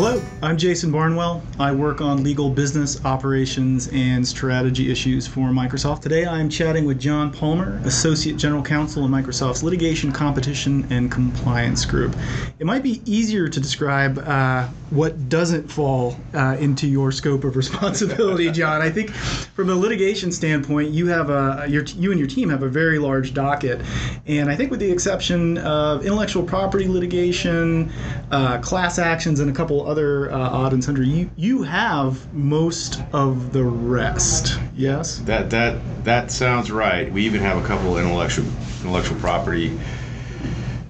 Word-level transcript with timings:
Hello, 0.00 0.22
I'm 0.44 0.56
Jason 0.56 0.92
Barnwell. 0.92 1.42
I 1.58 1.72
work 1.72 2.00
on 2.00 2.22
legal 2.22 2.50
business 2.50 3.04
operations 3.04 3.88
and 3.92 4.24
strategy 4.24 4.92
issues 4.92 5.26
for 5.26 5.48
Microsoft. 5.48 6.02
Today 6.02 6.24
I'm 6.24 6.48
chatting 6.48 6.84
with 6.84 7.00
Jon 7.00 7.32
Palmer, 7.32 7.80
Associate 7.84 8.36
General 8.36 8.62
Counsel 8.62 9.04
in 9.06 9.10
Microsoft's 9.10 9.64
Litigation, 9.64 10.12
Competition, 10.12 10.86
and 10.90 11.10
Compliance 11.10 11.84
Group. 11.84 12.14
It 12.60 12.64
might 12.64 12.84
be 12.84 13.02
easier 13.06 13.48
to 13.48 13.58
describe 13.58 14.18
uh, 14.18 14.68
what 14.90 15.28
doesn't 15.28 15.70
fall 15.70 16.16
uh, 16.34 16.56
into 16.58 16.86
your 16.86 17.12
scope 17.12 17.44
of 17.44 17.56
responsibility, 17.62 18.50
Jon. 18.50 18.80
I 18.80 18.90
think 18.90 19.10
from 19.10 19.70
a 19.70 19.74
litigation 19.74 20.32
standpoint, 20.32 20.90
you 20.90 21.06
have 21.08 21.30
a 21.30 21.66
your, 21.68 21.84
you 21.84 22.10
and 22.10 22.18
your 22.18 22.28
team 22.28 22.48
have 22.50 22.62
a 22.62 22.68
very 22.68 22.98
large 22.98 23.34
docket, 23.34 23.80
and 24.26 24.50
I 24.50 24.56
think 24.56 24.70
with 24.70 24.80
the 24.80 24.90
exception 24.90 25.58
of 25.58 26.04
intellectual 26.04 26.42
property 26.42 26.88
litigation, 26.88 27.92
uh, 28.30 28.58
class 28.58 28.98
actions, 28.98 29.40
and 29.40 29.50
a 29.50 29.54
couple 29.54 29.86
other 29.86 30.32
uh, 30.32 30.38
odd 30.38 30.72
and 30.72 30.82
sundry, 30.82 31.06
you 31.06 31.30
you 31.36 31.62
have 31.62 32.32
most 32.34 33.02
of 33.12 33.52
the 33.52 33.64
rest. 33.64 34.58
Yes. 34.76 35.18
That 35.18 35.50
that 35.50 36.04
that 36.04 36.30
sounds 36.30 36.70
right. 36.70 37.12
We 37.12 37.24
even 37.24 37.40
have 37.40 37.62
a 37.62 37.66
couple 37.66 37.98
intellectual 37.98 38.46
intellectual 38.82 39.18
property 39.18 39.78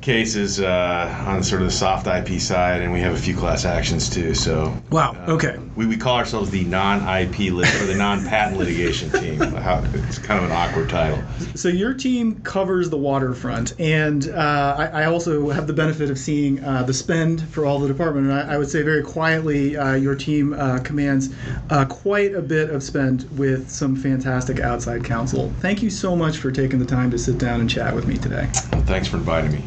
cases 0.09 0.59
uh, 0.59 1.25
on 1.27 1.43
sort 1.43 1.61
of 1.61 1.69
the 1.69 1.71
soft 1.75 2.07
IP 2.07 2.41
side, 2.41 2.81
and 2.81 2.91
we 2.91 2.99
have 2.99 3.13
a 3.13 3.19
few 3.19 3.37
class 3.37 3.67
actions 3.67 4.09
too. 4.09 4.35
So 4.35 4.75
Wow. 4.91 5.15
uh, 5.27 5.33
Okay. 5.33 5.59
we, 5.77 5.85
we 5.85 5.99
call 5.99 6.17
ourselves 6.17 6.49
the 6.51 6.65
non-IP 6.65 7.53
lit 7.53 7.75
or 7.83 7.85
the 7.85 7.95
non-patent 7.95 8.57
litigation 8.57 9.11
team. 9.11 9.39
How, 9.69 9.85
it's 9.93 10.17
kind 10.17 10.43
of 10.43 10.51
an 10.51 10.57
awkward 10.57 10.89
title. 10.89 11.23
So 11.55 11.69
your 11.69 11.93
team 11.93 12.41
covers 12.41 12.89
the 12.89 12.97
waterfront, 12.97 13.79
and 13.79 14.31
uh, 14.31 14.77
I, 14.79 15.03
I 15.03 15.05
also 15.05 15.51
have 15.51 15.67
the 15.67 15.75
benefit 15.75 16.09
of 16.09 16.17
seeing 16.17 16.65
uh, 16.65 16.85
the 16.85 16.95
spend 16.95 17.47
for 17.51 17.67
all 17.67 17.79
the 17.79 17.89
department. 17.89 18.31
And 18.31 18.35
I, 18.35 18.55
I 18.55 18.57
would 18.57 18.71
say 18.71 18.81
very 18.81 19.03
quietly, 19.03 19.77
uh, 19.77 19.93
your 19.93 20.15
team 20.15 20.55
uh, 20.55 20.79
commands 20.79 21.29
uh, 21.69 21.85
quite 21.85 22.35
a 22.35 22.41
bit 22.41 22.71
of 22.71 22.83
spend 22.83 23.29
with 23.39 23.69
some 23.69 23.95
fantastic 23.95 24.59
outside 24.61 25.05
counsel. 25.05 25.53
Thank 25.61 25.83
you 25.83 25.91
so 25.91 26.17
much 26.17 26.39
for 26.39 26.51
taking 26.51 26.79
the 26.79 26.87
time 26.87 27.11
to 27.11 27.19
sit 27.19 27.37
down 27.37 27.61
and 27.61 27.69
chat 27.69 27.95
with 27.95 28.07
me 28.07 28.17
today. 28.17 28.47
Thanks 28.87 29.07
for 29.07 29.19
inviting 29.19 29.53
me. 29.53 29.63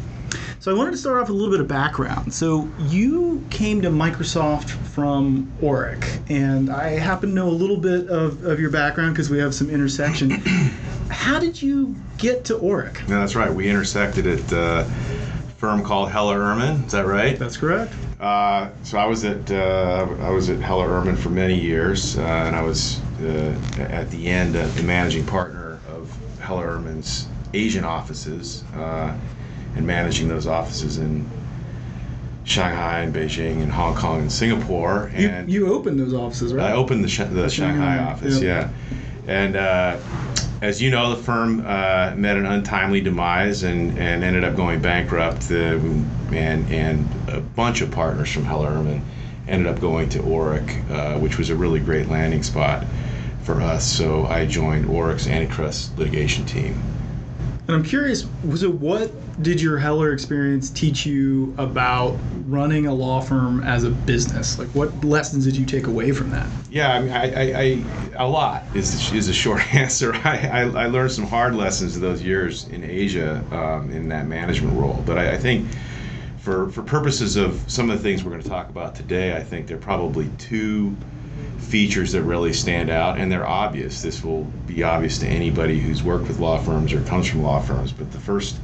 So 0.62 0.72
I 0.72 0.78
wanted 0.78 0.92
to 0.92 0.96
start 0.96 1.20
off 1.20 1.26
with 1.26 1.30
a 1.30 1.38
little 1.40 1.50
bit 1.50 1.58
of 1.58 1.66
background. 1.66 2.32
So 2.32 2.70
you 2.82 3.44
came 3.50 3.82
to 3.82 3.90
Microsoft 3.90 4.70
from 4.70 5.52
Orrick, 5.60 6.22
and 6.30 6.70
I 6.70 6.90
happen 6.90 7.30
to 7.30 7.34
know 7.34 7.48
a 7.48 7.50
little 7.50 7.76
bit 7.76 8.06
of, 8.06 8.44
of 8.44 8.60
your 8.60 8.70
background 8.70 9.12
because 9.12 9.28
we 9.28 9.38
have 9.38 9.56
some 9.56 9.68
intersection. 9.68 10.30
How 11.10 11.40
did 11.40 11.60
you 11.60 11.96
get 12.16 12.44
to 12.44 12.54
Orrick? 12.54 13.08
No, 13.08 13.18
that's 13.18 13.34
right. 13.34 13.52
We 13.52 13.68
intersected 13.68 14.28
at 14.28 14.52
uh, 14.52 14.84
a 14.86 15.50
firm 15.56 15.82
called 15.82 16.12
Heller 16.12 16.38
Ehrman. 16.38 16.86
Is 16.86 16.92
that 16.92 17.06
right? 17.06 17.36
That's 17.36 17.56
correct. 17.56 17.92
Uh, 18.20 18.70
so 18.84 18.98
I 18.98 19.06
was 19.06 19.24
at 19.24 19.50
uh, 19.50 20.06
I 20.20 20.30
was 20.30 20.48
at 20.48 20.60
Heller 20.60 20.90
Ehrman 20.90 21.18
for 21.18 21.30
many 21.30 21.58
years, 21.58 22.16
uh, 22.16 22.22
and 22.22 22.54
I 22.54 22.62
was 22.62 23.00
uh, 23.20 23.58
at 23.80 24.08
the 24.12 24.28
end 24.28 24.54
uh, 24.54 24.68
the 24.68 24.84
managing 24.84 25.26
partner 25.26 25.80
of 25.88 26.16
Heller 26.38 26.68
Ehrman's 26.68 27.26
Asian 27.52 27.84
offices, 27.84 28.62
uh, 28.76 29.12
and 29.76 29.86
managing 29.86 30.28
those 30.28 30.46
offices 30.46 30.98
in 30.98 31.28
Shanghai 32.44 33.00
and 33.00 33.14
Beijing 33.14 33.62
and 33.62 33.70
Hong 33.70 33.94
Kong 33.94 34.20
and 34.20 34.32
Singapore. 34.32 35.10
You, 35.16 35.28
And 35.28 35.50
you 35.50 35.72
opened 35.72 35.98
those 35.98 36.14
offices, 36.14 36.52
right? 36.52 36.70
I 36.70 36.72
opened 36.72 37.04
the, 37.04 37.08
Sh- 37.08 37.18
the 37.18 37.48
Shanghai 37.48 37.96
Shanghai, 37.96 37.98
office, 37.98 38.40
yeah. 38.40 38.70
yeah. 39.26 39.32
And 39.32 39.56
uh, 39.56 39.98
as 40.60 40.82
you 40.82 40.90
know, 40.90 41.14
the 41.14 41.22
firm 41.22 41.60
uh, 41.60 42.12
met 42.16 42.36
an 42.36 42.46
untimely 42.46 43.00
demise 43.00 43.62
and, 43.62 43.98
and 43.98 44.24
ended 44.24 44.44
up 44.44 44.56
going 44.56 44.80
bankrupt. 44.82 45.50
Uh, 45.50 45.78
and, 46.32 46.70
and 46.72 47.08
a 47.28 47.40
bunch 47.40 47.80
of 47.80 47.90
partners 47.90 48.32
from 48.32 48.44
Heller 48.44 48.70
Ehrman 48.70 49.02
ended 49.48 49.66
up 49.66 49.80
going 49.80 50.08
to 50.10 50.18
Orrick, 50.20 50.90
uh, 50.90 51.18
which 51.18 51.38
was 51.38 51.50
a 51.50 51.54
really 51.54 51.80
great 51.80 52.08
landing 52.08 52.42
spot 52.42 52.84
for 53.42 53.60
us. 53.60 53.84
So 53.84 54.26
I 54.26 54.46
joined 54.46 54.86
Orrick's 54.86 55.26
antitrust 55.26 55.98
litigation 55.98 56.46
team. 56.46 56.80
And 57.72 57.82
I'm 57.82 57.88
curious, 57.88 58.26
was 58.44 58.62
it 58.64 58.70
what 58.70 59.10
did 59.42 59.58
your 59.58 59.78
Heller 59.78 60.12
experience 60.12 60.68
teach 60.68 61.06
you 61.06 61.54
about 61.56 62.18
running 62.46 62.86
a 62.86 62.92
law 62.92 63.22
firm 63.22 63.64
as 63.64 63.84
a 63.84 63.88
business? 63.88 64.58
Like, 64.58 64.68
what 64.74 65.02
lessons 65.02 65.46
did 65.46 65.56
you 65.56 65.64
take 65.64 65.86
away 65.86 66.12
from 66.12 66.28
that? 66.32 66.46
Yeah, 66.70 66.92
I 66.92 67.00
mean, 67.00 67.12
I, 67.12 67.32
I, 67.32 67.60
I 67.62 68.24
a 68.24 68.28
lot 68.28 68.64
is 68.74 69.10
is 69.14 69.30
a 69.30 69.32
short 69.32 69.74
answer. 69.74 70.12
I, 70.14 70.70
I, 70.74 70.86
learned 70.88 71.12
some 71.12 71.26
hard 71.26 71.54
lessons 71.54 71.98
those 71.98 72.22
years 72.22 72.68
in 72.68 72.84
Asia 72.84 73.42
um, 73.50 73.90
in 73.90 74.06
that 74.08 74.26
management 74.26 74.78
role, 74.78 75.02
but 75.06 75.16
I, 75.16 75.32
I 75.32 75.38
think 75.38 75.66
for 76.40 76.68
for 76.72 76.82
purposes 76.82 77.36
of 77.36 77.64
some 77.68 77.88
of 77.88 77.96
the 77.96 78.02
things 78.02 78.22
we're 78.22 78.32
going 78.32 78.42
to 78.42 78.50
talk 78.50 78.68
about 78.68 78.94
today, 78.94 79.34
I 79.34 79.42
think 79.42 79.66
there 79.66 79.78
are 79.78 79.80
probably 79.80 80.28
two 80.36 80.94
features 81.58 82.12
that 82.12 82.22
really 82.22 82.52
stand 82.52 82.90
out, 82.90 83.18
and 83.18 83.32
they're 83.32 83.46
obvious. 83.46 84.02
This 84.02 84.22
will 84.22 84.44
be 84.66 84.82
obvious 84.82 85.18
to 85.20 85.26
anybody 85.26 85.78
who's 85.78 86.02
worked 86.02 86.28
with 86.28 86.38
law 86.38 86.58
firms 86.58 86.92
or 86.92 87.00
comes 87.02 87.28
from 87.28 87.42
law 87.42 87.60
firms. 87.60 87.92
But 87.92 88.12
the 88.12 88.20
first 88.20 88.58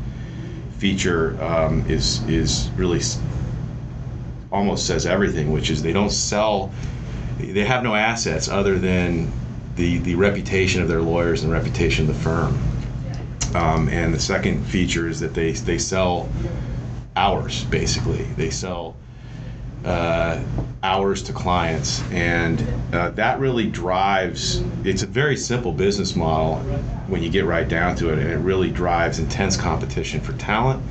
feature 0.79 1.43
um, 1.43 1.85
is 1.89 2.23
is 2.29 2.71
really 2.77 3.01
almost 4.53 4.87
says 4.87 5.07
everything, 5.07 5.53
which 5.53 5.71
is 5.71 5.83
they 5.83 5.93
don't 5.93 6.11
sell 6.11 6.73
they 7.39 7.65
have 7.65 7.83
no 7.83 7.95
assets 7.95 8.49
other 8.49 8.79
than 8.79 9.31
the 9.77 9.99
the 9.99 10.15
reputation 10.15 10.83
of 10.83 10.89
their 10.89 11.01
lawyers 11.01 11.43
and 11.43 11.53
the 11.53 11.57
reputation 11.57 12.09
of 12.09 12.15
the 12.15 12.23
firm. 12.23 12.59
Um, 13.55 13.89
and 13.89 14.13
the 14.13 14.21
second 14.21 14.63
feature 14.65 15.09
is 15.09 15.21
that 15.21 15.35
they 15.35 15.53
they 15.53 15.79
sell 15.79 16.29
hours 17.17 17.65
basically. 17.65 18.25
They 18.37 18.51
sell 18.51 18.97
uh, 19.85 20.43
hours 20.83 21.23
to 21.25 21.33
clients, 21.33 22.03
and 22.11 22.65
uh, 22.93 23.11
that 23.11 23.39
really 23.39 23.69
drives. 23.69 24.63
It's 24.85 25.03
a 25.03 25.07
very 25.07 25.37
simple 25.37 25.73
business 25.73 26.15
model 26.15 26.57
when 27.07 27.23
you 27.23 27.31
get 27.31 27.45
right 27.45 27.69
down 27.69 27.97
to 27.97 28.11
it, 28.13 28.19
and 28.19 28.31
it 28.31 28.39
really 28.39 28.71
drives 28.71 29.19
intense 29.19 29.57
competition 29.57 30.21
for 30.21 30.33
talent 30.35 30.83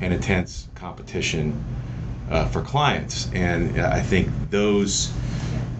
and 0.00 0.12
intense 0.12 0.68
competition 0.74 1.62
uh, 2.30 2.46
for 2.46 2.62
clients. 2.62 3.30
And 3.32 3.78
uh, 3.78 3.90
I 3.92 4.00
think 4.00 4.30
those 4.50 5.12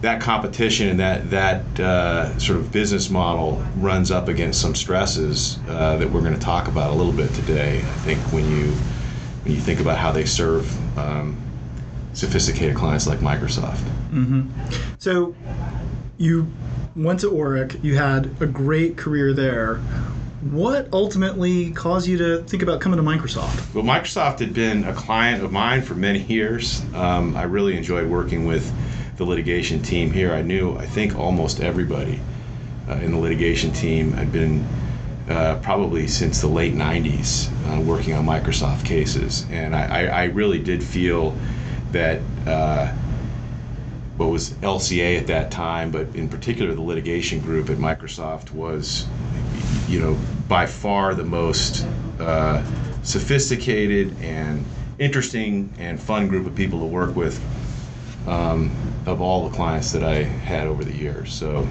that 0.01 0.21
competition 0.21 0.87
and 0.87 0.99
that 0.99 1.29
that 1.29 1.79
uh, 1.79 2.37
sort 2.39 2.59
of 2.59 2.71
business 2.71 3.09
model 3.09 3.63
runs 3.77 4.11
up 4.11 4.27
against 4.29 4.61
some 4.61 4.73
stresses 4.73 5.59
uh, 5.67 5.97
that 5.97 6.09
we're 6.09 6.21
going 6.21 6.33
to 6.33 6.39
talk 6.39 6.67
about 6.67 6.91
a 6.91 6.93
little 6.93 7.11
bit 7.11 7.33
today. 7.33 7.79
I 7.79 7.95
think 7.97 8.19
when 8.31 8.45
you 8.45 8.71
when 9.43 9.53
you 9.53 9.59
think 9.61 9.79
about 9.79 9.97
how 9.97 10.11
they 10.11 10.25
serve 10.25 10.97
um, 10.97 11.35
sophisticated 12.19 12.75
clients 12.75 13.07
like 13.07 13.19
Microsoft. 13.19 13.81
So, 14.99 15.35
you 16.17 16.51
went 16.95 17.21
to 17.21 17.31
Orrick. 17.31 17.81
You 17.83 17.95
had 17.97 18.29
a 18.41 18.45
great 18.45 18.97
career 18.97 19.33
there. 19.33 19.77
What 20.41 20.89
ultimately 20.93 21.71
caused 21.71 22.07
you 22.07 22.17
to 22.17 22.43
think 22.43 22.63
about 22.63 22.81
coming 22.81 22.97
to 22.97 23.03
Microsoft? 23.03 23.73
Well, 23.73 23.83
Microsoft 23.83 24.39
had 24.39 24.53
been 24.53 24.83
a 24.85 24.93
client 24.93 25.43
of 25.43 25.51
mine 25.51 25.81
for 25.81 25.95
many 25.95 26.19
years. 26.19 26.81
Um, 26.93 27.35
I 27.35 27.43
really 27.43 27.77
enjoyed 27.77 28.07
working 28.07 28.45
with 28.45 28.71
the 29.17 29.25
litigation 29.25 29.81
team 29.81 30.11
here. 30.11 30.33
I 30.33 30.41
knew, 30.41 30.77
I 30.77 30.85
think, 30.85 31.17
almost 31.17 31.59
everybody 31.61 32.19
uh, 32.89 32.93
in 32.95 33.11
the 33.11 33.17
litigation 33.17 33.71
team. 33.73 34.15
I'd 34.15 34.31
been 34.31 34.65
uh, 35.29 35.59
probably 35.61 36.07
since 36.07 36.41
the 36.41 36.47
late 36.47 36.73
90s 36.73 37.49
uh, 37.67 37.81
working 37.81 38.13
on 38.13 38.25
Microsoft 38.25 38.85
cases. 38.85 39.45
And 39.51 39.75
I, 39.75 39.85
I, 39.85 40.05
I 40.05 40.23
really 40.25 40.59
did 40.59 40.83
feel 40.83 41.35
that 41.91 42.21
uh, 42.45 42.87
what 44.17 44.29
was 44.29 44.51
LCA 44.55 45.17
at 45.17 45.27
that 45.27 45.49
time, 45.49 45.91
but 45.91 46.07
in 46.15 46.27
particular 46.27 46.73
the 46.73 46.81
litigation 46.81 47.39
group 47.39 47.69
at 47.69 47.77
Microsoft 47.77 48.51
was, 48.51 49.07
you 49.87 49.99
know, 49.99 50.17
by 50.47 50.65
far 50.65 51.13
the 51.13 51.23
most 51.23 51.85
uh, 52.19 52.63
sophisticated 53.03 54.13
and 54.21 54.65
interesting 54.97 55.73
and 55.79 55.99
fun 56.01 56.27
group 56.27 56.45
of 56.45 56.53
people 56.53 56.79
to 56.79 56.85
work 56.85 57.15
with 57.15 57.41
um, 58.27 58.75
of 59.05 59.21
all 59.21 59.47
the 59.47 59.55
clients 59.55 59.91
that 59.91 60.03
I 60.03 60.23
had 60.23 60.67
over 60.67 60.83
the 60.83 60.95
years. 60.95 61.33
So 61.33 61.67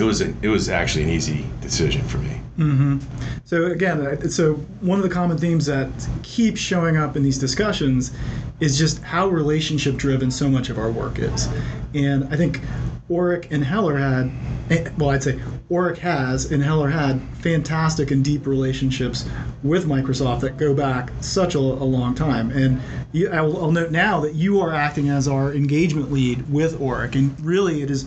it 0.00 0.04
was 0.04 0.20
an, 0.20 0.38
it 0.42 0.48
was 0.48 0.68
actually 0.68 1.04
an 1.04 1.10
easy 1.10 1.44
decision 1.60 2.02
for 2.08 2.18
me. 2.18 2.40
Mm-hmm. 2.58 2.98
So 3.44 3.66
again, 3.66 4.04
uh, 4.04 4.28
so 4.28 4.54
one 4.80 4.98
of 4.98 5.04
the 5.04 5.14
common 5.14 5.38
themes 5.38 5.66
that 5.66 5.88
keeps 6.22 6.60
showing 6.60 6.96
up 6.96 7.16
in 7.16 7.22
these 7.22 7.38
discussions 7.38 8.12
is 8.60 8.76
just 8.76 9.00
how 9.02 9.28
relationship 9.28 9.96
driven 9.96 10.30
so 10.30 10.48
much 10.48 10.68
of 10.68 10.78
our 10.78 10.90
work 10.90 11.18
is. 11.20 11.48
And 11.94 12.24
I 12.32 12.36
think 12.36 12.60
Orrick 13.08 13.50
and 13.52 13.64
Heller 13.64 13.96
had, 13.96 14.30
eh, 14.70 14.90
well, 14.98 15.10
I'd 15.10 15.22
say 15.22 15.40
Orrick 15.70 15.98
has 15.98 16.50
and 16.50 16.62
Heller 16.62 16.88
had 16.88 17.20
fantastic 17.38 18.10
and 18.10 18.24
deep 18.24 18.46
relationships 18.46 19.24
with 19.62 19.86
Microsoft 19.86 20.40
that 20.40 20.56
go 20.56 20.74
back 20.74 21.10
such 21.20 21.54
a, 21.54 21.58
a 21.58 21.60
long 21.60 22.14
time. 22.14 22.50
And 22.50 22.80
you, 23.12 23.30
I'll, 23.30 23.56
I'll 23.56 23.72
note 23.72 23.92
now 23.92 24.20
that 24.20 24.34
you 24.34 24.60
are 24.60 24.74
acting 24.74 25.08
as 25.08 25.28
our 25.28 25.54
engagement 25.54 26.12
lead 26.12 26.50
with 26.52 26.78
Orrick, 26.80 27.14
and 27.14 27.38
really 27.40 27.82
it 27.82 27.90
is 27.90 28.06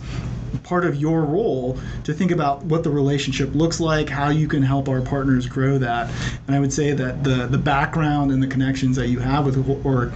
part 0.72 0.86
of 0.86 0.96
your 0.96 1.22
role 1.22 1.78
to 2.02 2.14
think 2.14 2.30
about 2.30 2.64
what 2.64 2.82
the 2.82 2.88
relationship 2.88 3.54
looks 3.54 3.78
like, 3.78 4.08
how 4.08 4.30
you 4.30 4.48
can 4.48 4.62
help 4.62 4.88
our 4.88 5.02
partners 5.02 5.46
grow 5.46 5.76
that. 5.76 6.10
And 6.46 6.56
I 6.56 6.60
would 6.60 6.72
say 6.72 6.92
that 6.92 7.22
the 7.22 7.46
the 7.46 7.58
background 7.58 8.32
and 8.32 8.42
the 8.42 8.46
connections 8.46 8.96
that 8.96 9.08
you 9.08 9.18
have 9.18 9.44
with 9.44 9.58
or 9.84 10.14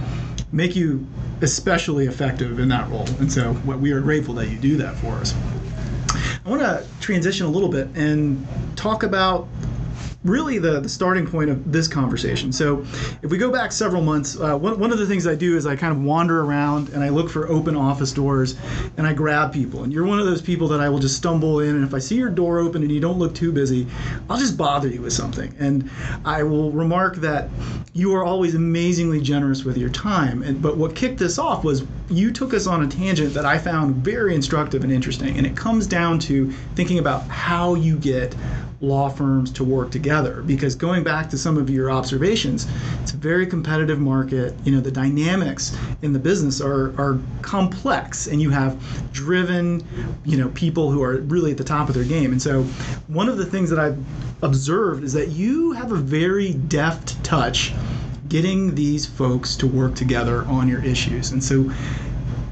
make 0.51 0.75
you 0.75 1.05
especially 1.41 2.07
effective 2.07 2.57
in 2.57 2.69
that 2.69 2.89
role. 2.89 3.07
And 3.19 3.31
so 3.31 3.53
what 3.67 3.77
we 3.77 3.91
are 3.91 4.01
grateful 4.01 4.33
that 4.33 4.49
you 4.49 4.57
do 4.57 4.77
that 4.77 4.95
for 4.95 5.11
us. 5.17 5.35
I 6.43 6.49
want 6.49 6.63
to 6.63 6.83
transition 7.01 7.45
a 7.45 7.49
little 7.49 7.69
bit 7.69 7.89
and 7.93 8.43
talk 8.75 9.03
about 9.03 9.47
really 10.27 10.59
the, 10.59 10.79
the 10.79 10.89
starting 10.89 11.25
point 11.25 11.49
of 11.49 11.71
this 11.71 11.87
conversation. 11.87 12.51
So, 12.51 12.81
if 13.21 13.31
we 13.31 13.37
go 13.37 13.51
back 13.51 13.71
several 13.71 14.01
months, 14.01 14.39
uh, 14.39 14.57
one, 14.57 14.79
one 14.79 14.91
of 14.91 14.99
the 14.99 15.05
things 15.05 15.25
I 15.25 15.35
do 15.35 15.57
is 15.57 15.65
I 15.65 15.75
kind 15.75 15.91
of 15.91 16.01
wander 16.03 16.41
around 16.41 16.89
and 16.89 17.03
I 17.03 17.09
look 17.09 17.29
for 17.29 17.47
open 17.47 17.75
office 17.75 18.11
doors 18.11 18.55
and 18.97 19.07
I 19.07 19.13
grab 19.13 19.53
people. 19.53 19.83
And 19.83 19.93
you're 19.93 20.05
one 20.05 20.19
of 20.19 20.25
those 20.25 20.41
people 20.41 20.67
that 20.69 20.79
I 20.79 20.89
will 20.89 20.99
just 20.99 21.17
stumble 21.17 21.59
in, 21.59 21.75
and 21.75 21.83
if 21.83 21.93
I 21.93 21.99
see 21.99 22.15
your 22.15 22.29
door 22.29 22.59
open 22.59 22.83
and 22.83 22.91
you 22.91 22.99
don't 22.99 23.17
look 23.17 23.33
too 23.33 23.51
busy, 23.51 23.87
I'll 24.29 24.37
just 24.37 24.57
bother 24.57 24.87
you 24.87 25.01
with 25.01 25.13
something. 25.13 25.53
And 25.59 25.89
I 26.25 26.43
will 26.43 26.71
remark 26.71 27.17
that 27.17 27.49
you 27.93 28.13
are 28.15 28.23
always 28.23 28.55
amazingly 28.55 29.21
generous 29.21 29.63
with 29.63 29.77
your 29.77 29.89
time. 29.89 30.43
And, 30.43 30.61
but 30.61 30.77
what 30.77 30.95
kicked 30.95 31.17
this 31.17 31.37
off 31.39 31.63
was 31.63 31.83
you 32.09 32.31
took 32.31 32.53
us 32.53 32.67
on 32.67 32.83
a 32.83 32.87
tangent 32.87 33.33
that 33.33 33.45
I 33.45 33.57
found 33.57 33.95
very 33.95 34.35
instructive 34.35 34.83
and 34.83 34.91
interesting. 34.91 35.37
And 35.37 35.45
it 35.45 35.55
comes 35.55 35.87
down 35.87 36.19
to 36.19 36.51
thinking 36.75 36.99
about 36.99 37.27
how 37.27 37.75
you 37.75 37.97
get 37.97 38.35
law 38.79 39.09
firms 39.09 39.51
to 39.51 39.63
work 39.63 39.91
together. 39.91 40.43
Because 40.43 40.75
going 40.75 41.03
back 41.03 41.29
to 41.31 41.37
some 41.37 41.57
of 41.57 41.69
your 41.69 41.89
observations 41.89 42.67
it's 43.01 43.13
a 43.13 43.17
very 43.17 43.47
competitive 43.47 43.99
market. 43.99 44.53
You 44.63 44.73
know 44.73 44.81
the 44.81 44.91
dynamics 44.91 45.75
in 46.01 46.13
the 46.13 46.19
business 46.19 46.61
are 46.61 46.89
are 46.99 47.19
complex 47.41 48.27
and 48.27 48.41
you 48.41 48.49
have 48.49 48.77
driven 49.11 49.83
you 50.25 50.37
know 50.37 50.49
people 50.49 50.91
who 50.91 51.01
are 51.03 51.17
really 51.21 51.51
at 51.51 51.57
the 51.57 51.63
top 51.63 51.89
of 51.89 51.95
their 51.95 52.03
game. 52.03 52.31
And 52.31 52.41
so 52.41 52.63
one 53.07 53.29
of 53.29 53.37
the 53.37 53.45
things 53.45 53.69
that 53.69 53.79
I've 53.79 53.97
observed 54.41 55.03
is 55.03 55.13
that 55.13 55.29
you 55.29 55.71
have 55.71 55.91
a 55.91 55.95
very 55.95 56.53
deft 56.53 57.23
touch 57.23 57.73
getting 58.29 58.75
these 58.75 59.05
folks 59.05 59.55
to 59.55 59.67
work 59.67 59.95
together 59.95 60.43
on 60.45 60.67
your 60.67 60.83
issues. 60.83 61.31
And 61.31 61.43
so 61.43 61.71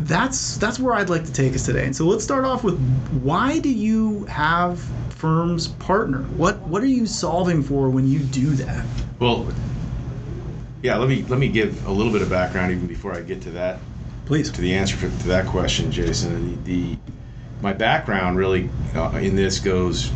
that's 0.06 0.58
that's 0.58 0.80
where 0.80 0.94
I'd 0.94 1.10
like 1.10 1.26
to 1.26 1.34
take 1.34 1.56
us 1.56 1.66
today. 1.66 1.86
And 1.86 1.96
so 1.96 2.06
let's 2.06 2.24
start 2.24 2.46
off 2.46 2.64
with 2.64 2.80
why 3.24 3.60
do 3.60 3.70
you 3.70 4.26
have 4.26 4.80
firms 5.10 5.70
partner? 5.70 6.20
What 6.38 6.60
what 6.62 6.84
are 6.84 6.88
you 6.88 7.08
solving 7.08 7.64
for 7.64 7.90
when 7.90 8.08
you 8.08 8.20
do 8.20 8.52
that? 8.52 8.86
Well, 9.20 9.48
yeah. 10.84 10.98
Let 10.98 11.10
me 11.10 11.24
let 11.24 11.40
me 11.40 11.48
give 11.48 11.86
a 11.88 11.92
little 11.92 12.12
bit 12.12 12.22
of 12.22 12.30
background 12.30 12.72
even 12.72 12.86
before 12.88 13.14
I 13.14 13.22
get 13.22 13.42
to 13.44 13.52
that. 13.52 13.80
Please. 14.26 14.52
To 14.52 14.62
the 14.62 14.76
answer 14.76 14.96
for, 14.96 15.10
to 15.22 15.28
that 15.28 15.48
question, 15.48 15.92
Jason. 15.92 16.64
The, 16.64 16.72
the 16.72 16.98
my 17.62 17.74
background 17.74 18.38
really 18.38 18.70
uh, 18.94 19.18
in 19.22 19.36
this 19.36 19.60
goes, 19.60 20.12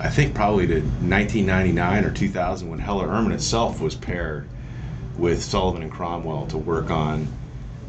I 0.00 0.08
think 0.08 0.34
probably 0.34 0.66
to 0.66 0.80
1999 0.80 2.04
or 2.04 2.10
2000 2.10 2.68
when 2.68 2.78
Heller 2.80 3.06
Ehrman 3.06 3.32
itself 3.32 3.80
was 3.80 3.94
paired 3.94 4.48
with 5.16 5.42
Sullivan 5.42 5.82
and 5.82 5.92
Cromwell 5.92 6.46
to 6.48 6.58
work 6.58 6.90
on 6.90 7.28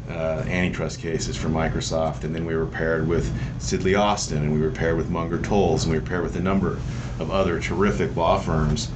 uh, 0.08 0.44
antitrust 0.48 1.00
cases 1.00 1.36
for 1.36 1.48
Microsoft, 1.48 2.24
and 2.24 2.34
then 2.34 2.44
we 2.44 2.56
were 2.56 2.66
paired 2.66 3.06
with 3.06 3.30
Sidley 3.58 3.98
Austin, 3.98 4.38
and 4.38 4.52
we 4.52 4.60
were 4.60 4.70
paired 4.70 4.96
with 4.96 5.10
Munger 5.10 5.38
Tolles, 5.38 5.84
and 5.84 5.92
we 5.92 5.98
were 5.98 6.04
paired 6.04 6.22
with 6.22 6.36
a 6.36 6.40
number 6.40 6.78
of 7.18 7.30
other 7.30 7.60
terrific 7.60 8.14
law 8.16 8.38
firms. 8.38 8.90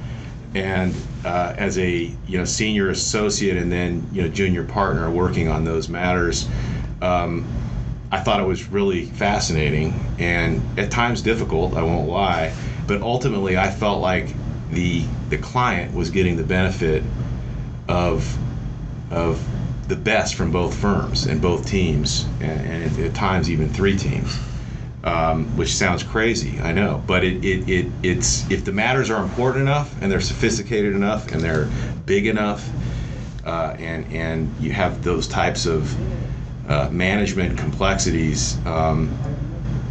And 0.54 0.94
uh, 1.24 1.54
as 1.56 1.78
a 1.78 2.14
you 2.26 2.38
know 2.38 2.44
senior 2.44 2.90
associate 2.90 3.56
and 3.56 3.72
then 3.72 4.06
you 4.12 4.22
know 4.22 4.28
junior 4.28 4.64
partner 4.64 5.10
working 5.10 5.48
on 5.48 5.64
those 5.64 5.88
matters, 5.88 6.46
um, 7.00 7.46
I 8.10 8.20
thought 8.20 8.40
it 8.40 8.46
was 8.46 8.68
really 8.68 9.06
fascinating 9.06 9.94
and 10.18 10.60
at 10.78 10.90
times 10.90 11.22
difficult. 11.22 11.74
I 11.74 11.82
won't 11.82 12.08
lie, 12.08 12.54
but 12.86 13.00
ultimately 13.00 13.56
I 13.56 13.70
felt 13.70 14.02
like 14.02 14.34
the 14.70 15.04
the 15.30 15.38
client 15.38 15.94
was 15.94 16.10
getting 16.10 16.36
the 16.36 16.44
benefit 16.44 17.02
of 17.88 18.38
of 19.10 19.42
the 19.92 20.00
best 20.00 20.36
from 20.36 20.50
both 20.50 20.74
firms 20.74 21.26
and 21.26 21.42
both 21.42 21.66
teams, 21.66 22.26
and, 22.40 22.66
and 22.66 22.98
at 22.98 23.14
times 23.14 23.50
even 23.50 23.68
three 23.68 23.96
teams. 23.96 24.38
Um, 25.04 25.56
which 25.56 25.74
sounds 25.74 26.04
crazy, 26.04 26.60
I 26.60 26.72
know, 26.72 27.02
but 27.08 27.24
it, 27.24 27.44
it, 27.44 27.68
it 27.68 27.86
it's 28.04 28.48
if 28.52 28.64
the 28.64 28.70
matters 28.70 29.10
are 29.10 29.20
important 29.20 29.62
enough 29.62 30.00
and 30.00 30.10
they're 30.10 30.20
sophisticated 30.20 30.94
enough 30.94 31.32
and 31.32 31.40
they're 31.40 31.68
big 32.06 32.26
enough, 32.26 32.70
uh, 33.44 33.74
and 33.80 34.06
and 34.12 34.54
you 34.60 34.70
have 34.72 35.02
those 35.02 35.26
types 35.26 35.66
of 35.66 35.92
uh, 36.70 36.88
management 36.90 37.58
complexities, 37.58 38.64
um, 38.64 39.10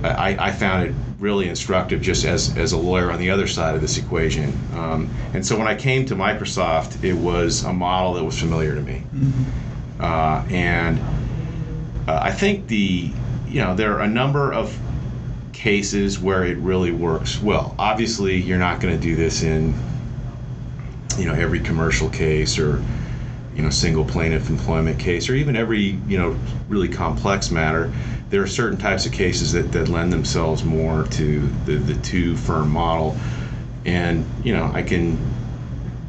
I, 0.01 0.37
I 0.39 0.51
found 0.51 0.87
it 0.87 0.95
really 1.19 1.49
instructive 1.49 2.01
just 2.01 2.25
as, 2.25 2.57
as 2.57 2.71
a 2.71 2.77
lawyer 2.77 3.11
on 3.11 3.19
the 3.19 3.29
other 3.29 3.47
side 3.47 3.75
of 3.75 3.81
this 3.81 3.97
equation. 3.97 4.57
Um, 4.73 5.09
and 5.33 5.45
so 5.45 5.57
when 5.57 5.67
I 5.67 5.75
came 5.75 6.05
to 6.07 6.15
Microsoft, 6.15 7.03
it 7.03 7.13
was 7.13 7.63
a 7.63 7.73
model 7.73 8.13
that 8.13 8.23
was 8.23 8.39
familiar 8.39 8.73
to 8.73 8.81
me. 8.81 9.03
Mm-hmm. 9.13 9.70
Uh, 10.01 10.43
and 10.49 10.99
uh, 12.07 12.19
I 12.21 12.31
think 12.31 12.67
the, 12.67 13.11
you 13.47 13.61
know, 13.61 13.75
there 13.75 13.93
are 13.93 14.01
a 14.01 14.07
number 14.07 14.51
of 14.51 14.77
cases 15.53 16.19
where 16.19 16.43
it 16.43 16.57
really 16.57 16.91
works 16.91 17.39
well. 17.39 17.75
Obviously, 17.77 18.35
you're 18.35 18.57
not 18.57 18.81
going 18.81 18.95
to 18.95 19.01
do 19.01 19.15
this 19.15 19.43
in, 19.43 19.75
you 21.19 21.25
know, 21.25 21.33
every 21.33 21.59
commercial 21.59 22.09
case 22.09 22.57
or, 22.57 22.83
you 23.55 23.61
know, 23.61 23.69
single 23.69 24.03
plaintiff 24.03 24.49
employment 24.49 24.97
case 24.97 25.29
or 25.29 25.35
even 25.35 25.55
every, 25.55 25.99
you 26.07 26.17
know, 26.17 26.35
really 26.67 26.89
complex 26.89 27.51
matter. 27.51 27.93
There 28.31 28.41
are 28.41 28.47
certain 28.47 28.79
types 28.79 29.05
of 29.05 29.11
cases 29.11 29.51
that, 29.51 29.71
that 29.73 29.87
lend 29.87 30.11
themselves 30.11 30.63
more 30.63 31.03
to 31.03 31.39
the, 31.65 31.75
the 31.75 32.01
two 32.01 32.35
firm 32.37 32.71
model. 32.71 33.15
And, 33.85 34.25
you 34.43 34.53
know, 34.53 34.71
I 34.73 34.81
can 34.81 35.19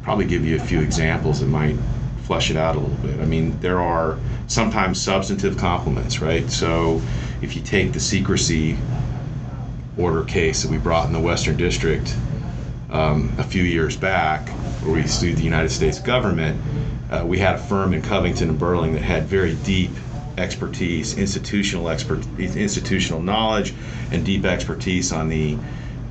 probably 0.03 0.25
give 0.25 0.47
you 0.47 0.57
a 0.57 0.61
few 0.61 0.81
examples 0.81 1.41
that 1.41 1.47
might 1.47 1.77
flesh 2.23 2.51
it 2.51 2.57
out 2.57 2.77
a 2.77 2.79
little 2.79 2.97
bit. 2.97 3.21
I 3.21 3.25
mean, 3.25 3.59
there 3.61 3.81
are 3.81 4.19
sometimes 4.47 5.01
substantive 5.01 5.57
complements, 5.57 6.21
right? 6.21 6.49
So 6.51 7.01
if 7.41 7.57
you 7.57 7.63
take 7.63 7.93
the 7.93 8.01
secrecy 8.01 8.79
order 9.97 10.25
case 10.25 10.63
that 10.63 10.71
we 10.71 10.79
brought 10.79 11.07
in 11.07 11.13
the 11.13 11.21
Western 11.21 11.57
District 11.57 12.17
um, 12.91 13.33
a 13.39 13.45
few 13.45 13.63
years 13.63 13.97
back, 13.97 14.49
where 14.83 14.95
we 14.95 15.07
sued 15.07 15.37
the 15.37 15.43
United 15.43 15.71
States 15.71 15.99
government, 15.99 16.61
uh, 17.11 17.25
we 17.27 17.39
had 17.39 17.57
a 17.57 17.59
firm 17.59 17.93
in 17.93 18.03
Covington 18.03 18.49
and 18.51 18.59
Burling 18.59 18.95
that 18.95 19.03
had 19.03 19.25
very 19.25 19.55
deep 19.57 19.91
expertise, 20.39 21.19
institutional 21.19 21.89
expert, 21.89 22.25
institutional 22.39 23.21
knowledge, 23.21 23.75
and 24.11 24.25
deep 24.25 24.45
expertise 24.45 25.13
on 25.13 25.29
the 25.29 25.59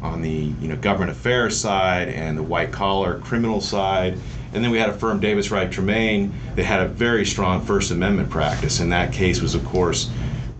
on 0.02 0.22
the 0.22 0.54
you 0.60 0.68
know 0.68 0.76
government 0.78 1.12
affairs 1.12 1.60
side 1.60 2.10
and 2.10 2.38
the 2.38 2.44
white 2.44 2.72
collar 2.72 3.20
criminal 3.20 3.62
side 3.62 4.18
and 4.54 4.64
then 4.64 4.72
we 4.72 4.78
had 4.78 4.90
a 4.90 4.94
firm, 4.94 5.20
Davis 5.20 5.50
Wright 5.50 5.72
Tremaine, 5.72 6.34
that 6.56 6.64
had 6.64 6.82
a 6.82 6.88
very 6.88 7.26
strong 7.26 7.62
First 7.62 7.92
Amendment 7.92 8.30
practice. 8.30 8.80
And 8.80 8.92
that 8.92 9.14
case 9.14 9.42
was, 9.42 9.56
of 9.56 9.64
course, 9.66 10.10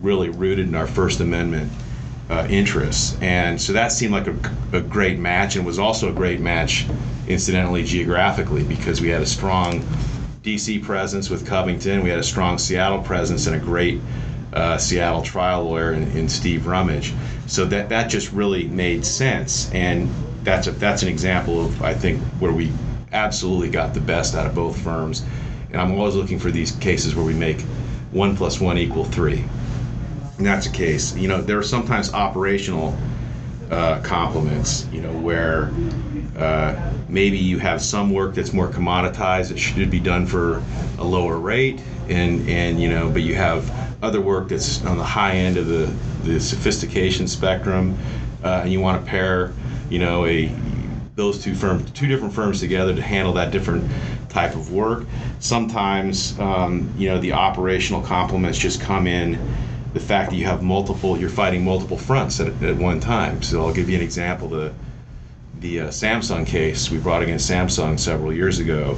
really 0.00 0.30
rooted 0.30 0.66
in 0.66 0.74
our 0.74 0.86
First 0.86 1.20
Amendment 1.20 1.70
uh, 2.30 2.46
interests. 2.48 3.18
And 3.20 3.60
so 3.60 3.74
that 3.74 3.92
seemed 3.92 4.12
like 4.12 4.26
a, 4.26 4.36
a 4.72 4.80
great 4.80 5.18
match 5.18 5.56
and 5.56 5.66
was 5.66 5.78
also 5.78 6.08
a 6.08 6.12
great 6.12 6.40
match, 6.40 6.86
incidentally, 7.28 7.84
geographically, 7.84 8.64
because 8.64 9.00
we 9.00 9.08
had 9.08 9.20
a 9.20 9.26
strong 9.26 9.80
DC 10.42 10.82
presence 10.82 11.28
with 11.28 11.46
Covington, 11.46 12.02
we 12.02 12.10
had 12.10 12.18
a 12.18 12.24
strong 12.24 12.58
Seattle 12.58 13.02
presence, 13.02 13.46
and 13.46 13.54
a 13.54 13.60
great 13.60 14.00
uh, 14.54 14.76
Seattle 14.76 15.22
trial 15.22 15.64
lawyer 15.64 15.92
in, 15.92 16.04
in 16.16 16.28
Steve 16.28 16.66
Rummage. 16.66 17.12
So 17.46 17.64
that, 17.66 17.90
that 17.90 18.08
just 18.08 18.32
really 18.32 18.64
made 18.64 19.04
sense. 19.04 19.70
And 19.72 20.10
that's, 20.42 20.66
a, 20.66 20.72
that's 20.72 21.02
an 21.02 21.08
example 21.08 21.64
of, 21.64 21.82
I 21.82 21.94
think, 21.94 22.20
where 22.40 22.52
we 22.52 22.72
absolutely 23.12 23.68
got 23.68 23.94
the 23.94 24.00
best 24.00 24.34
out 24.34 24.46
of 24.46 24.54
both 24.54 24.80
firms. 24.80 25.24
And 25.70 25.80
I'm 25.80 25.92
always 25.92 26.14
looking 26.14 26.38
for 26.38 26.50
these 26.50 26.72
cases 26.72 27.14
where 27.14 27.24
we 27.24 27.34
make 27.34 27.60
one 28.10 28.36
plus 28.36 28.60
one 28.60 28.78
equal 28.78 29.04
three. 29.04 29.44
And 30.38 30.46
that's 30.46 30.66
a 30.66 30.70
case. 30.70 31.16
You 31.16 31.28
know, 31.28 31.40
there 31.40 31.58
are 31.58 31.62
sometimes 31.62 32.12
operational 32.12 32.96
uh, 33.70 34.00
complements, 34.02 34.86
you 34.92 35.00
know, 35.00 35.12
where 35.12 35.72
uh, 36.36 36.92
maybe 37.08 37.38
you 37.38 37.58
have 37.58 37.80
some 37.80 38.10
work 38.12 38.34
that's 38.34 38.52
more 38.52 38.68
commoditized 38.68 39.48
that 39.48 39.58
should 39.58 39.90
be 39.90 40.00
done 40.00 40.26
for 40.26 40.62
a 40.98 41.04
lower 41.04 41.38
rate, 41.38 41.80
and 42.08 42.46
and 42.48 42.80
you 42.80 42.90
know, 42.90 43.08
but 43.10 43.22
you 43.22 43.34
have 43.34 43.70
other 44.02 44.20
work 44.20 44.48
that's 44.48 44.84
on 44.84 44.98
the 44.98 45.04
high 45.04 45.36
end 45.36 45.56
of 45.56 45.66
the 45.68 45.86
the 46.24 46.38
sophistication 46.38 47.26
spectrum, 47.26 47.96
uh, 48.44 48.60
and 48.62 48.72
you 48.72 48.80
want 48.80 49.02
to 49.02 49.10
pair, 49.10 49.52
you 49.88 49.98
know, 49.98 50.26
a 50.26 50.50
those 51.14 51.42
two 51.42 51.54
firms, 51.54 51.90
two 51.90 52.06
different 52.06 52.32
firms 52.32 52.60
together 52.60 52.94
to 52.94 53.02
handle 53.02 53.34
that 53.34 53.50
different 53.50 53.90
type 54.30 54.54
of 54.54 54.72
work. 54.72 55.04
Sometimes, 55.40 56.38
um, 56.40 56.92
you 56.96 57.08
know, 57.08 57.18
the 57.18 57.32
operational 57.32 58.00
complements 58.00 58.58
just 58.58 58.80
come 58.80 59.06
in 59.06 59.38
the 59.92 60.00
fact 60.00 60.30
that 60.30 60.36
you 60.36 60.46
have 60.46 60.62
multiple, 60.62 61.18
you're 61.18 61.28
fighting 61.28 61.62
multiple 61.62 61.98
fronts 61.98 62.40
at, 62.40 62.62
at 62.62 62.76
one 62.76 62.98
time. 62.98 63.42
So 63.42 63.66
I'll 63.66 63.74
give 63.74 63.90
you 63.90 63.96
an 63.96 64.02
example. 64.02 64.48
The 64.48 64.72
the 65.60 65.80
uh, 65.80 65.88
Samsung 65.88 66.44
case 66.44 66.90
we 66.90 66.98
brought 66.98 67.22
against 67.22 67.48
Samsung 67.48 67.96
several 68.00 68.32
years 68.32 68.58
ago, 68.58 68.96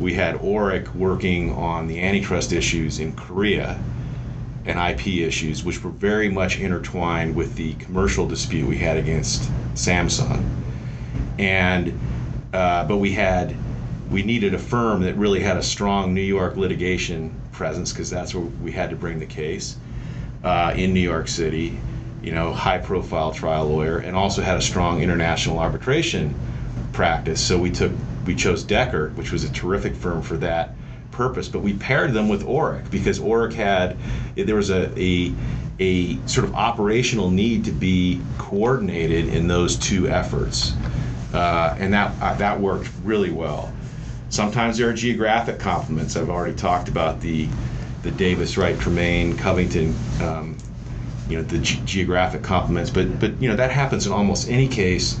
we 0.00 0.14
had 0.14 0.36
Orrick 0.36 0.94
working 0.94 1.52
on 1.52 1.86
the 1.88 2.00
antitrust 2.00 2.52
issues 2.54 3.00
in 3.00 3.12
Korea 3.14 3.78
and 4.64 4.78
IP 4.78 5.08
issues, 5.08 5.62
which 5.62 5.84
were 5.84 5.90
very 5.90 6.30
much 6.30 6.58
intertwined 6.58 7.36
with 7.36 7.54
the 7.56 7.74
commercial 7.74 8.26
dispute 8.26 8.66
we 8.66 8.78
had 8.78 8.96
against 8.96 9.50
Samsung 9.74 10.42
and 11.38 11.98
uh, 12.52 12.84
but 12.86 12.98
we 12.98 13.12
had 13.12 13.56
we 14.10 14.22
needed 14.22 14.54
a 14.54 14.58
firm 14.58 15.02
that 15.02 15.16
really 15.16 15.40
had 15.40 15.56
a 15.56 15.62
strong 15.62 16.14
New 16.14 16.20
York 16.20 16.56
litigation 16.56 17.34
presence 17.52 17.92
because 17.92 18.08
that's 18.08 18.34
where 18.34 18.44
we 18.62 18.70
had 18.72 18.90
to 18.90 18.96
bring 18.96 19.18
the 19.18 19.26
case 19.26 19.76
uh, 20.44 20.72
in 20.76 20.94
New 20.94 21.00
York 21.00 21.28
City. 21.28 21.78
You 22.22 22.32
know, 22.32 22.52
high-profile 22.52 23.32
trial 23.32 23.68
lawyer, 23.68 23.98
and 23.98 24.16
also 24.16 24.42
had 24.42 24.56
a 24.56 24.60
strong 24.60 25.00
international 25.00 25.58
arbitration 25.58 26.34
practice. 26.92 27.40
So 27.40 27.56
we 27.58 27.70
took 27.70 27.92
we 28.24 28.34
chose 28.34 28.64
Dechert, 28.64 29.14
which 29.14 29.30
was 29.30 29.44
a 29.44 29.52
terrific 29.52 29.94
firm 29.94 30.22
for 30.22 30.36
that 30.38 30.74
purpose. 31.12 31.48
But 31.48 31.60
we 31.60 31.74
paired 31.74 32.12
them 32.12 32.28
with 32.28 32.44
Orrick 32.44 32.90
because 32.90 33.20
Orrick 33.20 33.52
had 33.52 33.96
there 34.34 34.56
was 34.56 34.70
a, 34.70 34.92
a 34.98 35.32
a 35.78 36.16
sort 36.26 36.46
of 36.48 36.54
operational 36.54 37.30
need 37.30 37.64
to 37.64 37.70
be 37.72 38.20
coordinated 38.38 39.28
in 39.28 39.46
those 39.46 39.76
two 39.76 40.08
efforts, 40.08 40.74
uh, 41.36 41.76
and 41.78 41.92
that 41.92 42.14
uh, 42.22 42.34
that 42.36 42.58
worked 42.58 42.90
really 43.04 43.30
well. 43.30 43.70
Sometimes 44.30 44.78
there 44.78 44.88
are 44.88 44.94
geographic 44.94 45.58
complements. 45.58 46.16
I've 46.16 46.30
already 46.30 46.54
talked 46.54 46.88
about 46.88 47.20
the 47.20 47.46
the 48.02 48.10
Davis, 48.10 48.56
Wright, 48.56 48.78
Tremaine, 48.78 49.36
Covington, 49.36 49.94
um, 50.22 50.56
you 51.28 51.36
know, 51.36 51.42
the 51.42 51.58
ge- 51.58 51.84
geographic 51.84 52.42
complements. 52.42 52.90
But 52.90 53.20
but 53.20 53.40
you 53.40 53.50
know 53.50 53.56
that 53.56 53.70
happens 53.70 54.06
in 54.06 54.12
almost 54.12 54.48
any 54.48 54.66
case 54.66 55.20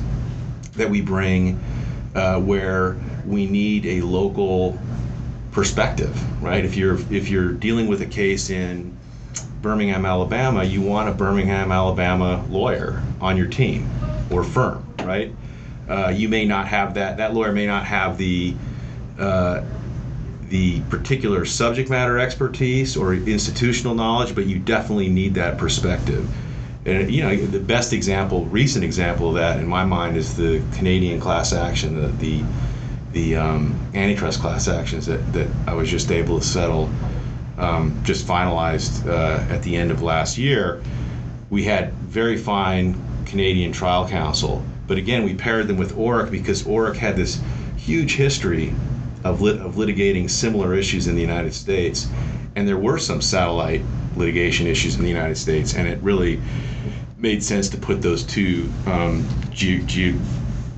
that 0.76 0.88
we 0.88 1.02
bring 1.02 1.60
uh, 2.14 2.40
where 2.40 2.96
we 3.26 3.46
need 3.46 3.84
a 3.84 4.00
local 4.00 4.78
perspective, 5.52 6.42
right? 6.42 6.64
If 6.64 6.76
you're 6.76 6.98
if 7.12 7.28
you're 7.28 7.52
dealing 7.52 7.88
with 7.88 8.00
a 8.00 8.06
case 8.06 8.48
in 8.48 8.96
Birmingham, 9.60 10.06
Alabama, 10.06 10.64
you 10.64 10.80
want 10.80 11.10
a 11.10 11.12
Birmingham, 11.12 11.70
Alabama 11.72 12.42
lawyer 12.48 13.02
on 13.20 13.36
your 13.36 13.48
team 13.48 13.90
or 14.30 14.42
firm, 14.42 14.82
right? 15.00 15.30
Uh, 15.88 16.12
you 16.14 16.28
may 16.28 16.44
not 16.44 16.66
have 16.68 16.94
that. 16.94 17.18
That 17.18 17.34
lawyer 17.34 17.52
may 17.52 17.66
not 17.66 17.84
have 17.84 18.18
the 18.18 18.54
uh, 19.18 19.62
the 20.48 20.80
particular 20.82 21.44
subject 21.44 21.90
matter 21.90 22.18
expertise 22.18 22.96
or 22.96 23.14
institutional 23.14 23.94
knowledge, 23.94 24.34
but 24.34 24.46
you 24.46 24.58
definitely 24.58 25.08
need 25.08 25.34
that 25.34 25.58
perspective. 25.58 26.28
And 26.84 27.10
you 27.10 27.22
know, 27.22 27.34
the 27.34 27.58
best 27.60 27.92
example, 27.92 28.44
recent 28.46 28.84
example 28.84 29.30
of 29.30 29.34
that 29.36 29.58
in 29.58 29.66
my 29.66 29.84
mind 29.84 30.16
is 30.16 30.36
the 30.36 30.62
Canadian 30.76 31.20
class 31.20 31.52
action, 31.52 32.00
the 32.00 32.08
the, 32.08 32.44
the 33.12 33.36
um, 33.36 33.78
antitrust 33.94 34.40
class 34.40 34.68
actions 34.68 35.06
that, 35.06 35.32
that 35.32 35.48
I 35.66 35.74
was 35.74 35.90
just 35.90 36.12
able 36.12 36.38
to 36.38 36.44
settle, 36.44 36.88
um, 37.58 38.00
just 38.04 38.26
finalized 38.26 39.06
uh, 39.08 39.52
at 39.52 39.62
the 39.62 39.76
end 39.76 39.90
of 39.90 40.02
last 40.02 40.38
year. 40.38 40.80
We 41.50 41.64
had 41.64 41.92
very 41.94 42.36
fine 42.36 42.94
Canadian 43.26 43.72
trial 43.72 44.08
counsel, 44.08 44.64
but 44.86 44.98
again, 44.98 45.24
we 45.24 45.34
paired 45.34 45.68
them 45.68 45.76
with 45.76 45.96
Orrick 45.96 46.30
because 46.30 46.62
Orrick 46.62 46.96
had 46.96 47.16
this 47.16 47.40
huge 47.76 48.16
history 48.16 48.74
of, 49.24 49.40
lit, 49.40 49.60
of 49.60 49.74
litigating 49.74 50.30
similar 50.30 50.74
issues 50.74 51.06
in 51.06 51.14
the 51.14 51.20
United 51.20 51.54
States, 51.54 52.08
and 52.54 52.66
there 52.66 52.78
were 52.78 52.98
some 52.98 53.20
satellite 53.20 53.82
litigation 54.16 54.66
issues 54.66 54.96
in 54.96 55.02
the 55.02 55.08
United 55.08 55.36
States, 55.36 55.74
and 55.74 55.86
it 55.88 56.00
really 56.00 56.40
made 57.18 57.42
sense 57.42 57.68
to 57.68 57.76
put 57.76 58.02
those 58.02 58.22
two 58.22 58.70
um, 58.86 59.26
ge- 59.50 59.84
ge- 59.86 60.14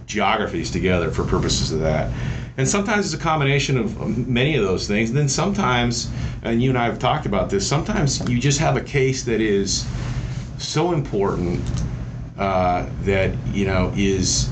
geographies 0.06 0.70
together 0.70 1.10
for 1.10 1.24
purposes 1.24 1.72
of 1.72 1.80
that. 1.80 2.10
And 2.56 2.68
sometimes 2.68 3.06
it's 3.06 3.14
a 3.14 3.24
combination 3.24 3.78
of 3.78 4.26
many 4.26 4.56
of 4.56 4.64
those 4.64 4.88
things. 4.88 5.10
And 5.10 5.18
then 5.18 5.28
sometimes, 5.28 6.10
and 6.42 6.60
you 6.60 6.70
and 6.70 6.78
I 6.78 6.86
have 6.86 6.98
talked 6.98 7.24
about 7.24 7.50
this, 7.50 7.66
sometimes 7.66 8.28
you 8.28 8.40
just 8.40 8.58
have 8.58 8.76
a 8.76 8.80
case 8.80 9.22
that 9.24 9.40
is 9.40 9.86
so 10.58 10.92
important 10.92 11.62
uh, 12.38 12.88
that, 13.02 13.34
you 13.48 13.66
know, 13.66 13.92
is 13.96 14.48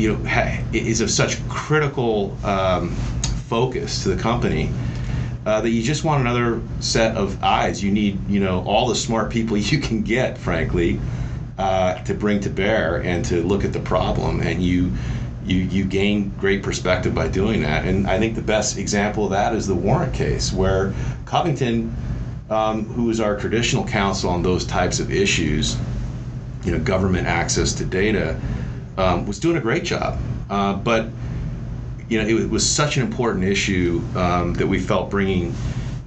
you 0.00 0.10
know 0.10 0.28
ha- 0.28 0.62
is 0.72 1.00
of 1.02 1.10
such 1.10 1.46
critical 1.48 2.36
um, 2.42 2.90
focus 3.48 4.02
to 4.02 4.08
the 4.08 4.20
company 4.20 4.70
uh, 5.46 5.60
that 5.60 5.70
you 5.70 5.82
just 5.82 6.04
want 6.04 6.22
another 6.22 6.62
set 6.80 7.16
of 7.16 7.42
eyes. 7.42 7.82
You 7.84 7.90
need 7.90 8.28
you 8.28 8.40
know 8.40 8.64
all 8.64 8.88
the 8.88 8.94
smart 8.94 9.30
people 9.30 9.56
you 9.72 9.78
can 9.78 10.02
get, 10.02 10.38
frankly, 10.38 10.98
uh, 11.58 12.02
to 12.04 12.14
bring 12.14 12.40
to 12.40 12.50
bear 12.50 13.02
and 13.02 13.24
to 13.26 13.42
look 13.42 13.64
at 13.64 13.72
the 13.72 13.80
problem, 13.80 14.40
and 14.40 14.62
you. 14.62 14.92
You, 15.42 15.56
you 15.56 15.84
gain 15.84 16.28
great 16.38 16.62
perspective 16.62 17.14
by 17.14 17.26
doing 17.26 17.62
that. 17.62 17.86
And 17.86 18.06
I 18.06 18.18
think 18.18 18.36
the 18.36 18.42
best 18.42 18.76
example 18.76 19.24
of 19.24 19.30
that 19.30 19.54
is 19.54 19.66
the 19.66 19.74
Warrant 19.74 20.12
case, 20.12 20.52
where 20.52 20.92
Covington, 21.24 21.96
um, 22.50 22.84
who 22.86 23.08
is 23.10 23.20
our 23.20 23.36
traditional 23.36 23.86
counsel 23.86 24.28
on 24.28 24.42
those 24.42 24.64
types 24.66 24.98
of 24.98 25.10
issues, 25.12 25.76
you 26.64 26.72
know, 26.72 26.78
government 26.78 27.26
access 27.26 27.72
to 27.72 27.84
data, 27.84 28.38
um, 28.98 29.24
was 29.24 29.38
doing 29.38 29.56
a 29.56 29.60
great 29.60 29.84
job. 29.84 30.18
Uh, 30.50 30.74
but 30.74 31.06
you 32.08 32.20
know, 32.20 32.26
it 32.26 32.50
was 32.50 32.68
such 32.68 32.96
an 32.96 33.04
important 33.04 33.44
issue 33.44 34.02
um, 34.16 34.52
that 34.54 34.66
we 34.66 34.80
felt 34.80 35.10
bringing 35.10 35.54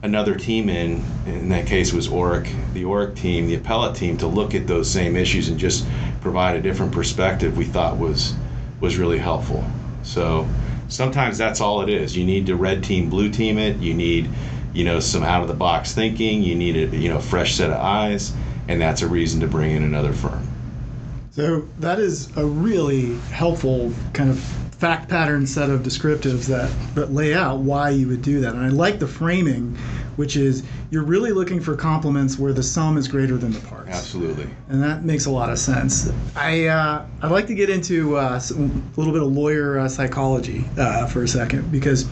another 0.01 0.35
team 0.35 0.67
in. 0.67 1.01
In 1.25 1.47
that 1.47 1.65
case, 1.65 1.93
was 1.93 2.09
Orrick, 2.09 2.53
the 2.73 2.83
Orrick 2.83 3.15
team, 3.15 3.47
the 3.47 3.55
appellate 3.55 3.95
team, 3.95 4.17
to 4.17 4.27
look 4.27 4.53
at 4.53 4.67
those 4.67 4.89
same 4.89 5.15
issues 5.15 5.47
and 5.47 5.57
just 5.57 5.87
provide 6.19 6.57
a 6.57 6.61
different 6.61 6.91
perspective. 6.91 7.55
We 7.55 7.63
thought 7.63 7.97
was 7.97 8.35
was 8.81 8.97
really 8.97 9.17
helpful. 9.17 9.63
So 10.03 10.45
sometimes 10.89 11.37
that's 11.37 11.61
all 11.61 11.81
it 11.81 11.89
is. 11.89 12.17
You 12.17 12.25
need 12.25 12.45
to 12.47 12.57
red 12.57 12.83
team, 12.83 13.09
blue 13.09 13.29
team 13.29 13.57
it. 13.57 13.77
You 13.77 13.93
need 13.93 14.29
you 14.73 14.83
know 14.83 14.99
some 14.99 15.23
out 15.23 15.41
of 15.41 15.47
the 15.47 15.53
box 15.53 15.93
thinking. 15.93 16.43
You 16.43 16.55
need 16.55 16.75
a 16.75 16.95
you 16.95 17.09
know 17.09 17.19
fresh 17.19 17.55
set 17.55 17.69
of 17.69 17.77
eyes, 17.77 18.33
and 18.67 18.81
that's 18.81 19.01
a 19.01 19.07
reason 19.07 19.39
to 19.41 19.47
bring 19.47 19.71
in 19.71 19.83
another 19.83 20.13
firm. 20.13 20.47
So 21.31 21.67
that 21.79 21.99
is 21.99 22.35
a 22.37 22.45
really 22.45 23.15
helpful 23.31 23.91
kind 24.13 24.29
of 24.29 24.39
fact 24.83 25.07
pattern 25.07 25.47
set 25.47 25.69
of 25.69 25.79
descriptives 25.79 26.45
that, 26.45 26.69
that 26.93 27.13
lay 27.13 27.33
out 27.33 27.59
why 27.59 27.89
you 27.89 28.05
would 28.05 28.21
do 28.21 28.41
that. 28.41 28.53
And 28.53 28.65
I 28.65 28.67
like 28.67 28.99
the 28.99 29.07
framing, 29.07 29.77
which 30.17 30.35
is 30.35 30.61
you're 30.91 31.05
really 31.05 31.31
looking 31.31 31.61
for 31.61 31.73
complements 31.73 32.37
where 32.37 32.51
the 32.51 32.61
sum 32.61 32.97
is 32.97 33.07
greater 33.07 33.37
than 33.37 33.51
the 33.53 33.61
parts. 33.61 33.89
Absolutely. 33.89 34.49
And 34.67 34.83
that 34.83 35.05
makes 35.05 35.25
a 35.25 35.31
lot 35.31 35.49
of 35.49 35.57
sense. 35.57 36.11
I 36.35 36.65
uh, 36.65 37.05
I'd 37.21 37.31
like 37.31 37.47
to 37.47 37.55
get 37.55 37.69
into 37.69 38.17
uh, 38.17 38.39
some, 38.39 38.91
a 38.93 38.99
little 38.99 39.13
bit 39.13 39.23
of 39.23 39.31
lawyer 39.31 39.79
uh, 39.79 39.87
psychology 39.87 40.65
uh, 40.77 41.07
for 41.07 41.23
a 41.23 41.27
second 41.29 41.71
because 41.71 42.05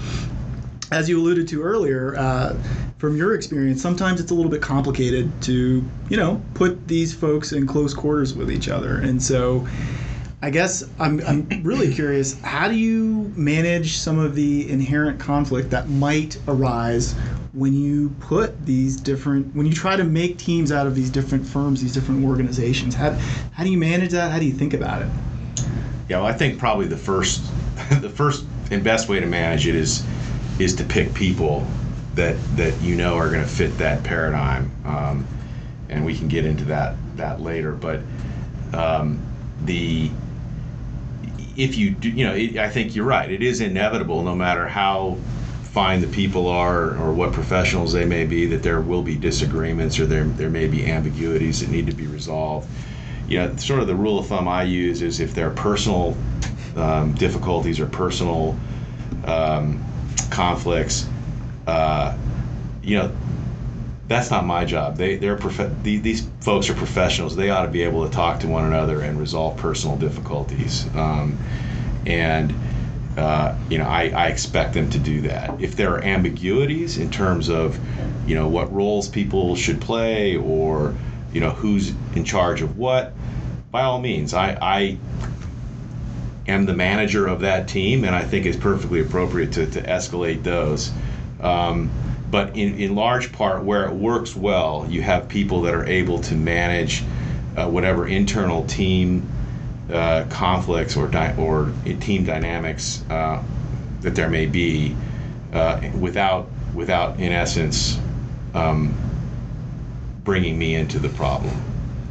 as 0.91 1.07
you 1.07 1.19
alluded 1.19 1.47
to 1.47 1.63
earlier, 1.63 2.15
uh, 2.17 2.55
from 2.97 3.15
your 3.15 3.33
experience, 3.33 3.81
sometimes 3.81 4.19
it's 4.19 4.31
a 4.31 4.33
little 4.33 4.51
bit 4.51 4.61
complicated 4.61 5.31
to, 5.41 5.83
you 6.09 6.17
know, 6.17 6.41
put 6.53 6.87
these 6.87 7.13
folks 7.13 7.53
in 7.53 7.65
close 7.65 7.93
quarters 7.93 8.33
with 8.33 8.51
each 8.51 8.67
other. 8.67 8.97
And 8.97 9.21
so 9.21 9.65
I 10.41 10.49
guess 10.49 10.83
I'm, 10.99 11.21
I'm 11.25 11.47
really 11.63 11.93
curious 11.93 12.39
how 12.41 12.67
do 12.67 12.75
you 12.75 13.31
manage 13.35 13.93
some 13.97 14.19
of 14.19 14.35
the 14.35 14.69
inherent 14.69 15.19
conflict 15.19 15.69
that 15.69 15.87
might 15.89 16.37
arise 16.47 17.13
when 17.53 17.73
you 17.73 18.09
put 18.19 18.65
these 18.65 18.97
different, 18.97 19.55
when 19.55 19.65
you 19.65 19.73
try 19.73 19.95
to 19.95 20.03
make 20.03 20.37
teams 20.37 20.71
out 20.71 20.87
of 20.87 20.95
these 20.95 21.09
different 21.09 21.45
firms, 21.45 21.81
these 21.81 21.93
different 21.93 22.25
organizations? 22.25 22.95
How, 22.95 23.11
how 23.53 23.63
do 23.63 23.69
you 23.69 23.77
manage 23.77 24.11
that? 24.11 24.31
How 24.31 24.39
do 24.39 24.45
you 24.45 24.53
think 24.53 24.73
about 24.73 25.01
it? 25.01 25.09
Yeah, 26.09 26.17
well, 26.17 26.25
I 26.25 26.33
think 26.33 26.59
probably 26.59 26.87
the 26.87 26.97
first, 26.97 27.43
the 28.01 28.09
first 28.09 28.45
and 28.71 28.83
best 28.83 29.07
way 29.07 29.19
to 29.19 29.25
manage 29.25 29.67
it 29.67 29.75
is 29.75 30.05
is 30.61 30.75
to 30.75 30.83
pick 30.83 31.13
people 31.13 31.65
that 32.15 32.35
that 32.55 32.79
you 32.81 32.95
know 32.95 33.15
are 33.15 33.29
going 33.29 33.41
to 33.41 33.49
fit 33.49 33.77
that 33.77 34.03
paradigm, 34.03 34.71
um, 34.85 35.27
and 35.89 36.05
we 36.05 36.15
can 36.15 36.27
get 36.27 36.45
into 36.45 36.65
that 36.65 36.95
that 37.15 37.41
later. 37.41 37.71
But 37.71 38.01
um, 38.73 39.21
the 39.63 40.11
if 41.57 41.77
you 41.77 41.91
do, 41.91 42.09
you 42.09 42.25
know, 42.25 42.33
it, 42.33 42.57
I 42.57 42.69
think 42.69 42.95
you're 42.95 43.05
right. 43.05 43.29
It 43.29 43.41
is 43.41 43.61
inevitable, 43.61 44.23
no 44.23 44.35
matter 44.35 44.67
how 44.67 45.17
fine 45.63 46.01
the 46.01 46.07
people 46.07 46.47
are 46.47 46.97
or 46.97 47.13
what 47.13 47.31
professionals 47.31 47.93
they 47.93 48.05
may 48.05 48.25
be, 48.25 48.45
that 48.47 48.61
there 48.61 48.81
will 48.81 49.01
be 49.01 49.15
disagreements 49.15 49.99
or 49.99 50.05
there 50.05 50.25
there 50.25 50.49
may 50.49 50.67
be 50.67 50.89
ambiguities 50.91 51.61
that 51.61 51.69
need 51.69 51.87
to 51.87 51.95
be 51.95 52.07
resolved. 52.07 52.69
You 53.27 53.39
know, 53.39 53.55
sort 53.55 53.79
of 53.79 53.87
the 53.87 53.95
rule 53.95 54.19
of 54.19 54.27
thumb 54.27 54.47
I 54.47 54.63
use 54.63 55.01
is 55.01 55.21
if 55.21 55.33
there 55.33 55.47
are 55.47 55.53
personal 55.53 56.17
um, 56.75 57.13
difficulties 57.13 57.79
or 57.79 57.85
personal 57.85 58.57
um, 59.25 59.83
conflicts, 60.31 61.07
uh, 61.67 62.17
you 62.81 62.97
know, 62.97 63.15
that's 64.07 64.31
not 64.31 64.45
my 64.45 64.65
job. 64.65 64.97
They 64.97 65.15
they're 65.15 65.37
prof- 65.37 65.71
these 65.83 66.27
folks 66.41 66.69
are 66.69 66.73
professionals. 66.73 67.35
They 67.35 67.49
ought 67.49 67.65
to 67.65 67.71
be 67.71 67.83
able 67.83 68.05
to 68.05 68.13
talk 68.13 68.39
to 68.41 68.47
one 68.47 68.65
another 68.65 69.01
and 69.01 69.19
resolve 69.19 69.57
personal 69.57 69.95
difficulties. 69.95 70.85
Um, 70.95 71.37
and 72.05 72.53
uh, 73.17 73.57
you 73.69 73.77
know, 73.77 73.85
I, 73.85 74.09
I 74.09 74.27
expect 74.27 74.73
them 74.73 74.89
to 74.89 74.99
do 74.99 75.21
that. 75.21 75.61
If 75.61 75.75
there 75.75 75.93
are 75.93 76.03
ambiguities 76.03 76.97
in 76.97 77.11
terms 77.11 77.49
of, 77.49 77.77
you 78.25 78.35
know, 78.35 78.47
what 78.47 78.73
roles 78.73 79.09
people 79.09 79.55
should 79.55 79.81
play 79.81 80.37
or, 80.37 80.95
you 81.33 81.41
know, 81.41 81.49
who's 81.49 81.93
in 82.15 82.23
charge 82.23 82.61
of 82.61 82.77
what, 82.77 83.13
by 83.69 83.83
all 83.83 83.99
means, 83.99 84.33
I, 84.33 84.57
I 84.61 84.97
am 86.47 86.65
the 86.65 86.73
manager 86.73 87.27
of 87.27 87.41
that 87.41 87.67
team, 87.67 88.03
and 88.03 88.15
I 88.15 88.23
think 88.23 88.45
it's 88.45 88.57
perfectly 88.57 89.01
appropriate 89.01 89.51
to, 89.53 89.65
to 89.67 89.81
escalate 89.81 90.43
those. 90.43 90.91
Um, 91.39 91.91
but 92.29 92.55
in, 92.55 92.75
in 92.75 92.95
large 92.95 93.31
part, 93.31 93.63
where 93.63 93.85
it 93.85 93.93
works 93.93 94.35
well, 94.35 94.87
you 94.89 95.01
have 95.01 95.27
people 95.27 95.61
that 95.63 95.73
are 95.73 95.85
able 95.85 96.19
to 96.21 96.35
manage 96.35 97.03
uh, 97.57 97.67
whatever 97.67 98.07
internal 98.07 98.65
team 98.65 99.27
uh, 99.91 100.25
conflicts 100.29 100.95
or 100.95 101.07
di- 101.07 101.35
or 101.37 101.73
team 101.99 102.23
dynamics 102.23 103.03
uh, 103.09 103.43
that 104.01 104.15
there 104.15 104.29
may 104.29 104.45
be 104.45 104.95
uh, 105.51 105.81
without 105.99 106.47
without 106.73 107.19
in 107.19 107.33
essence 107.33 107.99
um, 108.53 108.95
bringing 110.23 110.57
me 110.57 110.75
into 110.75 110.97
the 110.99 111.09
problem, 111.09 111.53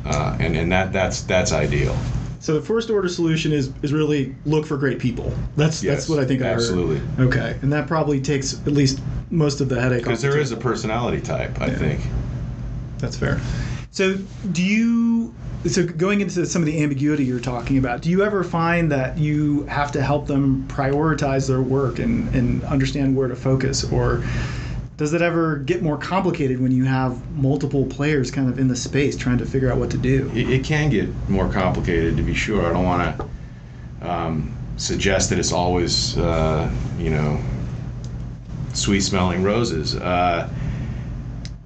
uh, 0.05 0.37
and 0.39 0.55
and 0.57 0.71
that 0.71 0.93
that's 0.93 1.23
that's 1.23 1.53
ideal. 1.53 1.97
So 2.41 2.55
the 2.55 2.63
first 2.63 2.89
order 2.89 3.09
solution 3.09 3.53
is 3.53 3.71
is 3.83 3.93
really 3.93 4.35
look 4.47 4.67
for 4.67 4.77
great 4.79 4.99
people. 4.99 5.33
That's 5.57 5.83
Yes, 5.83 5.95
that's 5.97 6.09
what 6.09 6.19
I 6.19 6.25
think 6.25 6.41
absolutely. 6.41 6.97
I 6.97 7.01
heard. 7.21 7.29
Okay, 7.29 7.57
and 7.63 7.73
that 7.73 7.87
probably 7.87 8.21
takes 8.21 8.55
at 8.55 8.73
least 8.73 9.01
most 9.31 9.61
of 9.61 9.69
the 9.69 9.81
headache. 9.81 10.01
Because 10.03 10.23
there 10.23 10.33
the 10.33 10.41
is 10.41 10.51
a 10.51 10.57
personality 10.57 11.21
type, 11.21 11.61
I 11.61 11.67
Yeah. 11.67 11.77
think. 11.77 12.01
That's 12.99 13.17
fair. 13.17 13.39
So 13.91 14.15
do 14.53 14.63
you? 14.63 15.35
So 15.67 15.85
going 15.85 16.23
into 16.23 16.47
some 16.47 16.63
of 16.63 16.67
the 16.67 16.83
ambiguity 16.83 17.25
you're 17.25 17.39
talking 17.39 17.77
about, 17.77 18.01
do 18.01 18.09
you 18.09 18.25
ever 18.25 18.43
find 18.43 18.91
that 18.91 19.19
you 19.19 19.65
have 19.65 19.93
to 19.93 20.01
help 20.03 20.27
them 20.27 20.65
prioritize 20.69 21.47
their 21.47 21.61
work 21.61 21.99
and 21.99 22.35
and 22.35 22.65
understand 22.65 23.15
where 23.15 23.29
to 23.29 23.37
focus, 23.37 23.85
or 23.93 24.25
does 25.01 25.15
it 25.15 25.23
ever 25.23 25.57
get 25.57 25.81
more 25.81 25.97
complicated 25.97 26.61
when 26.61 26.71
you 26.71 26.85
have 26.85 27.31
multiple 27.31 27.87
players 27.87 28.31
kind 28.31 28.51
of 28.51 28.59
in 28.59 28.69
the 28.69 28.77
space 28.77 29.17
trying 29.17 29.39
to 29.39 29.47
figure 29.47 29.73
out 29.73 29.79
what 29.79 29.91
to 29.91 29.97
do? 29.97 30.31
It, 30.35 30.51
it 30.51 30.63
can 30.63 30.91
get 30.91 31.09
more 31.27 31.51
complicated, 31.51 32.19
to 32.19 32.23
be 32.23 32.35
sure. 32.35 32.67
I 32.67 32.73
don't 32.75 32.85
want 32.85 33.17
to 33.17 34.11
um, 34.11 34.55
suggest 34.77 35.31
that 35.31 35.39
it's 35.39 35.53
always, 35.53 36.19
uh, 36.19 36.71
you 36.99 37.09
know, 37.09 37.41
sweet 38.75 39.01
smelling 39.01 39.43
roses. 39.43 39.97
Uh, 39.97 40.51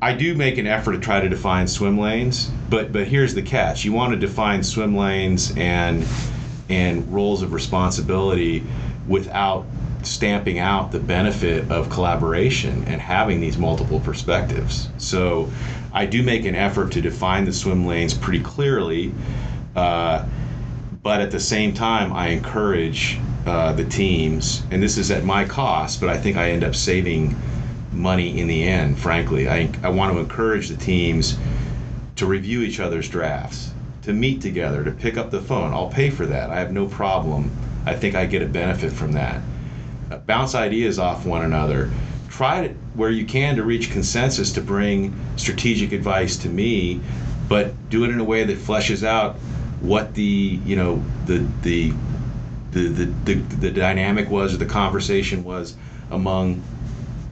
I 0.01 0.15
do 0.15 0.37
make 0.37 0.57
an 0.59 0.69
effort 0.69 0.93
to 0.93 1.01
try 1.01 1.21
to 1.21 1.29
define 1.29 1.67
swim 1.67 1.99
lanes, 1.99 2.53
but 2.71 2.93
but 2.93 3.09
here's 3.09 3.35
the 3.35 3.43
catch: 3.43 3.85
you 3.85 3.93
want 3.93 4.13
to 4.13 4.17
define 4.17 4.63
swim 4.63 4.97
lanes 4.97 5.53
and 5.57 6.07
and 6.69 7.13
roles 7.13 7.43
of 7.43 7.53
responsibility 7.53 8.63
without 9.09 9.67
stamping 10.07 10.59
out 10.59 10.93
the 10.93 10.99
benefit 10.99 11.71
of 11.71 11.91
collaboration 11.91 12.85
and 12.87 13.01
having 13.01 13.41
these 13.41 13.59
multiple 13.59 14.01
perspectives. 14.01 14.89
So 14.99 15.51
I 15.93 16.07
do 16.07 16.23
make 16.23 16.45
an 16.45 16.55
effort 16.55 16.93
to 16.93 17.01
define 17.01 17.45
the 17.45 17.53
swim 17.53 17.87
lanes 17.87 18.15
pretty 18.15 18.41
clearly, 18.41 19.13
uh, 19.77 20.27
but 21.03 21.21
at 21.21 21.31
the 21.31 21.41
same 21.41 21.75
time, 21.75 22.13
I 22.13 22.29
encourage 22.29 23.19
uh, 23.47 23.73
the 23.75 23.85
teams, 23.85 24.63
and 24.71 24.83
this 24.83 24.97
is 24.97 25.11
at 25.11 25.25
my 25.25 25.45
cost, 25.45 26.01
but 26.01 26.09
I 26.09 26.17
think 26.17 26.37
I 26.37 26.51
end 26.51 26.65
up 26.65 26.75
saving 26.75 27.37
money 27.93 28.41
in 28.41 28.49
the 28.49 28.65
end, 28.65 28.99
frankly. 28.99 29.49
I, 29.49 29.71
I 29.83 29.89
want 29.89 30.13
to 30.13 30.19
encourage 30.19 30.69
the 30.69 30.77
teams 30.77 31.37
to 32.17 32.27
review 32.27 32.63
each 32.63 32.81
other's 32.81 33.09
drafts, 33.09 33.73
to 34.03 34.13
meet 34.13 34.41
together, 34.41 34.83
to 34.85 34.91
pick 34.91 35.17
up 35.17 35.31
the 35.31 35.41
phone. 35.41 35.73
I'll 35.73 35.91
pay 35.91 36.11
for 36.11 36.27
that. 36.27 36.51
I 36.51 36.59
have 36.59 36.73
no 36.73 36.87
problem. 36.87 37.51
I 37.87 37.95
think 37.95 38.15
I 38.15 38.25
get 38.27 38.43
a 38.43 38.47
benefit 38.47 38.93
from 38.93 39.13
that. 39.13 39.43
Uh, 40.15 40.19
bounce 40.19 40.55
ideas 40.55 41.01
off 41.01 41.27
one 41.27 41.45
another. 41.45 41.91
Try 42.29 42.69
to, 42.69 42.75
where 42.95 43.11
you 43.11 43.27
can 43.27 43.57
to 43.57 43.65
reach 43.65 43.91
consensus 43.91 44.53
to 44.53 44.61
bring 44.61 45.13
strategic 45.37 45.91
advice 45.91 46.37
to 46.39 46.49
me, 46.49 47.01
but 47.49 47.91
do 47.91 48.05
it 48.05 48.11
in 48.11 48.21
a 48.21 48.25
way 48.25 48.45
that 48.45 48.57
fleshes 48.59 49.05
out 49.05 49.35
what 49.81 50.15
the 50.15 50.61
you 50.65 50.77
know 50.77 51.03
the 51.27 51.45
the 51.63 51.93
the 52.71 52.89
the, 52.89 53.05
the, 53.25 53.35
the 53.35 53.71
dynamic 53.73 54.31
was 54.31 54.55
or 54.55 54.59
the 54.59 54.67
conversation 54.67 55.43
was 55.43 55.75
among 56.13 56.63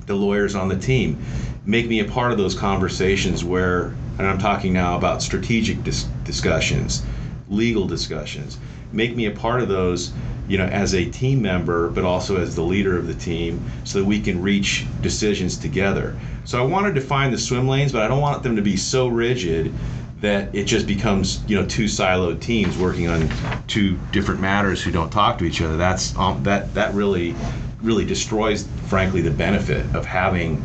the 0.07 0.15
lawyers 0.15 0.57
on 0.57 0.69
the 0.69 0.79
team. 0.79 1.23
Make 1.65 1.87
me 1.87 2.01
a 2.01 2.05
part 2.05 2.33
of 2.33 2.39
those 2.39 2.57
conversations 2.57 3.45
where, 3.45 3.95
and 4.19 4.27
I'm 4.27 4.39
talking 4.39 4.73
now 4.73 4.97
about 4.97 5.23
strategic 5.23 5.85
dis- 5.85 6.09
discussions, 6.25 7.05
legal 7.49 7.87
discussions. 7.87 8.59
Make 8.91 9.15
me 9.15 9.27
a 9.27 9.31
part 9.31 9.63
of 9.63 9.69
those, 9.69 10.13
you 10.49 10.59
know, 10.59 10.67
as 10.67 10.95
a 10.95 11.05
team 11.05 11.41
member, 11.41 11.89
but 11.91 12.05
also 12.05 12.41
as 12.41 12.55
the 12.55 12.63
leader 12.63 12.99
of 12.99 13.07
the 13.07 13.15
team, 13.15 13.65
so 13.85 13.99
that 13.99 14.05
we 14.05 14.21
can 14.21 14.41
reach 14.43 14.87
decisions 15.01 15.57
together. 15.57 16.19
So 16.45 16.63
I 16.63 16.67
want 16.67 16.87
to 16.87 16.93
define 16.93 17.31
the 17.31 17.39
swim 17.39 17.69
lanes, 17.69 17.93
but 17.93 18.03
I 18.03 18.09
don't 18.09 18.21
want 18.21 18.43
them 18.43 18.57
to 18.57 18.63
be 18.63 18.77
so 18.77 19.09
rigid 19.09 19.73
that 20.21 20.55
it 20.55 20.65
just 20.65 20.87
becomes, 20.87 21.43
you 21.49 21.61
know, 21.61 21.67
two 21.67 21.87
siloed 21.87 22.41
teams 22.41 22.79
working 22.79 23.09
on 23.09 23.29
two 23.67 23.99
different 24.13 24.41
matters 24.41 24.83
who 24.83 24.91
don't 24.91 25.11
talk 25.11 25.39
to 25.39 25.45
each 25.45 25.61
other. 25.61 25.77
That's 25.77 26.17
um, 26.17 26.43
that 26.45 26.73
that 26.75 26.95
really 26.95 27.35
really 27.83 28.05
destroys, 28.05 28.67
frankly, 28.87 29.21
the 29.21 29.31
benefit 29.31 29.85
of 29.95 30.07
having, 30.07 30.65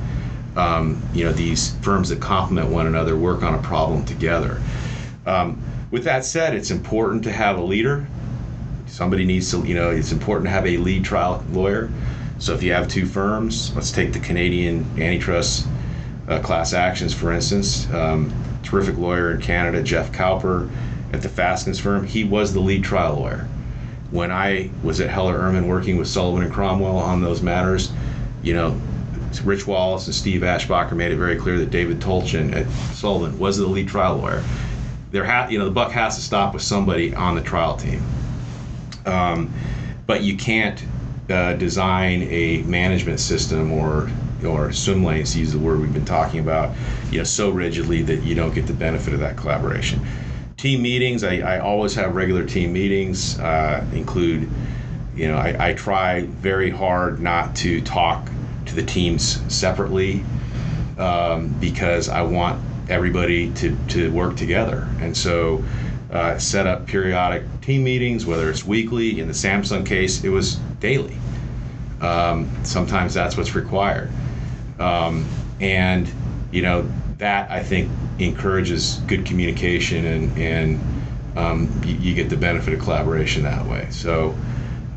um, 0.55 1.01
you 1.13 1.25
know, 1.25 1.31
these 1.31 1.75
firms 1.77 2.09
that 2.09 2.21
complement 2.21 2.69
one 2.69 2.85
another 2.85 3.15
work 3.15 3.41
on 3.41 3.55
a 3.55 3.61
problem 3.61 4.05
together. 4.05 4.61
Um, 5.25 5.61
with 5.89 6.03
that 6.03 6.25
said, 6.25 6.53
it's 6.53 6.69
important 6.69 7.23
to 7.23 7.31
have 7.31 7.57
a 7.57 7.61
leader. 7.61 8.07
Somebody 8.97 9.25
needs 9.25 9.51
to, 9.51 9.63
you 9.63 9.75
know, 9.75 9.91
it's 9.91 10.12
important 10.12 10.47
to 10.47 10.49
have 10.49 10.65
a 10.65 10.77
lead 10.77 11.05
trial 11.05 11.45
lawyer. 11.51 11.91
So 12.39 12.55
if 12.55 12.63
you 12.63 12.73
have 12.73 12.88
two 12.88 13.05
firms, 13.05 13.71
let's 13.75 13.91
take 13.91 14.12
the 14.12 14.19
Canadian 14.19 14.88
antitrust 14.99 15.67
uh, 16.27 16.39
class 16.39 16.73
actions, 16.73 17.13
for 17.13 17.31
instance. 17.31 17.88
Um, 17.93 18.33
terrific 18.63 18.97
lawyer 18.97 19.36
in 19.36 19.39
Canada, 19.39 19.83
Jeff 19.83 20.12
Cowper, 20.12 20.67
at 21.13 21.21
the 21.21 21.29
Faskens 21.29 21.79
firm. 21.79 22.07
He 22.07 22.23
was 22.23 22.55
the 22.55 22.60
lead 22.60 22.83
trial 22.83 23.17
lawyer 23.17 23.47
when 24.10 24.31
I 24.31 24.71
was 24.81 24.99
at 24.99 25.12
Heller 25.12 25.38
Ehrman 25.38 25.67
working 25.67 25.97
with 25.97 26.07
Sullivan 26.07 26.41
and 26.41 26.51
Cromwell 26.51 26.97
on 26.97 27.21
those 27.21 27.43
matters, 27.43 27.91
you 28.41 28.55
know, 28.55 28.81
Rich 29.43 29.67
Wallis 29.67 30.07
and 30.07 30.15
Steve 30.15 30.41
Aeschbacher 30.41 30.93
made 30.93 31.12
it 31.12 31.17
very 31.17 31.36
clear 31.36 31.60
that 31.60 31.69
David 31.69 31.99
Tulchin 31.99 32.51
at 32.55 32.67
Sullivan 32.95 33.38
was 33.38 33.60
the 33.60 33.67
lead 33.67 33.88
trial 33.88 34.17
lawyer. 34.17 34.43
There 35.12 35.23
ha- 35.23 35.49
you 35.51 35.60
know, 35.60 35.65
the 35.65 35.71
buck 35.71 35.91
has 35.91 36.15
to 36.15 36.21
stop 36.23 36.55
with 36.55 36.63
somebody 36.63 37.13
on 37.13 37.36
the 37.36 37.41
trial 37.41 37.77
team. 37.77 38.01
Um, 39.07 39.53
but 40.05 40.23
you 40.23 40.37
can't 40.37 40.83
uh, 41.29 41.53
design 41.53 42.23
a 42.23 42.61
management 42.63 43.19
system 43.19 43.71
or 43.71 44.09
or 44.45 44.71
swim 44.71 45.03
lanes, 45.03 45.33
to 45.33 45.39
use 45.39 45.51
the 45.51 45.57
word 45.59 45.79
we've 45.79 45.93
been 45.93 46.05
talking 46.05 46.39
about, 46.39 46.75
you 47.09 47.17
know, 47.17 47.23
so 47.23 47.49
rigidly 47.49 48.03
that 48.03 48.21
you 48.21 48.35
don't 48.35 48.53
get 48.53 48.67
the 48.67 48.73
benefit 48.73 49.11
of 49.11 49.19
that 49.19 49.35
collaboration. 49.35 49.99
Team 50.57 50.83
meetings 50.83 51.23
I, 51.23 51.37
I 51.39 51.59
always 51.59 51.95
have 51.95 52.15
regular 52.15 52.45
team 52.45 52.73
meetings 52.73 53.39
uh, 53.39 53.85
include 53.93 54.49
you 55.15 55.27
know 55.27 55.37
I, 55.37 55.69
I 55.69 55.73
try 55.73 56.21
very 56.21 56.69
hard 56.69 57.19
not 57.19 57.55
to 57.57 57.81
talk 57.81 58.29
to 58.65 58.75
the 58.75 58.83
teams 58.83 59.41
separately 59.53 60.23
um, 60.97 61.49
because 61.59 62.09
i 62.09 62.21
want 62.21 62.61
everybody 62.89 63.51
to, 63.53 63.77
to 63.89 64.11
work 64.11 64.35
together. 64.35 64.87
And 64.99 65.15
so 65.15 65.63
uh, 66.11 66.37
set 66.37 66.65
up 66.67 66.87
periodic 66.87 67.43
team 67.61 67.83
meetings 67.83 68.25
whether 68.25 68.49
it's 68.49 68.65
weekly 68.65 69.19
in 69.19 69.27
the 69.27 69.33
samsung 69.33 69.85
case 69.85 70.23
it 70.23 70.29
was 70.29 70.55
daily 70.79 71.17
um, 72.01 72.49
sometimes 72.63 73.13
that's 73.13 73.35
what's 73.35 73.55
required 73.55 74.09
um, 74.79 75.25
and 75.59 76.09
you 76.51 76.61
know 76.61 76.89
that 77.17 77.49
I 77.49 77.63
think 77.63 77.89
encourages 78.19 78.95
good 79.07 79.25
communication 79.25 80.05
and 80.05 80.37
and 80.37 80.79
um, 81.37 81.81
you, 81.85 81.95
you, 81.95 82.15
get 82.15 82.29
the 82.29 82.37
benefit 82.37 82.73
of 82.73 82.79
collaboration 82.79 83.43
that 83.43 83.63
way. 83.67 83.87
So 83.91 84.35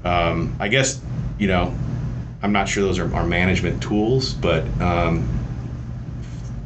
um, 0.04 0.56
I 0.58 0.68
guess 0.68 1.00
you 1.38 1.48
know 1.48 1.74
I'm 2.42 2.52
not 2.52 2.68
sure 2.68 2.82
those 2.82 2.98
are, 2.98 3.26
management 3.26 3.82
tools, 3.82 4.32
but 4.32 4.64
um, 4.80 5.28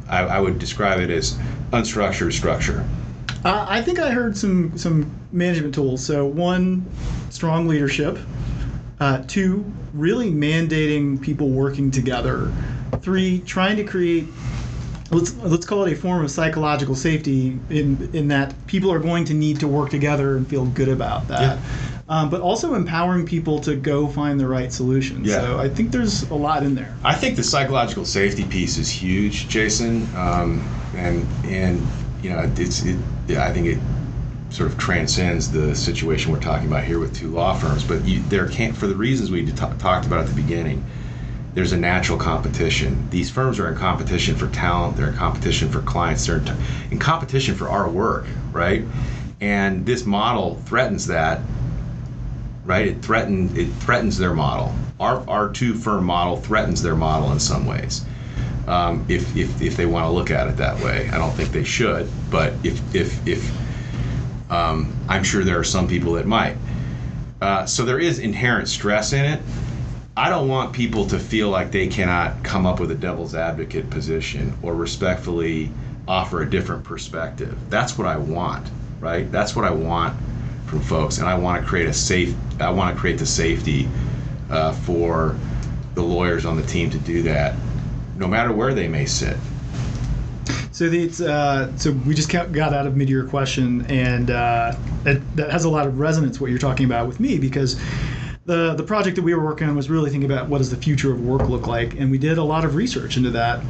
I, 0.07 0.19
I, 0.19 0.39
would 0.39 0.57
describe 0.57 1.01
it 1.01 1.09
as 1.09 1.33
unstructured 1.71 2.31
structure. 2.31 2.85
Uh, 3.45 3.63
I 3.69 3.79
think 3.79 3.99
I 3.99 4.09
heard 4.09 4.35
some 4.35 4.75
some 4.75 5.09
management 5.31 5.75
tools. 5.75 6.03
So 6.03 6.25
one, 6.25 6.83
strong 7.29 7.67
leadership. 7.67 8.17
Uh, 8.99 9.23
two, 9.27 9.71
really 9.93 10.31
mandating 10.31 11.21
people 11.21 11.49
working 11.49 11.91
together. 11.91 12.51
Three, 13.01 13.41
trying 13.41 13.77
to 13.77 13.83
create 13.83 14.25
let's 15.11 15.35
let's 15.35 15.65
call 15.65 15.85
it 15.85 15.93
a 15.93 15.95
form 15.95 16.23
of 16.23 16.31
psychological 16.31 16.95
safety 16.95 17.59
in 17.69 18.09
in 18.13 18.27
that 18.29 18.55
people 18.65 18.91
are 18.91 18.99
going 18.99 19.25
to 19.25 19.35
need 19.35 19.59
to 19.59 19.67
work 19.67 19.91
together 19.91 20.37
and 20.37 20.47
feel 20.47 20.65
good 20.65 20.89
about 20.89 21.27
that. 21.27 21.59
Yeah. 21.59 21.91
Um, 22.07 22.31
but 22.31 22.41
also 22.41 22.73
empowering 22.73 23.27
people 23.27 23.59
to 23.61 23.75
go 23.75 24.07
find 24.07 24.39
the 24.39 24.47
right 24.47 24.71
solution. 24.73 25.23
Yeah. 25.23 25.41
So 25.41 25.59
I 25.59 25.69
think 25.69 25.91
there's 25.91 26.23
a 26.29 26.35
lot 26.35 26.63
in 26.63 26.73
there. 26.73 26.95
I 27.03 27.13
think 27.13 27.35
the 27.35 27.43
psychological 27.43 28.05
safety 28.05 28.43
piece 28.43 28.77
is 28.77 28.89
huge, 28.89 29.47
Jason, 29.49 30.07
um, 30.15 30.67
and 30.95 31.27
and 31.45 31.79
you 32.25 32.31
know 32.31 32.51
it's 32.57 32.83
it. 32.83 32.97
I 33.37 33.53
think 33.53 33.67
it 33.67 33.77
sort 34.49 34.71
of 34.71 34.79
transcends 34.79 35.51
the 35.51 35.75
situation 35.75 36.31
we're 36.31 36.39
talking 36.39 36.67
about 36.67 36.83
here 36.83 36.97
with 36.97 37.15
two 37.15 37.29
law 37.29 37.53
firms. 37.53 37.83
But 37.83 38.03
you, 38.03 38.23
there 38.29 38.47
can't, 38.47 38.75
for 38.75 38.87
the 38.87 38.95
reasons 38.95 39.29
we 39.29 39.45
t- 39.45 39.51
talked 39.51 40.07
about 40.07 40.21
at 40.21 40.27
the 40.27 40.33
beginning, 40.33 40.83
there's 41.53 41.71
a 41.71 41.77
natural 41.77 42.17
competition. 42.17 43.07
These 43.11 43.29
firms 43.29 43.59
are 43.59 43.69
in 43.69 43.77
competition 43.77 44.35
for 44.35 44.47
talent. 44.47 44.97
They're 44.97 45.09
in 45.09 45.15
competition 45.15 45.69
for 45.69 45.81
clients. 45.81 46.25
They're 46.25 46.37
in, 46.37 46.45
t- 46.45 46.53
in 46.89 46.97
competition 46.97 47.53
for 47.53 47.69
our 47.69 47.87
work, 47.87 48.25
right? 48.51 48.83
And 49.39 49.85
this 49.85 50.03
model 50.03 50.55
threatens 50.65 51.05
that, 51.07 51.41
right? 52.65 52.87
It 52.87 53.03
threaten 53.03 53.55
it 53.55 53.67
threatens 53.73 54.17
their 54.17 54.33
model. 54.33 54.73
Our 54.99 55.23
our 55.29 55.49
two 55.49 55.75
firm 55.75 56.05
model 56.05 56.37
threatens 56.37 56.81
their 56.81 56.95
model 56.95 57.31
in 57.31 57.39
some 57.39 57.67
ways. 57.67 58.03
Um, 58.67 59.05
if, 59.07 59.35
if, 59.35 59.61
if 59.61 59.77
they 59.77 59.85
want 59.85 60.05
to 60.05 60.09
look 60.09 60.31
at 60.31 60.47
it 60.47 60.57
that 60.57 60.83
way, 60.83 61.07
I 61.09 61.17
don't 61.17 61.33
think 61.33 61.51
they 61.51 61.63
should. 61.63 62.09
But 62.31 62.53
if 62.63 62.95
if 62.95 63.27
if 63.27 64.51
um, 64.51 64.95
I'm 65.07 65.23
sure 65.23 65.43
there 65.43 65.59
are 65.59 65.63
some 65.63 65.87
people 65.87 66.13
that 66.13 66.25
might. 66.25 66.57
Uh, 67.41 67.65
so 67.65 67.85
there 67.85 67.99
is 67.99 68.19
inherent 68.19 68.67
stress 68.67 69.13
in 69.13 69.25
it 69.25 69.41
I 70.17 70.29
don't 70.29 70.47
want 70.47 70.71
people 70.71 71.05
to 71.07 71.19
feel 71.19 71.49
like 71.49 71.71
they 71.71 71.87
cannot 71.87 72.41
come 72.41 72.65
up 72.65 72.79
with 72.79 72.89
a 72.89 72.95
devil's 72.95 73.35
advocate 73.35 73.89
position 73.89 74.57
or 74.61 74.73
respectfully 74.73 75.71
offer 76.07 76.41
a 76.41 76.49
different 76.49 76.85
perspective. 76.85 77.57
That's 77.69 77.97
what 77.97 78.07
I 78.07 78.15
want, 78.15 78.65
right? 79.01 79.29
That's 79.29 79.57
what 79.57 79.65
I 79.65 79.71
want 79.71 80.17
from 80.67 80.79
folks, 80.79 81.17
and 81.17 81.27
I 81.27 81.35
want 81.35 81.61
to 81.61 81.67
create 81.67 81.87
a 81.87 81.93
safe. 81.93 82.33
I 82.61 82.69
want 82.69 82.95
to 82.95 82.99
create 82.99 83.17
the 83.17 83.25
safety 83.25 83.89
uh, 84.49 84.71
for 84.71 85.35
the 85.95 86.01
lawyers 86.01 86.45
on 86.45 86.55
the 86.55 86.65
team 86.65 86.89
to 86.91 86.97
do 86.99 87.21
that, 87.23 87.53
no 88.15 88.27
matter 88.27 88.51
where 88.51 88.73
they 88.73 88.87
may 88.87 89.05
sit. 89.05 89.37
So 90.71 90.83
it's 90.85 91.21
uh, 91.21 91.75
so 91.77 91.91
we 91.91 92.13
just 92.13 92.29
got 92.29 92.57
out 92.57 92.85
of 92.85 92.97
mid-year 92.97 93.25
question, 93.25 93.85
and 93.85 94.29
uh, 94.29 94.75
that, 95.03 95.35
that 95.37 95.49
has 95.49 95.63
a 95.63 95.69
lot 95.69 95.87
of 95.87 95.99
resonance 95.99 96.41
what 96.41 96.49
you're 96.49 96.59
talking 96.59 96.85
about 96.85 97.07
with 97.07 97.19
me 97.19 97.37
because 97.37 97.79
the 98.45 98.73
the 98.73 98.83
project 98.83 99.15
that 99.15 99.21
we 99.21 99.33
were 99.33 99.43
working 99.43 99.69
on 99.69 99.75
was 99.75 99.89
really 99.89 100.09
thinking 100.09 100.29
about 100.29 100.49
what 100.49 100.57
does 100.57 100.69
the 100.69 100.75
future 100.75 101.13
of 101.13 101.21
work 101.21 101.47
look 101.47 101.67
like, 101.67 101.93
and 101.95 102.11
we 102.11 102.17
did 102.17 102.37
a 102.37 102.43
lot 102.43 102.65
of 102.65 102.75
research 102.75 103.15
into 103.15 103.31
that. 103.31 103.63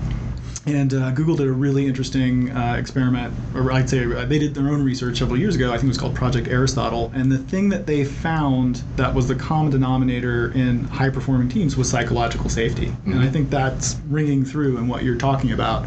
And 0.68 0.94
uh, 0.96 1.12
Google 1.12 1.36
did 1.36 1.48
a 1.48 1.52
really 1.52 1.86
interesting 1.86 2.50
uh, 2.50 2.76
experiment, 2.78 3.34
or 3.54 3.72
I'd 3.72 3.88
say 3.88 4.04
uh, 4.04 4.26
they 4.26 4.40
did 4.40 4.56
their 4.56 4.70
own 4.70 4.84
research 4.84 5.20
several 5.20 5.38
years 5.38 5.56
ago. 5.56 5.70
I 5.70 5.74
think 5.74 5.86
it 5.86 5.90
was 5.90 5.98
called 6.00 6.16
Project 6.16 6.48
Aristotle. 6.48 7.12
And 7.14 7.32
the 7.32 7.38
thing 7.38 7.70
that 7.70 7.86
they 7.86 8.04
found 8.04 8.82
that 8.96 9.14
was 9.14 9.28
the 9.28 9.36
common 9.36 9.72
denominator 9.72 10.52
in 10.54 10.86
high 10.86 11.12
performing 11.12 11.50
teams 11.50 11.78
was 11.78 11.90
psychological 11.90 12.50
safety. 12.50 12.88
Mm-hmm. 12.88 13.12
And 13.12 13.22
I 13.22 13.30
think 13.30 13.52
that's 13.52 13.98
ringing 14.08 14.44
through 14.44 14.78
in 14.78 14.88
what 14.88 15.04
you're 15.04 15.18
talking 15.18 15.52
about. 15.52 15.86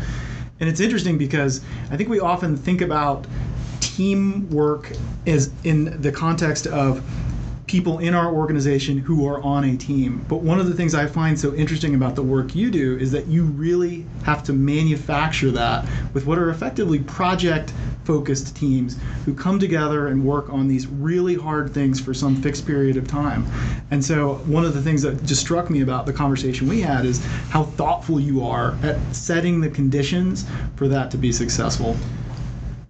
And 0.61 0.69
it's 0.69 0.81
interesting 0.81 1.19
because 1.19 1.61
I 1.91 1.97
think 1.97 2.09
we 2.09 2.21
often 2.21 2.57
think 2.57 2.81
about 2.81 3.27
teamwork 3.81 4.93
as 5.27 5.51
in 5.65 6.01
the 6.01 6.13
context 6.13 6.69
of 6.69 7.05
people 7.69 7.99
in 7.99 8.15
our 8.15 8.33
organization 8.33 8.99
who 8.99 9.29
are 9.29 9.41
on 9.43 9.65
a 9.65 9.77
team. 9.77 10.25
But 10.29 10.39
one 10.39 10.59
of 10.59 10.67
the 10.67 10.75
things 10.75 10.95
I 10.95 11.07
find 11.07 11.39
so 11.39 11.55
interesting 11.55 11.95
about 11.95 12.17
the 12.17 12.23
work 12.23 12.55
you 12.55 12.71
do 12.71 12.97
is 12.97 13.13
that 13.13 13.27
you 13.27 13.45
really 13.45 14.07
have 14.25 14.43
to 14.45 14.53
manufacture 14.53 15.51
that 15.53 15.87
with 16.15 16.27
what 16.27 16.39
are 16.39 16.51
effectively 16.51 16.99
project 17.01 17.73
focused 18.05 18.57
teams 18.57 18.97
who 19.27 19.35
come 19.35 19.59
together 19.59 20.09
and 20.09 20.25
work 20.25 20.51
on 20.51 20.67
these 20.67 20.87
really 20.87 21.35
hard 21.35 21.73
things 21.75 22.01
for 22.01 22.15
some 22.15 22.35
fixed 22.37 22.67
period 22.67 22.97
of 22.97 23.07
time. 23.07 23.47
And 23.91 24.03
so 24.03 24.37
one 24.47 24.65
of 24.65 24.73
the 24.73 24.81
things 24.81 25.03
that 25.03 25.23
just 25.25 25.43
struck 25.43 25.69
me 25.69 25.83
about 25.83 26.07
the 26.07 26.13
conversation 26.13 26.69
we 26.69 26.81
had 26.81 27.05
is 27.05 27.23
how 27.51 27.65
thoughtful 27.65 28.19
you 28.19 28.45
are 28.45 28.77
at 28.83 28.99
setting 29.15 29.61
the 29.61 29.69
conditions 29.69 30.47
for 30.77 30.89
that 30.89 31.11
to 31.11 31.19
be 31.19 31.33
successful. 31.33 31.97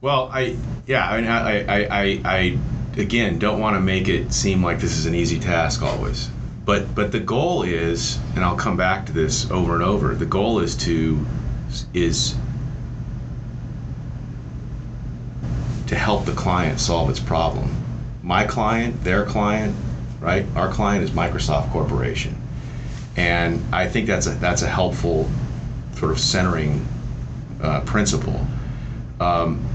Well, 0.01 0.31
I 0.33 0.57
yeah, 0.87 1.11
I 1.11 1.21
mean, 1.21 1.29
I 1.29 1.63
I, 1.65 1.89
I, 1.91 2.21
I 2.25 2.59
again, 2.99 3.39
don't 3.39 3.61
want 3.61 3.77
to 3.77 3.81
make 3.81 4.09
it 4.09 4.33
seem 4.33 4.63
like 4.63 4.81
this 4.81 4.99
is 4.99 5.07
an 5.07 5.15
easy 5.15 5.39
task 5.39 5.83
always. 5.83 6.29
But 6.65 6.95
but 6.95 7.13
the 7.13 7.21
goal 7.21 7.63
is, 7.63 8.19
and 8.35 8.45
I'll 8.45 8.57
come 8.57 8.77
back 8.77 9.07
to 9.07 9.13
this 9.13 9.51
over 9.51 9.75
and 9.75 9.83
over. 9.83 10.15
The 10.15 10.27
goal 10.27 10.59
is 10.59 10.75
to 10.77 11.25
is 11.95 12.35
to 15.87 15.97
help 15.97 16.27
the 16.27 16.33
client 16.33 16.81
solve 16.81 17.09
its 17.09 17.21
problem. 17.21 17.75
My 18.23 18.45
client, 18.45 19.03
their 19.03 19.25
client, 19.25 19.75
right? 20.21 20.45
Our 20.55 20.71
client 20.71 21.05
is 21.05 21.11
Microsoft 21.13 21.71
Corporation, 21.73 22.37
and 23.17 23.63
I 23.75 23.89
think 23.89 24.07
that's 24.07 24.27
a 24.27 24.35
that's 24.35 24.63
a 24.63 24.69
helpful 24.69 25.31
sort 25.95 26.13
of 26.13 26.21
centering 26.21 26.87
uh, 27.63 27.81
principle. 27.81 28.47
Um, 29.21 29.67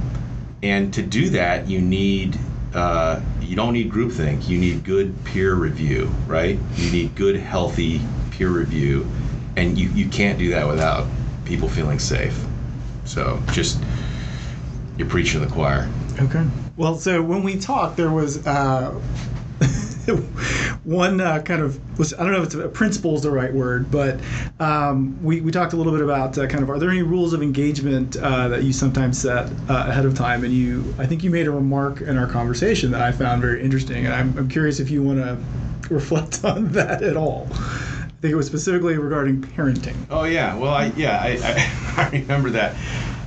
and 0.61 0.93
to 0.93 1.01
do 1.01 1.29
that, 1.31 1.67
you 1.67 1.81
need 1.81 2.37
uh, 2.73 3.21
you 3.41 3.55
don't 3.55 3.73
need 3.73 3.91
groupthink. 3.91 4.47
You 4.47 4.57
need 4.57 4.83
good 4.83 5.23
peer 5.25 5.53
review, 5.53 6.13
right? 6.27 6.57
You 6.75 6.91
need 6.91 7.15
good, 7.15 7.35
healthy 7.35 8.01
peer 8.31 8.49
review, 8.49 9.07
and 9.55 9.77
you, 9.77 9.89
you 9.89 10.07
can't 10.09 10.39
do 10.39 10.49
that 10.49 10.67
without 10.67 11.07
people 11.45 11.69
feeling 11.69 11.99
safe. 11.99 12.43
So 13.05 13.41
just 13.51 13.79
you're 14.97 15.07
preaching 15.07 15.39
to 15.41 15.45
the 15.45 15.51
choir. 15.51 15.89
Okay. 16.19 16.45
Well, 16.75 16.95
so 16.95 17.21
when 17.21 17.43
we 17.43 17.59
talked, 17.59 17.97
there 17.97 18.11
was 18.11 18.45
uh, 18.47 18.99
one 20.83 21.21
uh, 21.21 21.41
kind 21.41 21.61
of 21.61 21.79
was 21.97 22.13
I 22.13 22.23
don't 22.23 22.31
know 22.31 22.39
if 22.39 22.45
it's 22.45 22.55
a 22.55 22.67
principle 22.67 23.15
is 23.15 23.21
the 23.21 23.31
right 23.31 23.53
word, 23.53 23.89
but 23.89 24.19
um, 24.59 25.21
we, 25.23 25.41
we 25.41 25.51
talked 25.51 25.73
a 25.73 25.75
little 25.77 25.93
bit 25.93 26.01
about 26.01 26.37
uh, 26.37 26.47
kind 26.47 26.63
of 26.63 26.69
are 26.69 26.79
there 26.79 26.89
any 26.89 27.03
rules 27.03 27.33
of 27.33 27.41
engagement 27.41 28.17
uh, 28.17 28.49
that 28.49 28.63
you 28.63 28.73
sometimes 28.73 29.21
set 29.21 29.49
uh, 29.69 29.85
ahead 29.87 30.05
of 30.05 30.15
time? 30.15 30.43
And 30.43 30.53
you 30.53 30.93
I 30.97 31.05
think 31.05 31.23
you 31.23 31.29
made 31.29 31.47
a 31.47 31.51
remark 31.51 32.01
in 32.01 32.17
our 32.17 32.27
conversation 32.27 32.91
that 32.91 33.01
I 33.01 33.11
found 33.11 33.41
very 33.41 33.63
interesting, 33.63 34.05
and 34.05 34.13
I'm, 34.13 34.37
I'm 34.37 34.49
curious 34.49 34.79
if 34.79 34.89
you 34.89 35.01
want 35.03 35.19
to 35.19 35.37
reflect 35.93 36.43
on 36.43 36.71
that 36.73 37.01
at 37.01 37.15
all. 37.15 37.47
I 37.53 38.25
think 38.25 38.33
it 38.33 38.35
was 38.35 38.47
specifically 38.47 38.97
regarding 38.97 39.41
parenting. 39.41 39.95
Oh 40.09 40.23
yeah, 40.23 40.55
well 40.55 40.73
I 40.73 40.85
yeah 40.97 41.17
I, 41.21 41.29
I, 41.41 42.03
I 42.03 42.09
remember 42.09 42.49
that. 42.51 42.75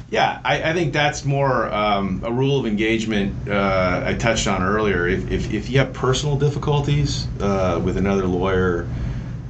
Yeah, 0.09 0.40
I, 0.45 0.71
I 0.71 0.73
think 0.73 0.92
that's 0.92 1.25
more 1.25 1.73
um, 1.73 2.23
a 2.25 2.31
rule 2.31 2.61
of 2.61 2.66
engagement 2.66 3.49
uh, 3.49 4.05
I 4.07 4.14
touched 4.14 4.47
on 4.47 4.62
earlier. 4.62 5.09
If, 5.09 5.31
if, 5.33 5.53
if 5.53 5.69
you 5.69 5.79
have 5.79 5.92
personal 5.92 6.38
difficulties 6.38 7.27
uh, 7.40 7.81
with 7.85 7.97
another 7.97 8.27
lawyer 8.27 8.88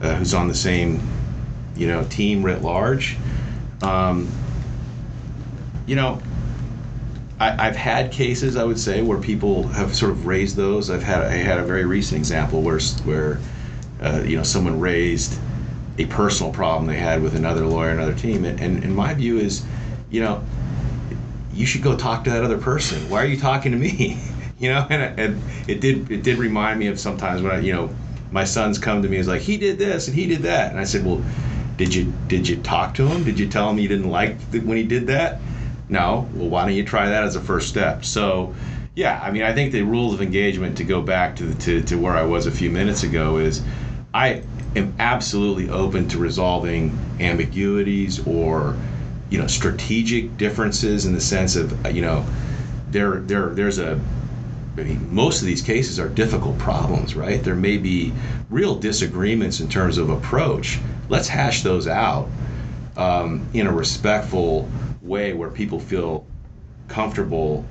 uh, 0.01 0.15
who's 0.15 0.33
on 0.33 0.49
the 0.49 0.55
same, 0.55 1.07
you 1.77 1.87
know, 1.87 2.05
team 2.05 2.43
writ 2.43 2.63
large, 2.63 3.19
um, 3.83 4.31
you 5.87 5.95
know, 5.95 6.23
I, 7.39 7.65
have 7.65 7.77
had 7.77 8.13
cases 8.13 8.57
I 8.57 8.65
would 8.65 8.81
say 8.81 9.03
where 9.03 9.19
people 9.19 9.69
have 9.69 9.95
sort 9.95 10.13
of 10.13 10.27
raised 10.27 10.57
those. 10.57 10.89
I've 10.89 11.03
had 11.03 11.23
I 11.23 11.35
had 11.35 11.59
a 11.59 11.65
very 11.65 11.85
recent 11.85 12.19
example 12.19 12.63
where 12.63 12.81
where 13.05 13.39
uh, 14.01 14.23
you 14.25 14.39
know 14.39 14.43
someone 14.43 14.81
raised 14.81 15.39
a 15.99 16.07
personal 16.07 16.51
problem 16.51 16.87
they 16.87 16.97
had 16.97 17.23
with 17.23 17.35
another 17.35 17.67
lawyer, 17.67 17.91
another 17.91 18.15
team, 18.15 18.47
and, 18.47 18.59
and, 18.59 18.83
and 18.85 18.95
my 18.97 19.13
view 19.13 19.39
is 19.39 19.65
you 20.11 20.21
know, 20.21 20.43
you 21.53 21.67
should 21.67 21.83
go 21.83 21.97
talk 21.97 22.25
to 22.25 22.31
that 22.31 22.45
other 22.45 22.59
person. 22.59 23.09
Why 23.09 23.23
are 23.23 23.27
you 23.27 23.39
talking 23.39 23.73
to 23.73 23.79
me? 23.79 24.21
you 24.59 24.69
know, 24.69 24.87
and, 24.89 25.19
and 25.19 25.43
it 25.69 25.81
did 25.81 26.11
it 26.11 26.23
did 26.23 26.39
remind 26.39 26.79
me 26.79 26.87
of 26.89 27.01
sometimes 27.01 27.43
when 27.43 27.53
I, 27.53 27.61
you 27.61 27.73
know, 27.73 27.95
my 28.31 28.45
sons 28.45 28.79
come 28.79 29.03
to 29.03 29.09
me 29.09 29.17
is 29.17 29.29
like 29.29 29.41
he 29.41 29.57
did 29.57 29.79
this 29.79 30.09
and 30.09 30.17
he 30.17 30.27
did 30.27 30.43
that, 30.43 30.71
and 30.71 30.81
I 30.81 30.85
said, 30.85 31.05
well, 31.05 31.23
did 31.77 31.95
you 31.95 32.13
did 32.29 32.49
you 32.49 32.57
talk 32.57 32.95
to 32.95 33.07
him? 33.07 33.25
Did 33.25 33.39
you 33.39 33.49
tell 33.49 33.71
him 33.71 33.79
you 33.79 33.89
didn't 33.89 34.11
like 34.11 34.39
when 34.53 34.77
he 34.77 34.83
did 34.83 35.07
that? 35.09 35.41
No. 35.89 36.29
Well, 36.35 36.49
why 36.49 36.65
don't 36.65 36.75
you 36.75 36.85
try 36.85 37.09
that 37.09 37.23
as 37.23 37.37
a 37.37 37.41
first 37.41 37.69
step? 37.69 38.05
So. 38.05 38.55
Yeah, 38.95 39.21
I 39.23 39.31
mean, 39.31 39.43
I 39.43 39.53
think 39.53 39.73
the 39.73 39.83
rules 39.83 40.15
of 40.15 40.23
engagement 40.23 40.79
to 40.79 40.85
go 40.85 41.03
back 41.03 41.37
to, 41.37 41.45
the, 41.45 41.55
to, 41.65 41.83
to 41.83 41.97
where 41.97 42.17
I 42.17 42.23
was 42.23 42.47
a 42.47 42.51
few 42.51 42.71
minutes 42.71 43.03
ago 43.03 43.37
is 43.37 43.63
I 44.15 44.43
am 44.75 44.95
absolutely 44.99 45.69
open 45.69 46.09
to 46.09 46.19
resolving 46.19 46.99
ambiguities 47.21 48.27
or 48.27 48.75
you 49.31 49.39
know 49.39 49.47
strategic 49.47 50.37
differences 50.37 51.07
in 51.07 51.13
the 51.13 51.21
sense 51.21 51.57
of 51.57 51.85
uh, 51.85 51.89
you 51.89 52.03
know 52.03 52.25
there 52.91 53.17
there 53.21 53.51
there's 53.51 53.79
a 53.79 54.01
I 54.79 54.83
mean, 54.83 55.15
most 55.15 55.41
of 55.41 55.47
these 55.47 55.63
cases 55.63 55.99
are 55.99 56.09
difficult 56.09 56.59
problems, 56.59 57.15
right? 57.15 57.43
There 57.43 57.55
may 57.55 57.79
be 57.79 58.13
real 58.51 58.75
disagreements 58.75 59.61
in 59.61 59.69
terms 59.69 59.97
of 59.97 60.11
approach. 60.11 60.79
Let's 61.09 61.29
hash 61.29 61.63
those 61.63 61.89
out 61.89 62.29
um, 62.97 63.47
in 63.55 63.67
a 63.67 63.73
respectful 63.73 64.69
way 65.01 65.33
where 65.33 65.49
people 65.49 65.81
feel 65.81 66.27
comfortable 66.89 67.65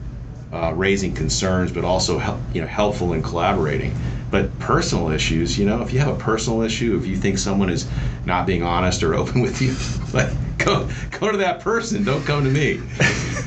uh, 0.51 0.73
raising 0.73 1.13
concerns, 1.13 1.71
but 1.71 1.83
also 1.83 2.17
help, 2.17 2.39
you 2.53 2.61
know 2.61 2.67
helpful 2.67 3.13
in 3.13 3.21
collaborating. 3.21 3.95
But 4.35 4.59
personal 4.59 5.11
issues, 5.11 5.57
you 5.57 5.65
know, 5.65 5.81
if 5.81 5.93
you 5.93 5.99
have 5.99 6.09
a 6.09 6.17
personal 6.17 6.61
issue, 6.61 6.97
if 6.97 7.07
you 7.07 7.15
think 7.15 7.37
someone 7.37 7.69
is 7.69 7.87
not 8.25 8.45
being 8.45 8.63
honest 8.63 9.01
or 9.01 9.15
open 9.15 9.39
with 9.39 9.61
you, 9.61 9.77
like 10.11 10.29
go 10.57 10.89
go 11.17 11.31
to 11.31 11.37
that 11.37 11.61
person. 11.61 12.03
Don't 12.03 12.25
come 12.25 12.43
to 12.43 12.49
me. 12.49 12.81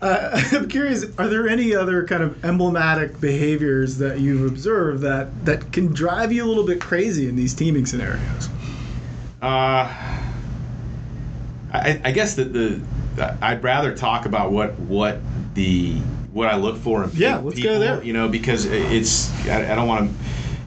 Uh, 0.00 0.38
I'm 0.52 0.68
curious. 0.68 1.06
Are 1.16 1.28
there 1.28 1.48
any 1.48 1.74
other 1.74 2.06
kind 2.06 2.22
of 2.22 2.44
emblematic 2.44 3.18
behaviors 3.22 3.96
that 3.98 4.20
you've 4.20 4.44
observed 4.44 5.00
that 5.00 5.46
that 5.46 5.72
can 5.72 5.94
drive 5.94 6.30
you 6.30 6.44
a 6.44 6.46
little 6.46 6.66
bit 6.66 6.78
crazy 6.78 7.26
in 7.26 7.36
these 7.36 7.54
teaming 7.54 7.86
scenarios? 7.86 8.50
Uh, 9.40 9.88
I, 11.72 12.00
I 12.04 12.12
guess 12.12 12.34
that 12.34 12.52
the 12.52 12.82
I'd 13.40 13.62
rather 13.62 13.96
talk 13.96 14.26
about 14.26 14.52
what 14.52 14.78
what 14.80 15.20
the 15.54 16.02
what 16.34 16.48
I 16.48 16.56
look 16.56 16.76
for 16.76 17.04
in 17.04 17.10
yeah, 17.14 17.38
let's 17.38 17.60
go 17.60 17.78
there. 17.78 18.02
You 18.02 18.12
know, 18.12 18.28
because 18.28 18.66
it's 18.66 19.32
I, 19.46 19.72
I 19.72 19.74
don't 19.74 19.88
want 19.88 20.10
to 20.10 20.16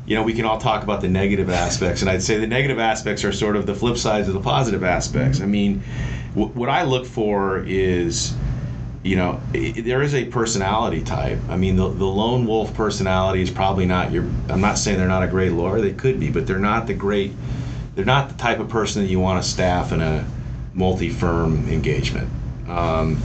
you 0.07 0.15
know, 0.15 0.23
we 0.23 0.33
can 0.33 0.45
all 0.45 0.57
talk 0.57 0.83
about 0.83 1.01
the 1.01 1.09
negative 1.09 1.49
aspects, 1.49 2.01
and 2.01 2.09
I'd 2.09 2.23
say 2.23 2.37
the 2.37 2.47
negative 2.47 2.79
aspects 2.79 3.25
are 3.25 3.33
sort 3.33 3.57
of 3.57 3.65
the 3.65 3.75
flip 3.75 3.97
sides 3.97 4.29
of 4.29 4.33
the 4.33 4.39
positive 4.39 4.81
aspects. 4.81 5.41
I 5.41 5.45
mean, 5.45 5.83
w- 6.29 6.47
what 6.53 6.69
I 6.69 6.83
look 6.83 7.05
for 7.05 7.59
is, 7.67 8.33
you 9.03 9.17
know, 9.17 9.41
there 9.51 10.01
is 10.01 10.15
a 10.15 10.23
personality 10.23 11.03
type. 11.03 11.39
I 11.49 11.57
mean, 11.57 11.75
the, 11.75 11.89
the 11.89 12.05
lone 12.05 12.47
wolf 12.47 12.73
personality 12.73 13.41
is 13.41 13.51
probably 13.51 13.85
not 13.85 14.13
your. 14.13 14.23
I'm 14.47 14.61
not 14.61 14.77
saying 14.77 14.97
they're 14.97 15.09
not 15.09 15.23
a 15.23 15.27
great 15.27 15.51
lawyer; 15.51 15.81
they 15.81 15.91
could 15.91 16.21
be, 16.21 16.31
but 16.31 16.47
they're 16.47 16.57
not 16.57 16.87
the 16.87 16.93
great. 16.93 17.33
They're 17.95 18.05
not 18.05 18.29
the 18.29 18.35
type 18.35 18.59
of 18.59 18.69
person 18.69 19.01
that 19.01 19.09
you 19.09 19.19
want 19.19 19.43
to 19.43 19.49
staff 19.49 19.91
in 19.91 19.99
a 19.99 20.25
multi-firm 20.73 21.67
engagement. 21.67 22.29
Um, 22.69 23.21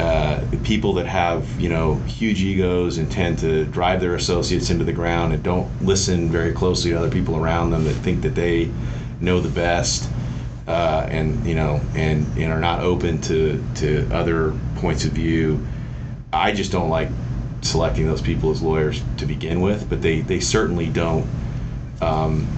uh, 0.00 0.42
people 0.64 0.94
that 0.94 1.06
have 1.06 1.60
you 1.60 1.68
know 1.68 1.96
huge 2.06 2.40
egos 2.40 2.96
and 2.96 3.12
tend 3.12 3.38
to 3.38 3.66
drive 3.66 4.00
their 4.00 4.14
associates 4.14 4.70
into 4.70 4.82
the 4.82 4.92
ground 4.92 5.34
and 5.34 5.42
don't 5.42 5.68
listen 5.84 6.30
very 6.30 6.52
closely 6.52 6.90
to 6.90 6.96
other 6.96 7.10
people 7.10 7.36
around 7.36 7.70
them 7.70 7.84
that 7.84 7.92
think 7.92 8.22
that 8.22 8.34
they 8.34 8.70
know 9.20 9.40
the 9.40 9.50
best 9.50 10.10
uh, 10.66 11.06
and 11.10 11.44
you 11.46 11.54
know 11.54 11.82
and 11.94 12.26
and 12.38 12.50
are 12.50 12.60
not 12.60 12.80
open 12.80 13.20
to 13.20 13.62
to 13.74 14.08
other 14.10 14.54
points 14.76 15.04
of 15.04 15.12
view. 15.12 15.66
I 16.32 16.52
just 16.52 16.72
don't 16.72 16.88
like 16.88 17.10
selecting 17.60 18.06
those 18.06 18.22
people 18.22 18.50
as 18.52 18.62
lawyers 18.62 19.02
to 19.18 19.26
begin 19.26 19.60
with, 19.60 19.90
but 19.90 20.00
they 20.00 20.22
they 20.22 20.40
certainly 20.40 20.88
don't. 20.88 21.28
Um, 22.00 22.48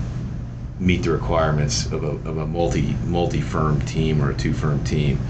meet 0.79 1.05
the 1.05 1.13
requirements 1.13 1.87
of 1.93 2.03
a, 2.03 2.09
of 2.29 2.39
a 2.39 2.47
multi 2.47 2.95
multi 3.05 3.41
firm 3.41 3.81
team 3.83 4.21
or 4.21 4.31
a 4.31 4.35
two 4.35 4.53
firm 4.53 4.83
team. 4.85 5.21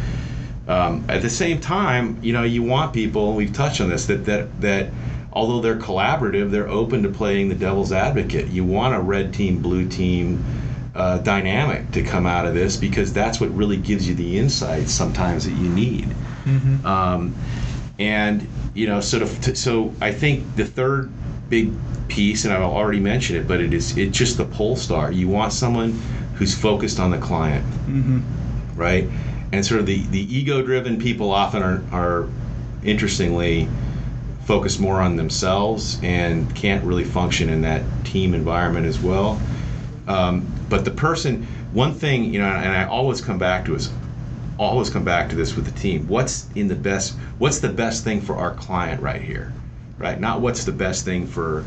Um, 0.72 1.04
at 1.08 1.20
the 1.20 1.28
same 1.28 1.60
time, 1.60 2.18
you 2.22 2.32
know, 2.32 2.44
you 2.44 2.62
want 2.62 2.94
people, 2.94 3.28
and 3.28 3.36
we've 3.36 3.52
touched 3.52 3.82
on 3.82 3.90
this, 3.90 4.06
that, 4.06 4.24
that, 4.24 4.60
that 4.62 4.90
although 5.30 5.60
they're 5.60 5.76
collaborative, 5.76 6.50
they're 6.50 6.68
open 6.68 7.02
to 7.02 7.10
playing 7.10 7.50
the 7.50 7.54
devil's 7.54 7.92
advocate. 7.92 8.48
You 8.48 8.64
want 8.64 8.94
a 8.94 9.00
red 9.00 9.34
team, 9.34 9.60
blue 9.60 9.86
team 9.86 10.42
uh, 10.94 11.18
dynamic 11.18 11.90
to 11.90 12.02
come 12.02 12.26
out 12.26 12.46
of 12.46 12.54
this 12.54 12.78
because 12.78 13.12
that's 13.12 13.38
what 13.38 13.50
really 13.54 13.76
gives 13.76 14.08
you 14.08 14.14
the 14.14 14.38
insights 14.38 14.92
sometimes 14.92 15.44
that 15.44 15.54
you 15.62 15.68
need. 15.68 16.06
Mm-hmm. 16.44 16.86
Um, 16.86 17.34
and, 17.98 18.48
you 18.72 18.86
know, 18.86 19.00
sort 19.02 19.22
of, 19.22 19.56
so 19.56 19.92
I 20.00 20.10
think 20.12 20.56
the 20.56 20.64
third 20.64 21.12
big 21.50 21.70
piece, 22.08 22.46
and 22.46 22.54
I've 22.54 22.62
already 22.62 23.00
mentioned 23.00 23.38
it, 23.38 23.46
but 23.46 23.60
it 23.60 23.74
is 23.74 23.96
it's 23.98 24.16
just 24.16 24.38
the 24.38 24.46
pole 24.46 24.76
star. 24.76 25.12
You 25.12 25.28
want 25.28 25.52
someone 25.52 25.92
who's 26.36 26.54
focused 26.58 26.98
on 26.98 27.10
the 27.10 27.18
client, 27.18 27.64
mm-hmm. 27.86 28.20
right? 28.74 29.06
And 29.52 29.64
sort 29.64 29.80
of 29.80 29.86
the, 29.86 30.02
the 30.06 30.34
ego 30.34 30.62
driven 30.62 30.98
people 30.98 31.30
often 31.30 31.62
are, 31.62 31.82
are 31.92 32.28
interestingly 32.82 33.68
focused 34.44 34.80
more 34.80 35.00
on 35.00 35.16
themselves 35.16 36.00
and 36.02 36.52
can't 36.56 36.84
really 36.84 37.04
function 37.04 37.48
in 37.48 37.60
that 37.62 37.82
team 38.04 38.34
environment 38.34 38.86
as 38.86 39.00
well. 39.00 39.40
Um, 40.08 40.46
but 40.68 40.84
the 40.84 40.90
person 40.90 41.46
one 41.72 41.94
thing 41.94 42.34
you 42.34 42.40
know 42.40 42.46
and 42.46 42.72
i 42.72 42.84
always 42.84 43.20
come 43.22 43.38
back 43.38 43.64
to 43.64 43.74
is 43.74 43.90
always 44.58 44.90
come 44.90 45.04
back 45.04 45.30
to 45.30 45.36
this 45.36 45.56
with 45.56 45.64
the 45.64 45.80
team. 45.80 46.06
What's 46.08 46.48
in 46.54 46.68
the 46.68 46.74
best 46.74 47.14
what's 47.38 47.60
the 47.60 47.68
best 47.68 48.04
thing 48.04 48.20
for 48.20 48.36
our 48.36 48.54
client 48.54 49.00
right 49.00 49.22
here 49.22 49.52
right? 50.02 50.20
Not 50.20 50.40
what's 50.40 50.64
the 50.64 50.72
best 50.72 51.04
thing 51.04 51.26
for 51.26 51.64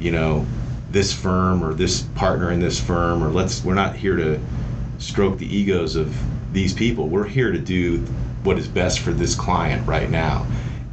you 0.00 0.10
know 0.10 0.46
this 0.90 1.12
firm 1.12 1.62
or 1.62 1.74
this 1.74 2.02
partner 2.14 2.50
in 2.50 2.60
this 2.60 2.80
firm 2.80 3.22
or 3.22 3.28
let's 3.28 3.62
we're 3.62 3.74
not 3.74 3.94
here 3.94 4.16
to 4.16 4.40
stroke 4.98 5.38
the 5.38 5.56
egos 5.56 5.94
of 5.94 6.16
these 6.52 6.72
people. 6.72 7.08
We're 7.08 7.26
here 7.26 7.52
to 7.52 7.58
do 7.58 7.98
what 8.42 8.58
is 8.58 8.68
best 8.68 9.00
for 9.00 9.12
this 9.12 9.34
client 9.34 9.86
right 9.86 10.10
now. 10.10 10.46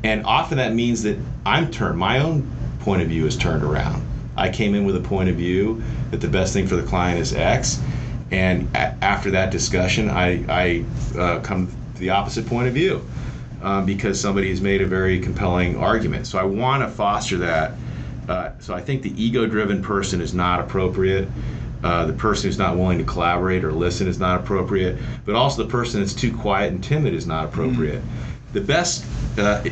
And 0.04 0.26
often 0.26 0.58
that 0.58 0.74
means 0.74 1.04
that 1.04 1.18
I'm 1.46 1.72
turned, 1.72 1.98
my 1.98 2.20
own 2.20 2.50
point 2.80 3.02
of 3.02 3.08
view 3.08 3.26
is 3.26 3.38
turned 3.38 3.64
around. 3.64 4.06
I 4.38 4.50
came 4.50 4.76
in 4.76 4.86
with 4.86 4.96
a 4.96 5.00
point 5.02 5.30
of 5.30 5.36
view 5.36 5.82
that 6.12 6.22
the 6.22 6.28
best 6.28 6.54
thing 6.54 6.68
for 6.68 6.76
the 6.76 6.84
client 6.84 7.20
is 7.20 7.34
X. 7.34 7.82
And 8.32 8.70
a- 8.76 8.96
after 9.04 9.32
that 9.32 9.52
discussion, 9.52 10.10
I, 10.10 10.46
I 10.50 10.86
uh, 11.18 11.40
come 11.40 11.68
to 11.68 12.00
the 12.00 12.10
opposite 12.12 12.46
point 12.46 12.68
of 12.68 12.74
view 12.74 13.06
um, 13.62 13.86
because 13.86 14.20
somebody 14.20 14.50
has 14.50 14.62
made 14.62 14.82
a 14.82 14.86
very 14.86 15.20
compelling 15.20 15.78
argument. 15.78 16.28
So 16.28 16.38
I 16.38 16.44
want 16.44 16.84
to 16.84 16.90
foster 16.90 17.38
that. 17.40 17.74
Uh, 18.28 18.52
so 18.60 18.74
I 18.74 18.82
think 18.82 19.04
the 19.04 19.24
ego 19.24 19.46
driven 19.46 19.82
person 19.82 20.22
is 20.22 20.34
not 20.34 20.60
appropriate. 20.60 21.28
Uh, 21.86 22.04
the 22.08 22.14
person 22.14 22.48
who's 22.48 22.58
not 22.58 22.76
willing 22.76 22.98
to 22.98 23.04
collaborate 23.04 23.64
or 23.64 23.72
listen 23.72 24.08
is 24.08 24.20
not 24.20 24.40
appropriate, 24.40 24.98
but 25.24 25.36
also 25.36 25.62
the 25.62 25.70
person 25.70 26.00
that's 26.00 26.16
too 26.16 26.36
quiet 26.36 26.72
and 26.74 26.84
timid 26.84 27.14
is 27.14 27.28
not 27.28 27.46
appropriate. 27.46 28.02
mm 28.02 28.54
The 28.54 28.62
best 28.62 29.06
uh, 29.38 29.64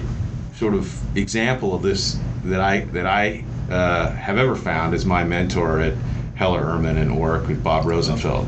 sort 0.54 0.76
of 0.76 1.18
example 1.18 1.74
of 1.74 1.82
this 1.82 2.20
that 2.44 2.62
I 2.62 2.82
that 2.98 3.08
I 3.08 3.44
uh, 3.68 4.12
have 4.12 4.38
ever 4.38 4.56
found 4.56 4.94
is 4.94 5.06
my 5.08 5.24
mentor 5.24 5.80
at 5.80 5.96
Heller 6.36 6.64
Ehrman 6.64 7.02
and 7.02 7.10
Orrick 7.10 7.48
with 7.48 7.64
Bob 7.64 7.88
Rosenfeld, 7.88 8.48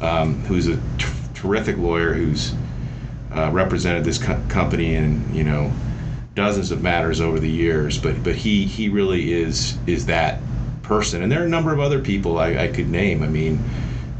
um, 0.00 0.40
who's 0.48 0.66
a 0.66 0.74
t- 0.74 1.06
terrific 1.34 1.76
lawyer 1.76 2.12
who's 2.12 2.54
uh, 3.30 3.50
represented 3.52 4.02
this 4.02 4.18
co- 4.18 4.42
company 4.48 4.96
in 4.96 5.32
you 5.32 5.44
know 5.44 5.70
dozens 6.34 6.72
of 6.72 6.82
matters 6.82 7.20
over 7.20 7.38
the 7.38 7.48
years, 7.48 7.98
but 7.98 8.24
but 8.24 8.34
he 8.34 8.66
he 8.66 8.88
really 8.88 9.32
is 9.32 9.78
is 9.86 10.06
that 10.06 10.40
person. 10.86 11.22
And 11.22 11.30
there 11.30 11.42
are 11.42 11.46
a 11.46 11.48
number 11.48 11.72
of 11.72 11.80
other 11.80 12.00
people 12.00 12.38
I, 12.38 12.56
I 12.56 12.68
could 12.68 12.88
name. 12.88 13.22
I 13.22 13.28
mean, 13.28 13.62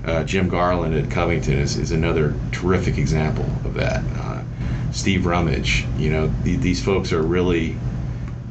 uh, 0.05 0.25
Jim 0.25 0.49
Garland 0.49 0.95
at 0.95 1.11
Covington 1.11 1.55
is, 1.55 1.77
is 1.77 1.93
another 1.93 2.35
terrific 2.53 2.99
example 2.99 3.47
of 3.65 3.75
that. 3.75 4.03
Uh, 4.17 4.43
Steve 4.93 5.27
Rummage, 5.27 5.85
you 5.97 6.11
know, 6.11 6.33
th- 6.45 6.61
these 6.61 6.83
folks 6.83 7.13
are 7.13 7.23
really, 7.23 7.77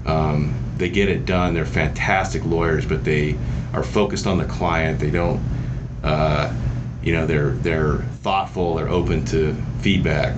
um, 0.06 0.54
they 0.78 0.90
get 0.90 1.10
it 1.10 1.26
done. 1.26 1.54
They're 1.54 1.66
fantastic 1.66 2.44
lawyers, 2.46 2.86
but 2.86 3.04
they 3.04 3.38
are 3.74 3.84
focused 3.84 4.28
on 4.28 4.38
the 4.38 4.46
client. 4.46 5.00
They 5.00 5.12
don't, 5.12 5.42
uh, 6.04 6.54
you 7.02 7.14
know, 7.14 7.26
they're 7.26 7.52
they're 7.52 7.98
thoughtful. 8.22 8.76
They're 8.76 8.90
open 8.90 9.26
to 9.26 9.56
feedback, 9.80 10.36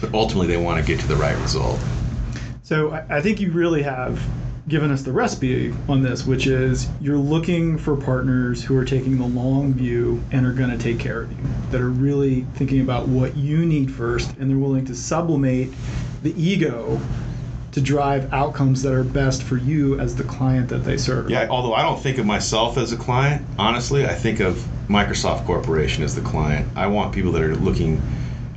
but 0.00 0.14
ultimately 0.14 0.46
they 0.46 0.56
want 0.56 0.80
to 0.80 0.86
get 0.86 1.00
to 1.00 1.08
the 1.08 1.16
right 1.16 1.36
result. 1.40 1.78
So 2.62 2.92
I 3.08 3.20
think 3.20 3.40
you 3.40 3.52
really 3.52 3.82
have 3.82 4.20
given 4.68 4.90
us 4.90 5.02
the 5.02 5.12
recipe 5.12 5.72
on 5.88 6.02
this, 6.02 6.26
which 6.26 6.46
is 6.48 6.88
you're 7.00 7.16
looking 7.16 7.78
for 7.78 7.96
partners 7.96 8.64
who 8.64 8.76
are 8.76 8.84
taking 8.84 9.16
the 9.16 9.26
long 9.26 9.72
view 9.72 10.20
and 10.32 10.44
are 10.44 10.52
going 10.52 10.70
to 10.70 10.78
take 10.78 10.98
care 10.98 11.22
of 11.22 11.30
you, 11.30 11.44
that 11.70 11.80
are 11.80 11.90
really 11.90 12.42
thinking 12.54 12.80
about 12.80 13.06
what 13.06 13.36
you 13.36 13.64
need 13.64 13.90
first, 13.90 14.30
and 14.38 14.50
they're 14.50 14.58
willing 14.58 14.84
to 14.84 14.94
sublimate 14.94 15.70
the 16.22 16.34
ego 16.42 17.00
to 17.70 17.80
drive 17.80 18.32
outcomes 18.32 18.82
that 18.82 18.92
are 18.92 19.04
best 19.04 19.42
for 19.42 19.56
you 19.58 20.00
as 20.00 20.16
the 20.16 20.24
client 20.24 20.68
that 20.68 20.78
they 20.78 20.96
serve. 20.96 21.30
Yeah, 21.30 21.46
although 21.48 21.74
I 21.74 21.82
don't 21.82 22.00
think 22.00 22.18
of 22.18 22.26
myself 22.26 22.76
as 22.78 22.92
a 22.92 22.96
client, 22.96 23.46
honestly, 23.58 24.06
I 24.06 24.14
think 24.14 24.40
of 24.40 24.56
Microsoft 24.88 25.44
Corporation 25.46 26.02
as 26.02 26.14
the 26.14 26.22
client. 26.22 26.68
I 26.74 26.86
want 26.86 27.14
people 27.14 27.30
that 27.32 27.42
are 27.42 27.54
looking 27.56 28.02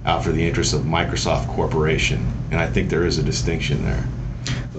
out 0.06 0.24
for 0.24 0.32
the 0.32 0.48
interests 0.48 0.74
of 0.74 0.84
Microsoft 0.84 1.48
Corporation, 1.50 2.26
and 2.50 2.60
I 2.60 2.68
think 2.68 2.90
there 2.90 3.06
is 3.06 3.20
a 3.20 3.24
distinction 3.24 3.84
there. 3.84 4.08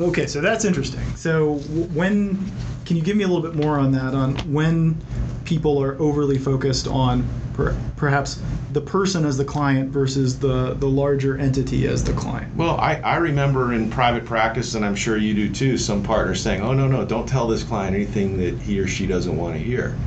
Okay, 0.00 0.26
so 0.26 0.40
that's 0.40 0.64
interesting. 0.64 1.00
So 1.14 1.56
when 1.92 2.50
can 2.86 2.96
you 2.96 3.02
give 3.02 3.18
me 3.18 3.24
a 3.24 3.28
little 3.28 3.42
bit 3.42 3.54
more 3.54 3.78
on 3.78 3.92
that 3.92 4.14
on 4.14 4.34
when 4.50 4.96
people 5.44 5.82
are 5.82 6.00
overly 6.00 6.38
focused 6.38 6.88
on 6.88 7.28
per, 7.52 7.76
perhaps 7.96 8.40
the 8.72 8.80
person 8.80 9.26
as 9.26 9.36
the 9.36 9.44
client 9.44 9.90
versus 9.90 10.38
the 10.38 10.72
the 10.74 10.86
larger 10.86 11.36
entity 11.36 11.86
as 11.86 12.02
the 12.02 12.14
client? 12.14 12.54
Well, 12.56 12.78
I, 12.80 12.94
I 12.96 13.16
remember 13.16 13.74
in 13.74 13.90
private 13.90 14.24
practice, 14.24 14.74
and 14.74 14.86
I'm 14.86 14.96
sure 14.96 15.18
you 15.18 15.34
do 15.34 15.52
too, 15.52 15.76
some 15.76 16.02
partners 16.02 16.42
saying, 16.42 16.62
"Oh 16.62 16.72
no, 16.72 16.88
no, 16.88 17.04
don't 17.04 17.28
tell 17.28 17.46
this 17.46 17.62
client 17.62 17.94
anything 17.94 18.38
that 18.38 18.58
he 18.58 18.80
or 18.80 18.86
she 18.86 19.06
doesn't 19.06 19.36
want 19.36 19.54
to 19.54 19.60
hear," 19.60 19.98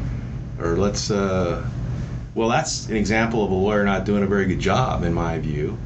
or 0.60 0.75
let's. 0.75 1.12
Uh, 1.12 1.63
well, 2.34 2.49
that's 2.49 2.88
an 2.88 2.95
example 2.95 3.45
of 3.45 3.51
a 3.51 3.53
lawyer 3.53 3.84
not 3.84 4.06
doing 4.06 4.23
a 4.23 4.27
very 4.27 4.45
good 4.45 4.60
job, 4.60 5.03
in 5.03 5.13
my 5.13 5.38
view 5.38 5.77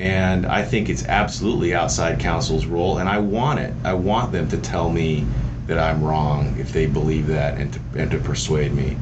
and 0.00 0.46
I 0.46 0.62
think 0.62 0.88
it's 0.88 1.04
absolutely 1.04 1.74
outside 1.74 2.18
counsel's 2.18 2.64
role, 2.64 2.98
and 2.98 3.08
I 3.08 3.18
want 3.18 3.60
it. 3.60 3.74
I 3.84 3.92
want 3.92 4.32
them 4.32 4.48
to 4.48 4.56
tell 4.56 4.88
me 4.88 5.26
that 5.66 5.78
I'm 5.78 6.02
wrong 6.02 6.56
if 6.58 6.72
they 6.72 6.86
believe 6.86 7.26
that, 7.26 7.58
and 7.58 7.72
to, 7.74 7.80
and 7.96 8.10
to 8.10 8.18
persuade 8.18 8.72
me. 8.72 8.96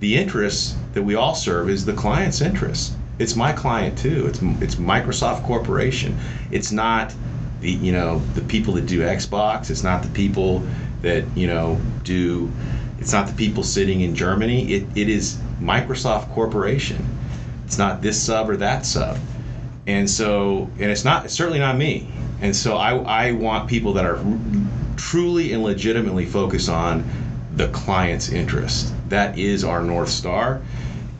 The 0.00 0.16
interest 0.16 0.76
that 0.92 1.04
we 1.04 1.14
all 1.14 1.36
serve 1.36 1.70
is 1.70 1.84
the 1.84 1.92
client's 1.92 2.40
interest. 2.40 2.94
It's 3.20 3.36
my 3.36 3.52
client 3.52 3.96
too. 3.96 4.26
It's 4.26 4.40
it's 4.60 4.74
Microsoft 4.74 5.44
Corporation. 5.44 6.18
It's 6.50 6.72
not 6.72 7.14
the 7.60 7.70
you 7.70 7.92
know 7.92 8.18
the 8.34 8.42
people 8.42 8.74
that 8.74 8.86
do 8.86 9.02
Xbox. 9.02 9.70
It's 9.70 9.84
not 9.84 10.02
the 10.02 10.10
people 10.10 10.66
that 11.02 11.24
you 11.36 11.46
know 11.46 11.80
do. 12.02 12.50
It's 12.98 13.12
not 13.12 13.28
the 13.28 13.34
people 13.34 13.62
sitting 13.62 14.00
in 14.00 14.16
Germany. 14.16 14.72
It, 14.72 14.86
it 14.96 15.08
is 15.08 15.38
Microsoft 15.60 16.34
Corporation. 16.34 17.06
It's 17.66 17.78
not 17.78 18.02
this 18.02 18.20
sub 18.20 18.50
or 18.50 18.56
that 18.56 18.84
sub 18.84 19.16
and 19.86 20.08
so 20.08 20.70
and 20.78 20.90
it's 20.90 21.04
not 21.04 21.24
it's 21.24 21.34
certainly 21.34 21.58
not 21.58 21.76
me. 21.76 22.08
And 22.40 22.54
so 22.54 22.76
i 22.76 22.96
i 22.96 23.32
want 23.32 23.68
people 23.68 23.92
that 23.94 24.04
are 24.04 24.22
truly 24.96 25.52
and 25.52 25.62
legitimately 25.62 26.26
focused 26.26 26.68
on 26.68 27.04
the 27.56 27.68
client's 27.68 28.30
interest. 28.30 28.92
That 29.08 29.38
is 29.38 29.64
our 29.64 29.82
north 29.82 30.08
star. 30.08 30.60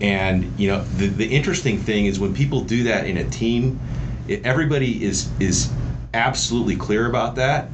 And 0.00 0.52
you 0.58 0.68
know 0.68 0.82
the, 0.96 1.08
the 1.08 1.26
interesting 1.26 1.78
thing 1.78 2.06
is 2.06 2.18
when 2.18 2.34
people 2.34 2.62
do 2.62 2.84
that 2.84 3.06
in 3.06 3.18
a 3.18 3.28
team 3.30 3.78
it, 4.26 4.44
everybody 4.44 5.04
is 5.04 5.28
is 5.40 5.70
absolutely 6.12 6.76
clear 6.76 7.06
about 7.06 7.36
that. 7.36 7.68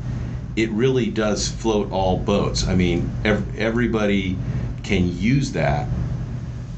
It 0.57 0.71
really 0.71 1.11
does 1.11 1.49
float 1.49 1.91
all 1.93 2.19
boats. 2.19 2.67
I 2.67 2.75
mean 2.75 3.11
ev- 3.25 3.59
everybody 3.59 4.37
can 4.83 5.17
use 5.17 5.53
that 5.53 5.87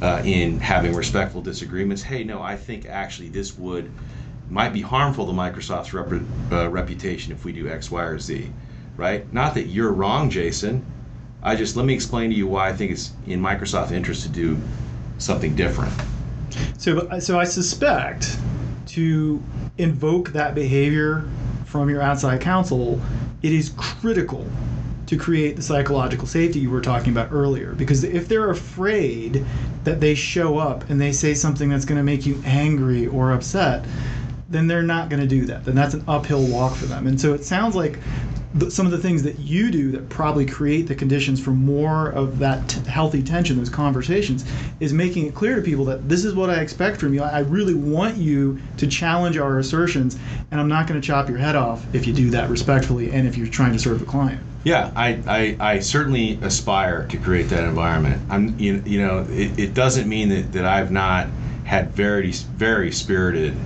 uh, 0.03 0.21
in 0.25 0.59
having 0.59 0.95
respectful 0.95 1.41
disagreements. 1.41 2.03
Hey, 2.03 2.25
no, 2.25 2.43
I 2.43 2.57
think 2.57 2.87
actually 2.87 3.29
this 3.29 3.57
would 3.57 3.89
might 4.51 4.73
be 4.73 4.83
harmful 4.83 5.27
to 5.27 5.33
Microsoft's 5.33 5.95
rep- 5.95 6.23
uh, 6.51 6.69
reputation 6.69 7.33
if 7.33 7.45
we 7.45 7.53
do 7.53 7.69
X, 7.69 7.91
Y, 7.91 8.03
or 8.03 8.19
Z, 8.19 8.51
right? 8.97 9.33
Not 9.33 9.55
that 9.55 9.69
you're 9.69 9.93
wrong, 9.93 10.29
Jason. 10.29 10.85
I 11.43 11.55
just 11.55 11.77
let 11.77 11.87
me 11.87 11.95
explain 11.95 12.31
to 12.31 12.37
you 12.37 12.49
why 12.49 12.69
I 12.69 12.73
think 12.73 12.91
it's 12.91 13.13
in 13.27 13.41
Microsoft's 13.41 13.93
interest 13.93 14.25
to 14.25 14.29
do 14.29 14.61
something 15.19 15.55
different. 15.55 15.93
So, 16.77 17.19
so 17.21 17.39
I 17.39 17.45
suspect 17.45 18.39
to 18.89 19.43
invoke 19.79 20.31
that 20.31 20.55
behavior 20.55 21.25
from 21.65 21.89
your 21.89 22.03
outside 22.03 22.41
counsel, 22.41 23.01
it 23.43 23.53
is 23.53 23.73
critical 23.77 24.47
to 25.13 25.19
create 25.19 25.57
the 25.57 25.63
psychological 25.63 26.27
safety 26.27 26.59
you 26.59 26.71
were 26.71 26.81
talking 26.81 27.13
about 27.13 27.31
earlier. 27.31 27.75
Because 27.75 28.03
if 28.03 28.29
they're 28.29 28.49
afraid 28.49 29.45
that 29.85 30.01
they 30.01 30.15
show 30.15 30.57
up 30.57 30.89
and 30.89 30.99
they 30.99 31.13
say 31.13 31.35
something 31.35 31.69
that's 31.69 31.85
going 31.85 31.99
to 31.99 32.03
make 32.03 32.25
you 32.25 32.43
angry 32.47 33.07
or 33.09 33.33
upset, 33.33 33.85
then 34.49 34.69
they're 34.69 34.83
not 34.83 35.11
going 35.11 35.21
to 35.21 35.29
do 35.29 35.45
that. 35.45 35.67
Then 35.67 35.75
that's 35.75 35.93
an 35.93 36.03
uphill 36.09 36.47
walk 36.47 36.75
for 36.77 36.87
them. 36.87 37.07
And 37.07 37.21
so 37.21 37.35
it 37.35 37.45
sounds 37.45 37.77
like 37.77 37.99
the, 38.55 38.71
some 38.71 38.85
of 38.87 38.93
the 38.93 38.99
things 38.99 39.23
that 39.23 39.39
you 39.39 39.71
do 39.71 39.91
that 39.93 40.09
probably 40.09 40.45
create 40.45 40.83
the 40.83 40.95
conditions 40.95 41.41
for 41.41 41.51
more 41.51 42.11
of 42.11 42.39
that 42.39 42.69
t- 42.69 42.81
healthy 42.89 43.23
tension, 43.23 43.57
those 43.57 43.71
conversations, 43.71 44.45
is 44.81 44.93
making 44.93 45.27
it 45.27 45.35
clear 45.35 45.57
to 45.57 45.63
people 45.63 45.85
that 45.87 46.09
this 46.09 46.25
is 46.25 46.35
what 46.35 46.51
I 46.51 46.61
expect 46.61 46.99
from 46.99 47.15
you. 47.15 47.23
I, 47.23 47.31
I 47.31 47.39
really 47.41 47.75
want 47.75 48.17
you 48.17 48.61
to 48.77 48.87
challenge 48.87 49.39
our 49.39 49.59
assertions, 49.59 50.19
and 50.51 50.61
I'm 50.61 50.69
not 50.69 50.87
going 50.87 51.01
to 51.01 51.07
chop 51.07 51.29
your 51.29 51.39
head 51.39 51.57
off 51.57 51.83
if 51.95 52.07
you 52.07 52.13
do 52.13 52.31
that 52.31 52.51
respectfully 52.51 53.11
and 53.13 53.27
if 53.27 53.37
you're 53.37 53.47
trying 53.47 53.73
to 53.73 53.79
serve 53.79 54.01
the 54.01 54.07
client. 54.07 54.41
Yeah, 54.65 54.93
I, 54.95 55.19
I, 55.27 55.57
I 55.59 55.79
certainly 55.81 56.39
aspire 56.43 57.07
to 57.09 57.17
create 57.17 57.49
that 57.49 57.65
environment. 57.65 58.23
I'm 58.31 58.57
you, 58.61 58.81
you 58.87 59.01
know 59.01 59.27
it, 59.29 59.59
it 59.59 59.75
doesn't 59.75 60.09
mean 60.09 60.29
that, 60.29 60.53
that 60.53 60.65
I've 60.65 60.93
not 60.93 61.27
had 61.65 61.91
very 61.93 62.31
very 62.31 62.93
spirited 62.93 63.57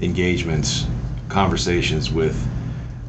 engagements, 0.00 0.86
conversations 1.28 2.10
with 2.10 2.42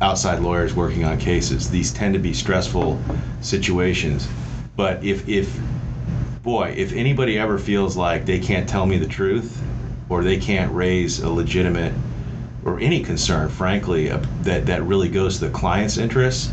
outside 0.02 0.40
lawyers 0.40 0.74
working 0.74 1.06
on 1.06 1.18
cases. 1.18 1.70
These 1.70 1.94
tend 1.94 2.14
to 2.16 2.20
be 2.20 2.34
stressful 2.34 3.00
situations. 3.42 4.28
But 4.76 5.04
if, 5.04 5.28
if 5.30 5.58
boy, 6.42 6.74
if 6.76 6.92
anybody 6.94 7.38
ever 7.38 7.58
feels 7.58 7.96
like 7.96 8.26
they 8.26 8.40
can't 8.40 8.68
tell 8.68 8.86
me 8.86 8.98
the 8.98 9.08
truth 9.08 9.62
or 10.10 10.24
they 10.24 10.38
can't 10.38 10.74
raise 10.74 11.20
a 11.20 11.30
legitimate 11.30 11.94
or 12.66 12.80
any 12.80 13.04
concern, 13.04 13.50
frankly, 13.50 14.12
uh, 14.12 14.20
that, 14.42 14.66
that 14.66 14.84
really 14.84 15.08
goes 15.08 15.40
to 15.40 15.46
the 15.46 15.52
client's 15.52 15.98
interests, 15.98 16.52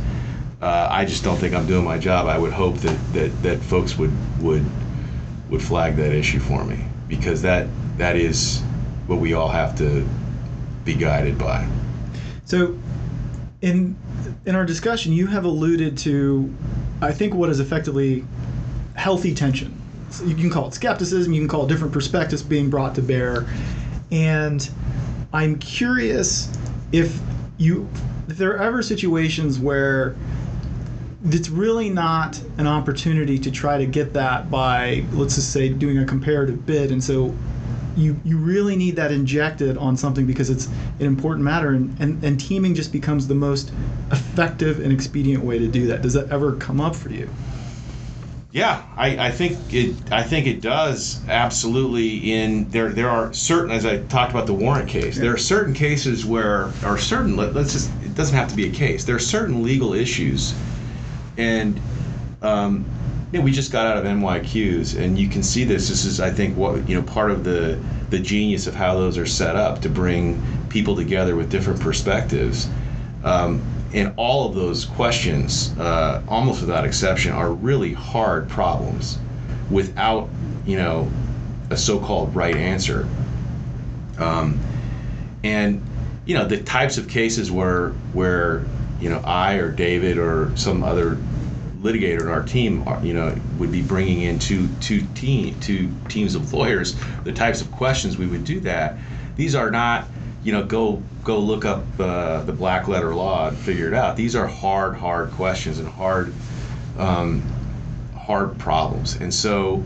uh, 0.61 0.89
I 0.91 1.05
just 1.05 1.25
don't 1.25 1.39
think 1.39 1.55
I'm 1.55 1.67
doing 1.67 1.85
my 1.85 1.99
job. 1.99 2.27
I 2.27 2.39
would 2.39 2.53
hope 2.53 2.77
that, 2.79 3.13
that, 3.15 3.43
that 3.43 3.59
folks 3.61 3.97
would, 3.97 4.13
would, 4.43 4.65
would 5.49 5.63
flag 5.63 5.97
that 5.97 6.13
issue 6.13 6.41
for 6.41 6.65
me 6.65 6.85
because 7.09 7.41
that, 7.43 7.67
that 7.97 8.17
is 8.17 8.61
what 9.07 9.21
we 9.21 9.33
all 9.33 9.49
have 9.49 9.77
to 9.79 10.07
be 10.85 10.95
guided 10.95 11.39
by. 11.39 11.67
So 12.45 12.79
in 13.61 13.97
in 14.47 14.55
our 14.55 14.65
discussion, 14.65 15.13
you 15.13 15.27
have 15.27 15.45
alluded 15.45 15.99
to, 15.99 16.55
I 17.01 17.13
think, 17.13 17.35
what 17.35 17.51
is 17.51 17.61
effectively 17.61 18.25
healthy 18.95 19.35
tension. 19.35 19.81
So 20.11 20.25
you 20.25 20.35
can 20.35 20.51
call 20.51 20.69
it 20.69 20.75
skepticism. 20.75 21.33
You 21.33 21.41
can 21.41 21.49
call 21.49 21.65
it 21.65 21.69
different 21.69 21.93
perspectives 21.93 22.43
being 22.43 22.71
brought 22.71 22.95
to 22.95 23.03
bear, 23.03 23.47
and 24.11 24.69
I'm 25.33 25.59
curious 25.59 26.57
if 26.93 27.21
you 27.59 27.89
if 28.29 28.37
there 28.39 28.53
are 28.53 28.63
ever 28.63 28.83
situations 28.83 29.59
where 29.59 30.17
it's 31.25 31.49
really 31.49 31.91
not 31.91 32.41
an 32.59 32.67
opportunity 32.67 33.39
to 33.39 33.51
try 33.51 33.77
to 33.77 33.87
get 33.87 34.13
that 34.13 34.51
by 34.51 35.05
let's 35.13 35.35
just 35.35 35.53
say 35.53 35.69
doing 35.69 35.99
a 35.99 36.05
comparative 36.05 36.65
bid 36.65 36.93
and 36.93 37.03
so 37.03 37.35
you 37.99 38.19
you 38.25 38.39
really 38.39 38.77
need 38.77 38.97
that 38.97 39.11
injected 39.11 39.77
on 39.77 39.97
something 39.97 40.27
because 40.27 40.51
it's 40.51 40.67
an 40.67 41.07
important 41.07 41.45
matter 41.45 41.71
and, 41.71 41.99
and, 42.01 42.23
and 42.25 42.41
teaming 42.41 42.75
just 42.75 42.93
becomes 42.93 43.27
the 43.27 43.35
most 43.35 43.73
effective 44.13 44.81
and 44.81 44.93
expedient 44.93 45.45
way 45.45 45.59
to 45.59 45.69
do 45.69 45.87
that 45.87 46.03
does 46.03 46.15
that 46.15 46.31
ever 46.31 46.55
come 46.57 46.81
up 46.81 46.95
for 46.95 47.11
you 47.11 47.29
yeah, 48.51 48.83
I, 48.97 49.27
I 49.27 49.31
think 49.31 49.59
it. 49.75 49.95
I 50.11 50.23
think 50.23 50.47
it 50.47 50.63
does 50.63 51.21
absolutely. 51.29 52.33
In 52.33 52.69
there, 52.71 52.89
there 52.89 53.11
are 53.11 53.31
certain, 53.35 53.71
as 53.71 53.85
I 53.85 53.99
talked 54.05 54.31
about 54.33 54.47
the 54.47 54.55
warrant 54.55 54.89
case, 54.89 55.17
yeah. 55.17 55.25
there 55.25 55.35
are 55.35 55.39
certain 55.39 55.75
cases 55.75 56.25
where, 56.25 56.73
or 56.83 56.97
certain. 56.97 57.37
Let, 57.37 57.55
us 57.55 57.75
just. 57.75 57.91
It 58.03 58.15
doesn't 58.15 58.35
have 58.35 58.49
to 58.49 58.57
be 58.57 58.67
a 58.67 58.73
case. 58.73 59.05
There 59.05 59.17
are 59.17 59.21
certain 59.21 59.63
legal 59.63 59.93
issues, 59.93 60.55
and 61.37 61.79
um, 62.41 62.87
know, 63.33 63.41
we 63.41 63.53
just 63.53 63.71
got 63.71 63.87
out 63.87 63.99
of 63.99 64.05
NYQs, 64.05 64.99
and 64.99 65.19
you 65.19 65.29
can 65.29 65.43
see 65.43 65.65
this. 65.65 65.89
This 65.89 66.05
is, 66.05 66.21
I 66.21 66.31
think, 66.31 66.57
what 66.57 66.89
you 66.89 66.95
know, 66.95 67.03
part 67.03 67.31
of 67.31 67.45
the 67.45 67.79
the 68.11 68.19
genius 68.19 68.67
of 68.67 68.75
how 68.75 68.95
those 68.95 69.19
are 69.19 69.27
set 69.27 69.55
up 69.55 69.83
to 69.83 69.89
bring 69.89 70.43
people 70.71 70.97
together 70.97 71.37
with 71.37 71.51
different 71.51 71.81
perspectives. 71.81 72.69
Um, 73.23 73.63
and 73.93 74.13
all 74.17 74.49
of 74.49 74.55
those 74.55 74.85
questions, 74.85 75.77
uh, 75.79 76.23
almost 76.29 76.61
without 76.61 76.85
exception, 76.85 77.33
are 77.33 77.53
really 77.53 77.93
hard 77.93 78.49
problems 78.49 79.19
without, 79.71 80.29
you 80.67 80.77
know, 80.77 81.11
a 81.71 81.77
so-called 81.77 82.35
right 82.35 82.57
answer. 82.57 83.09
Um, 84.19 84.59
and 85.45 85.83
you 86.27 86.35
know, 86.35 86.47
the 86.47 86.59
types 86.59 86.99
of 86.99 87.09
cases 87.09 87.51
where 87.51 87.91
where 88.13 88.65
you 89.01 89.09
know 89.11 89.21
I 89.25 89.55
or 89.55 89.71
David 89.71 90.19
or 90.19 90.53
some 90.57 90.83
other 90.83 91.19
litigator 91.83 92.23
in 92.23 92.29
our 92.29 92.43
team, 92.43 92.87
uh, 92.87 93.01
you 93.03 93.15
know, 93.15 93.35
would 93.59 93.71
be 93.71 93.83
bringing 93.83 94.23
in 94.23 94.39
two 94.39 94.69
two 94.81 95.03
team 95.15 95.59
two 95.61 95.91
teams 96.09 96.35
of 96.35 96.53
lawyers. 96.53 96.97
The 97.25 97.33
types 97.33 97.61
of 97.61 97.71
questions 97.73 98.19
we 98.19 98.27
would 98.27 98.45
do 98.45 98.61
that. 98.61 98.97
These 99.37 99.55
are 99.55 99.71
not, 99.71 100.07
you 100.43 100.53
know, 100.53 100.65
go 100.65 101.03
go 101.25 101.39
look 101.39 101.65
up 101.65 101.85
uh, 101.99 102.43
the 102.43 102.53
black 102.53 102.89
letter 102.89 103.15
law 103.15 103.49
and 103.49 103.57
figure 103.57 103.87
it 103.87 103.95
out. 103.95 104.17
These 104.17 104.35
are 104.35 104.47
hard 104.47 104.97
hard 104.97 105.31
questions 105.33 105.79
and 105.79 105.89
hard 105.89 106.33
um, 106.99 107.43
hard 108.17 108.59
problems. 108.59 109.17
And 109.17 109.33
so, 109.33 109.85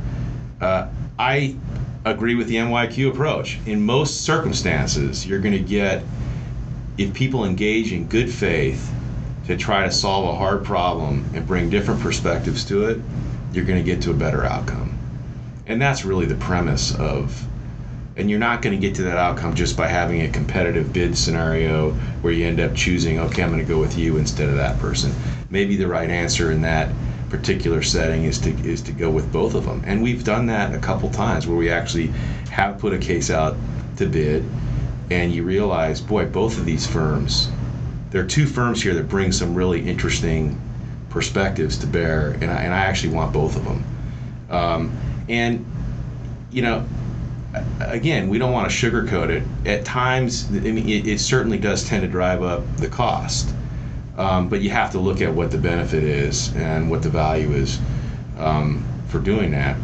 uh, 0.61 0.89
I 1.19 1.57
agree 2.05 2.35
with 2.35 2.49
the 2.49 2.57
NYQ 2.57 3.11
approach. 3.11 3.59
In 3.67 3.83
most 3.83 4.23
circumstances, 4.23 5.27
you're 5.27 5.41
going 5.41 5.55
to 5.55 5.61
get 5.61 6.03
if 6.99 7.15
people 7.15 7.45
engage 7.45 7.93
in 7.93 8.07
good 8.07 8.31
faith 8.31 8.93
to 9.47 9.57
try 9.57 9.85
to 9.85 9.91
solve 9.91 10.35
a 10.35 10.39
hard 10.39 10.65
problem 10.65 11.29
and 11.35 11.47
bring 11.47 11.69
different 11.69 12.01
perspectives 12.01 12.65
to 12.65 12.87
it, 12.87 13.01
you're 13.53 13.65
going 13.65 13.79
to 13.79 13.85
get 13.85 14.03
to 14.03 14.11
a 14.11 14.15
better 14.15 14.45
outcome. 14.45 14.99
And 15.67 15.81
that's 15.81 16.05
really 16.05 16.27
the 16.27 16.37
premise 16.37 16.95
of 16.95 17.47
and 18.17 18.29
you're 18.29 18.39
not 18.39 18.61
going 18.61 18.79
to 18.79 18.81
get 18.81 18.95
to 18.97 19.03
that 19.03 19.17
outcome 19.17 19.55
just 19.55 19.77
by 19.77 19.89
having 19.89 20.23
a 20.23 20.29
competitive 20.29 20.93
bid 20.93 21.17
scenario 21.17 21.93
where 22.21 22.33
you 22.33 22.47
end 22.47 22.61
up 22.61 22.75
choosing 22.75 23.19
okay 23.19 23.43
i'm 23.43 23.51
going 23.51 23.59
to 23.59 23.69
go 23.69 23.81
with 23.81 23.97
you 23.97 24.19
instead 24.19 24.49
of 24.49 24.57
that 24.57 24.79
person 24.79 25.13
maybe 25.51 25.77
the 25.77 25.87
right 25.87 26.11
answer 26.11 26.53
in 26.53 26.61
that 26.61 26.93
particular 27.31 27.83
setting 27.83 28.25
is 28.25 28.39
to 28.39 28.51
is 28.67 28.83
to 28.83 28.93
go 28.93 29.09
with 29.09 29.33
both 29.33 29.55
of 29.55 29.65
them 29.65 29.83
and 29.87 30.03
we've 30.03 30.25
done 30.25 30.45
that 30.47 30.75
a 30.75 30.79
couple 30.79 31.09
times 31.11 31.47
where 31.47 31.57
we 31.57 31.71
actually 31.71 32.09
have 32.51 32.79
put 32.79 32.93
a 32.93 32.99
case 32.99 33.31
out 33.31 33.57
to 33.97 34.07
bid 34.07 34.45
and 35.11 35.33
you 35.33 35.43
realize 35.43 36.01
boy 36.01 36.27
both 36.27 36.59
of 36.59 36.67
these 36.67 36.87
firms 36.87 37.51
there 38.13 38.23
are 38.23 38.27
two 38.27 38.47
firms 38.47 38.83
here 38.83 38.93
that 38.95 39.09
bring 39.09 39.33
some 39.33 39.55
really 39.55 39.89
interesting 39.89 40.61
perspectives 41.09 41.79
to 41.79 41.87
bear, 41.87 42.33
and 42.43 42.51
I, 42.51 42.63
and 42.63 42.75
I 42.75 42.81
actually 42.81 43.15
want 43.15 43.33
both 43.33 43.57
of 43.57 43.65
them. 43.65 43.85
Um, 44.51 44.97
and 45.31 45.65
you 46.51 46.61
know, 46.61 46.87
again, 47.81 48.29
we 48.29 48.39
don't 48.39 48.53
want 48.53 48.71
to 48.71 48.77
sugarcoat 48.77 49.31
it. 49.31 49.43
At 49.67 49.87
times, 49.87 50.47
I 50.51 50.61
mean, 50.61 50.87
it, 50.87 51.07
it 51.07 51.21
certainly 51.21 51.57
does 51.57 51.89
tend 51.89 52.03
to 52.03 52.09
drive 52.09 52.43
up 52.43 52.63
the 52.77 52.89
cost, 52.89 53.55
um, 54.19 54.51
but 54.51 54.61
you 54.61 54.69
have 54.69 54.93
to 54.93 54.99
look 54.99 55.23
at 55.23 55.33
what 55.33 55.51
the 55.51 55.59
benefit 55.59 56.05
is 56.05 56.55
and 56.55 56.91
what 56.91 57.03
the 57.03 57.09
value 57.09 57.53
is 57.53 57.81
um, 58.39 58.85
for 59.09 59.21
doing 59.21 59.51
that. 59.53 59.77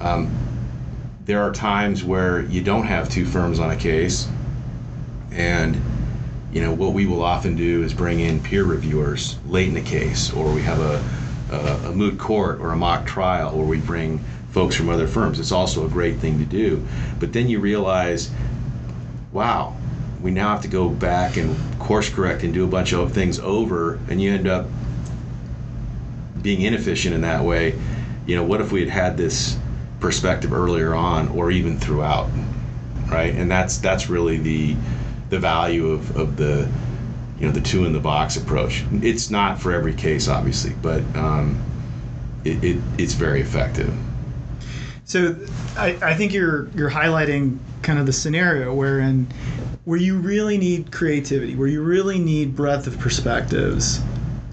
Um, 0.00 0.36
there 1.24 1.40
are 1.40 1.52
times 1.52 2.02
where 2.02 2.42
you 2.42 2.62
don't 2.62 2.84
have 2.84 3.08
two 3.08 3.24
firms 3.24 3.60
on 3.60 3.70
a 3.70 3.76
case, 3.76 4.28
and 5.30 5.80
you 6.54 6.62
know, 6.62 6.72
what 6.72 6.92
we 6.92 7.04
will 7.04 7.22
often 7.22 7.56
do 7.56 7.82
is 7.82 7.92
bring 7.92 8.20
in 8.20 8.40
peer 8.40 8.62
reviewers 8.62 9.36
late 9.48 9.66
in 9.66 9.74
the 9.74 9.82
case, 9.82 10.32
or 10.32 10.54
we 10.54 10.62
have 10.62 10.78
a, 10.78 11.04
a, 11.50 11.88
a 11.88 11.92
moot 11.92 12.16
court 12.16 12.60
or 12.60 12.70
a 12.70 12.76
mock 12.76 13.04
trial 13.04 13.56
where 13.58 13.66
we 13.66 13.80
bring 13.80 14.20
folks 14.52 14.76
from 14.76 14.88
other 14.88 15.08
firms. 15.08 15.40
It's 15.40 15.50
also 15.50 15.84
a 15.84 15.88
great 15.88 16.18
thing 16.18 16.38
to 16.38 16.44
do. 16.44 16.86
But 17.18 17.32
then 17.32 17.48
you 17.48 17.58
realize, 17.58 18.30
wow, 19.32 19.76
we 20.22 20.30
now 20.30 20.50
have 20.50 20.62
to 20.62 20.68
go 20.68 20.88
back 20.88 21.36
and 21.36 21.56
course 21.80 22.08
correct 22.08 22.44
and 22.44 22.54
do 22.54 22.62
a 22.62 22.68
bunch 22.68 22.92
of 22.94 23.12
things 23.12 23.40
over, 23.40 23.98
and 24.08 24.22
you 24.22 24.32
end 24.32 24.46
up 24.46 24.66
being 26.40 26.62
inefficient 26.62 27.16
in 27.16 27.22
that 27.22 27.42
way. 27.42 27.76
You 28.26 28.36
know, 28.36 28.44
what 28.44 28.60
if 28.60 28.70
we 28.70 28.78
had 28.78 28.90
had 28.90 29.16
this 29.16 29.58
perspective 29.98 30.52
earlier 30.52 30.94
on, 30.94 31.30
or 31.30 31.50
even 31.50 31.78
throughout, 31.78 32.30
right? 33.08 33.34
And 33.34 33.50
that's 33.50 33.78
that's 33.78 34.08
really 34.08 34.36
the 34.36 34.76
the 35.30 35.38
value 35.38 35.88
of, 35.88 36.16
of 36.16 36.36
the 36.36 36.68
you 37.38 37.46
know 37.46 37.52
the 37.52 37.60
two 37.60 37.84
in 37.84 37.92
the 37.92 38.00
box 38.00 38.36
approach. 38.36 38.84
It's 39.02 39.30
not 39.30 39.60
for 39.60 39.72
every 39.72 39.94
case, 39.94 40.28
obviously, 40.28 40.74
but 40.82 41.02
um, 41.16 41.62
it, 42.44 42.62
it, 42.62 42.82
it's 42.98 43.14
very 43.14 43.40
effective. 43.40 43.92
So 45.04 45.36
I, 45.76 45.98
I 46.00 46.14
think 46.14 46.32
you're 46.32 46.68
you're 46.70 46.90
highlighting 46.90 47.58
kind 47.82 47.98
of 47.98 48.06
the 48.06 48.12
scenario 48.12 48.74
wherein 48.74 49.26
where 49.84 49.98
you 49.98 50.18
really 50.18 50.56
need 50.56 50.90
creativity, 50.90 51.56
where 51.56 51.68
you 51.68 51.82
really 51.82 52.18
need 52.18 52.56
breadth 52.56 52.86
of 52.86 52.98
perspectives. 52.98 54.00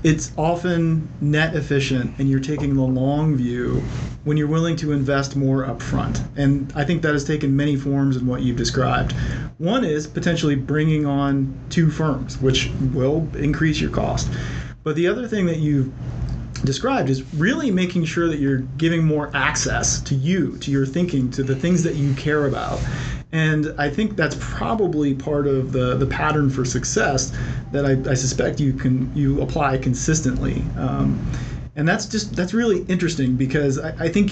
It's 0.04 0.32
often 0.36 1.08
net 1.22 1.56
efficient, 1.56 2.16
and 2.18 2.30
you're 2.30 2.40
taking 2.40 2.74
the 2.74 2.82
long 2.82 3.36
view 3.36 3.84
when 4.24 4.38
you're 4.38 4.48
willing 4.48 4.76
to 4.78 4.92
invest 4.92 5.36
more 5.36 5.66
upfront. 5.66 6.24
And 6.38 6.72
I 6.76 6.84
think 6.84 7.02
that 7.02 7.14
has 7.14 7.24
taken 7.24 7.56
many 7.56 7.76
forms 7.76 8.18
in 8.18 8.28
what 8.28 8.42
you've 8.42 8.58
described. 8.58 9.14
One 9.58 9.84
is 9.84 10.06
potentially 10.08 10.56
bringing 10.56 11.06
on 11.06 11.58
two 11.70 11.90
firms, 11.90 12.40
which 12.40 12.70
will 12.94 13.28
increase 13.36 13.82
your 13.82 13.90
cost. 13.90 14.30
But 14.84 14.96
the 14.96 15.08
other 15.08 15.28
thing 15.28 15.46
that 15.48 15.58
you've 15.58 15.92
described 16.64 17.10
is 17.10 17.34
really 17.34 17.72
making 17.72 18.06
sure 18.06 18.28
that 18.28 18.40
you're 18.40 18.60
giving 18.78 19.04
more 19.04 19.32
access 19.34 20.00
to 20.02 20.16
you, 20.16 20.58
to 20.60 20.72
your 20.72 20.86
thinking, 20.86 21.32
to 21.32 21.44
the 21.44 21.56
things 21.56 21.84
that 21.84 21.96
you 21.96 22.14
care 22.14 22.46
about. 22.46 22.80
And 23.32 23.74
I 23.78 23.90
think 23.90 24.16
that's 24.16 24.36
probably 24.40 25.14
part 25.14 25.48
of 25.48 25.72
the, 25.72 25.96
the 25.96 26.06
pattern 26.06 26.50
for 26.50 26.66
success 26.66 27.32
that 27.72 27.86
I, 27.86 28.12
I 28.12 28.14
suspect 28.14 28.60
you 28.60 28.74
can 28.74 29.12
you 29.16 29.42
apply 29.42 29.78
consistently. 29.78 30.64
Um, 30.78 31.26
and 31.82 31.88
that's 31.90 32.06
just 32.06 32.36
that's 32.36 32.54
really 32.54 32.84
interesting 32.84 33.36
because 33.36 33.80
I, 33.80 34.06
I 34.06 34.08
think 34.08 34.32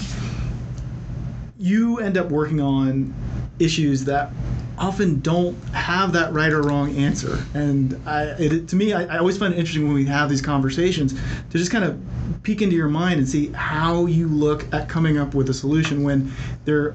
you 1.58 1.98
end 1.98 2.16
up 2.16 2.30
working 2.30 2.60
on 2.60 3.12
issues 3.58 4.04
that 4.04 4.30
often 4.78 5.18
don't 5.18 5.58
have 5.70 6.12
that 6.12 6.32
right 6.32 6.52
or 6.52 6.62
wrong 6.62 6.96
answer. 6.96 7.44
And 7.52 8.00
I, 8.06 8.26
it, 8.38 8.68
to 8.68 8.76
me, 8.76 8.92
I, 8.92 9.16
I, 9.16 9.18
always 9.18 9.36
find 9.36 9.52
it 9.52 9.58
interesting 9.58 9.84
when 9.84 9.94
we 9.94 10.04
have 10.04 10.30
these 10.30 10.40
conversations 10.40 11.12
to 11.50 11.58
just 11.58 11.72
kind 11.72 11.84
of 11.84 12.00
peek 12.44 12.62
into 12.62 12.76
your 12.76 12.88
mind 12.88 13.18
and 13.18 13.28
see 13.28 13.48
how 13.48 14.06
you 14.06 14.28
look 14.28 14.72
at 14.72 14.88
coming 14.88 15.18
up 15.18 15.34
with 15.34 15.50
a 15.50 15.54
solution 15.54 16.04
when 16.04 16.32
there 16.64 16.94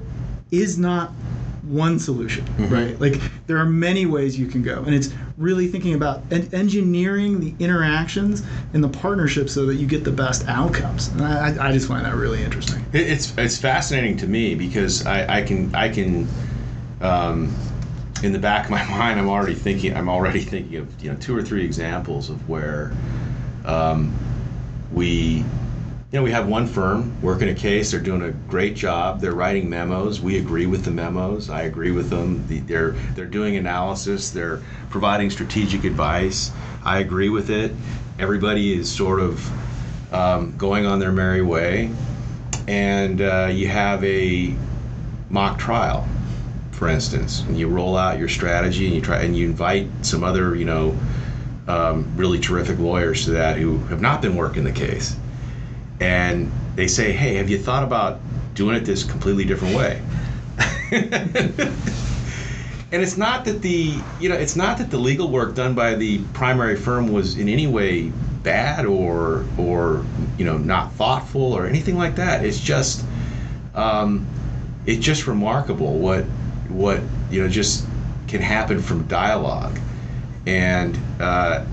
is 0.52 0.78
not 0.78 1.12
one 1.68 1.98
solution, 1.98 2.44
mm-hmm. 2.44 2.72
right? 2.72 3.00
Like 3.00 3.20
there 3.46 3.58
are 3.58 3.66
many 3.66 4.06
ways 4.06 4.38
you 4.38 4.46
can 4.46 4.62
go, 4.62 4.82
and 4.84 4.94
it's 4.94 5.12
really 5.36 5.68
thinking 5.68 5.94
about 5.94 6.22
en- 6.30 6.48
engineering 6.52 7.40
the 7.40 7.54
interactions 7.62 8.42
and 8.72 8.82
the 8.82 8.88
partnerships 8.88 9.52
so 9.52 9.66
that 9.66 9.76
you 9.76 9.86
get 9.86 10.04
the 10.04 10.12
best 10.12 10.46
outcomes. 10.48 11.08
And 11.08 11.22
I, 11.22 11.68
I 11.68 11.72
just 11.72 11.88
find 11.88 12.04
that 12.04 12.14
really 12.14 12.42
interesting. 12.42 12.84
It's 12.92 13.36
it's 13.36 13.58
fascinating 13.58 14.16
to 14.18 14.26
me 14.26 14.54
because 14.54 15.06
I, 15.06 15.38
I 15.38 15.42
can 15.42 15.74
I 15.74 15.88
can. 15.88 16.28
Um, 17.00 17.54
in 18.22 18.32
the 18.32 18.38
back 18.38 18.64
of 18.64 18.70
my 18.70 18.82
mind, 18.90 19.20
I'm 19.20 19.28
already 19.28 19.54
thinking. 19.54 19.94
I'm 19.94 20.08
already 20.08 20.40
thinking 20.40 20.78
of 20.78 21.02
you 21.02 21.10
know 21.10 21.16
two 21.18 21.36
or 21.36 21.42
three 21.42 21.64
examples 21.64 22.30
of 22.30 22.48
where 22.48 22.92
um, 23.64 24.14
we 24.92 25.44
you 26.12 26.20
know, 26.20 26.22
we 26.22 26.30
have 26.30 26.46
one 26.46 26.68
firm 26.68 27.20
working 27.20 27.48
a 27.48 27.54
case. 27.54 27.90
They're 27.90 27.98
doing 27.98 28.22
a 28.22 28.30
great 28.30 28.76
job. 28.76 29.20
They're 29.20 29.34
writing 29.34 29.68
memos. 29.68 30.20
We 30.20 30.38
agree 30.38 30.66
with 30.66 30.84
the 30.84 30.92
memos. 30.92 31.50
I 31.50 31.62
agree 31.62 31.90
with 31.90 32.10
them. 32.10 32.44
they're 32.68 32.92
they're 33.16 33.26
doing 33.26 33.56
analysis. 33.56 34.30
They're 34.30 34.62
providing 34.88 35.30
strategic 35.30 35.82
advice. 35.82 36.52
I 36.84 37.00
agree 37.00 37.28
with 37.28 37.50
it. 37.50 37.72
Everybody 38.20 38.72
is 38.72 38.90
sort 38.90 39.18
of 39.18 40.14
um, 40.14 40.56
going 40.56 40.86
on 40.86 41.00
their 41.00 41.10
merry 41.10 41.42
way, 41.42 41.90
and 42.68 43.20
uh, 43.20 43.50
you 43.52 43.66
have 43.66 44.04
a 44.04 44.54
mock 45.28 45.58
trial, 45.58 46.08
for 46.70 46.86
instance, 46.88 47.40
and 47.40 47.58
you 47.58 47.66
roll 47.66 47.96
out 47.96 48.16
your 48.16 48.28
strategy 48.28 48.86
and 48.86 48.94
you 48.94 49.00
try 49.00 49.22
and 49.22 49.36
you 49.36 49.44
invite 49.46 49.88
some 50.02 50.22
other 50.22 50.54
you 50.54 50.66
know 50.66 50.96
um, 51.66 52.12
really 52.16 52.38
terrific 52.38 52.78
lawyers 52.78 53.24
to 53.24 53.32
that 53.32 53.56
who 53.58 53.78
have 53.86 54.00
not 54.00 54.22
been 54.22 54.36
working 54.36 54.62
the 54.62 54.70
case 54.70 55.16
and 56.00 56.50
they 56.74 56.88
say, 56.88 57.12
"Hey, 57.12 57.34
have 57.34 57.48
you 57.48 57.58
thought 57.58 57.82
about 57.82 58.20
doing 58.54 58.76
it 58.76 58.84
this 58.84 59.04
completely 59.04 59.44
different 59.44 59.76
way?" 59.76 60.00
and 62.92 63.02
it's 63.02 63.16
not 63.16 63.44
that 63.44 63.62
the 63.62 63.98
you 64.20 64.28
know 64.28 64.36
it's 64.36 64.56
not 64.56 64.78
that 64.78 64.90
the 64.90 64.98
legal 64.98 65.28
work 65.28 65.54
done 65.54 65.74
by 65.74 65.94
the 65.94 66.18
primary 66.32 66.76
firm 66.76 67.12
was 67.12 67.36
in 67.36 67.48
any 67.48 67.66
way 67.66 68.12
bad 68.42 68.86
or 68.86 69.44
or 69.58 70.06
you 70.38 70.44
know 70.44 70.56
not 70.56 70.92
thoughtful 70.92 71.52
or 71.52 71.66
anything 71.66 71.96
like 71.96 72.16
that. 72.16 72.44
It's 72.44 72.60
just 72.60 73.04
um, 73.74 74.26
it's 74.86 75.04
just 75.04 75.26
remarkable 75.26 75.98
what 75.98 76.24
what 76.68 77.00
you 77.30 77.42
know 77.42 77.48
just 77.48 77.84
can 78.28 78.40
happen 78.40 78.80
from 78.80 79.06
dialogue, 79.08 79.78
and 80.46 80.96
uh, 81.20 81.64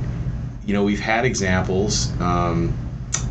you 0.65 0.73
know 0.73 0.83
we've 0.83 0.99
had 0.99 1.25
examples. 1.25 2.11
Um, 2.19 2.73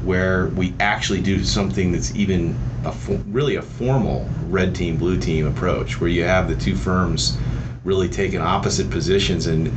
where 0.04 0.46
we 0.48 0.74
actually 0.80 1.20
do 1.20 1.44
something 1.44 1.92
that's 1.92 2.14
even 2.14 2.56
a 2.84 2.92
really 3.28 3.56
a 3.56 3.62
formal 3.62 4.28
red 4.48 4.74
team 4.74 4.96
blue 4.96 5.18
team 5.18 5.46
approach 5.46 6.00
where 6.00 6.10
you 6.10 6.24
have 6.24 6.48
the 6.48 6.56
two 6.56 6.74
firms 6.74 7.38
really 7.84 8.08
taking 8.08 8.40
opposite 8.40 8.90
positions 8.90 9.46
and 9.46 9.68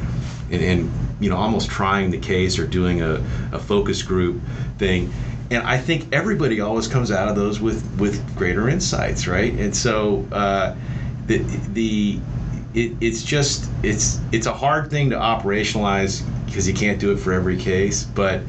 and, 0.52 0.64
and 0.64 0.92
you 1.20 1.30
know 1.30 1.38
almost 1.38 1.70
trying 1.70 2.12
the 2.12 2.18
case 2.18 2.60
or 2.60 2.68
doing 2.68 3.02
a, 3.02 3.24
a 3.52 3.60
focus 3.60 4.02
group 4.02 4.42
thing. 4.78 5.12
And 5.52 5.62
I 5.64 5.78
think 5.78 6.12
everybody 6.14 6.60
always 6.60 6.88
comes 6.88 7.12
out 7.12 7.28
of 7.28 7.36
those 7.36 7.60
with 7.60 7.84
with 8.00 8.36
greater 8.36 8.70
insights 8.70 9.28
right? 9.28 9.54
And 9.54 9.76
so 9.76 10.26
uh, 10.32 10.76
the 11.28 11.38
the 11.74 12.20
it, 12.74 12.94
it's 13.00 13.24
just 13.24 13.70
it's 13.84 14.20
it's 14.32 14.48
a 14.48 14.54
hard 14.54 14.90
thing 14.90 15.10
to 15.12 15.16
operationalize 15.16 16.24
because 16.46 16.68
you 16.68 16.74
can't 16.74 17.00
do 17.00 17.12
it 17.12 17.18
for 17.18 17.34
every 17.34 17.58
case 17.58 18.04
but 18.04 18.42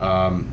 um, 0.00 0.50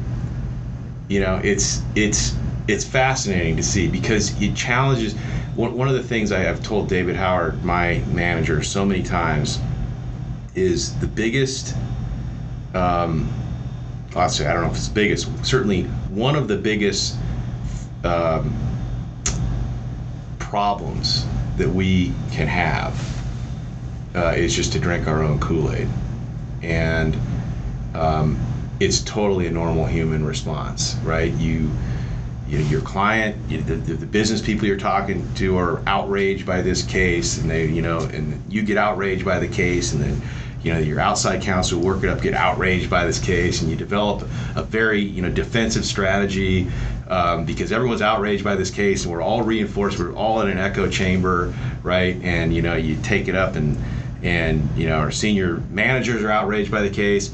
you 1.11 1.19
know, 1.19 1.41
it's 1.43 1.81
it's 1.93 2.33
it's 2.69 2.85
fascinating 2.85 3.57
to 3.57 3.63
see 3.63 3.87
because 3.89 4.41
it 4.41 4.55
challenges. 4.55 5.13
One, 5.55 5.89
of 5.89 5.93
the 5.93 6.01
things 6.01 6.31
I 6.31 6.39
have 6.39 6.63
told 6.63 6.87
David 6.87 7.17
Howard, 7.17 7.61
my 7.65 7.99
manager, 8.13 8.63
so 8.63 8.85
many 8.85 9.03
times, 9.03 9.59
is 10.55 10.97
the 10.99 11.07
biggest. 11.07 11.75
Um, 12.73 13.29
I'll 14.15 14.29
say 14.29 14.47
I 14.47 14.53
don't 14.53 14.63
know 14.63 14.69
if 14.69 14.77
it's 14.77 14.87
the 14.87 14.93
biggest. 14.93 15.45
Certainly, 15.45 15.83
one 16.09 16.37
of 16.37 16.47
the 16.47 16.55
biggest 16.55 17.17
um, 18.05 18.55
problems 20.39 21.25
that 21.57 21.69
we 21.69 22.13
can 22.31 22.47
have 22.47 22.97
uh, 24.15 24.29
is 24.29 24.55
just 24.55 24.71
to 24.71 24.79
drink 24.79 25.07
our 25.07 25.21
own 25.21 25.39
Kool 25.41 25.73
Aid, 25.73 25.89
and 26.63 27.17
um, 27.93 28.39
it's 28.81 29.01
totally 29.01 29.45
a 29.45 29.51
normal 29.51 29.85
human 29.85 30.25
response, 30.25 30.95
right? 31.03 31.31
You, 31.33 31.69
you 32.47 32.57
know, 32.57 32.65
your 32.65 32.81
client, 32.81 33.37
you, 33.47 33.61
the, 33.61 33.75
the, 33.75 34.07
business 34.07 34.41
people 34.41 34.65
you're 34.65 34.75
talking 34.75 35.31
to 35.35 35.55
are 35.57 35.83
outraged 35.85 36.47
by 36.47 36.61
this 36.61 36.83
case, 36.83 37.37
and 37.37 37.49
they, 37.49 37.67
you 37.67 37.83
know, 37.83 37.99
and 37.99 38.41
you 38.51 38.63
get 38.63 38.77
outraged 38.77 39.23
by 39.23 39.37
the 39.37 39.47
case, 39.47 39.93
and 39.93 40.01
then, 40.01 40.21
you 40.63 40.73
know, 40.73 40.79
your 40.79 40.99
outside 40.99 41.43
counsel 41.43 41.79
work 41.79 42.03
it 42.03 42.09
up, 42.09 42.23
get 42.23 42.33
outraged 42.33 42.89
by 42.89 43.05
this 43.05 43.19
case, 43.19 43.61
and 43.61 43.69
you 43.69 43.77
develop 43.77 44.23
a 44.55 44.63
very, 44.63 44.99
you 44.99 45.21
know, 45.21 45.29
defensive 45.29 45.85
strategy 45.85 46.67
um, 47.07 47.45
because 47.45 47.71
everyone's 47.71 48.01
outraged 48.01 48.43
by 48.43 48.55
this 48.55 48.71
case, 48.71 49.03
and 49.03 49.13
we're 49.13 49.21
all 49.21 49.43
reinforced, 49.43 49.99
we're 49.99 50.13
all 50.13 50.41
in 50.41 50.49
an 50.49 50.57
echo 50.57 50.89
chamber, 50.89 51.53
right? 51.83 52.15
And 52.23 52.51
you 52.51 52.63
know, 52.63 52.75
you 52.75 52.97
take 53.03 53.27
it 53.27 53.35
up, 53.35 53.55
and 53.55 53.77
and 54.23 54.67
you 54.75 54.89
know, 54.89 54.97
our 54.97 55.11
senior 55.11 55.57
managers 55.69 56.23
are 56.23 56.31
outraged 56.31 56.71
by 56.71 56.81
the 56.81 56.89
case 56.89 57.31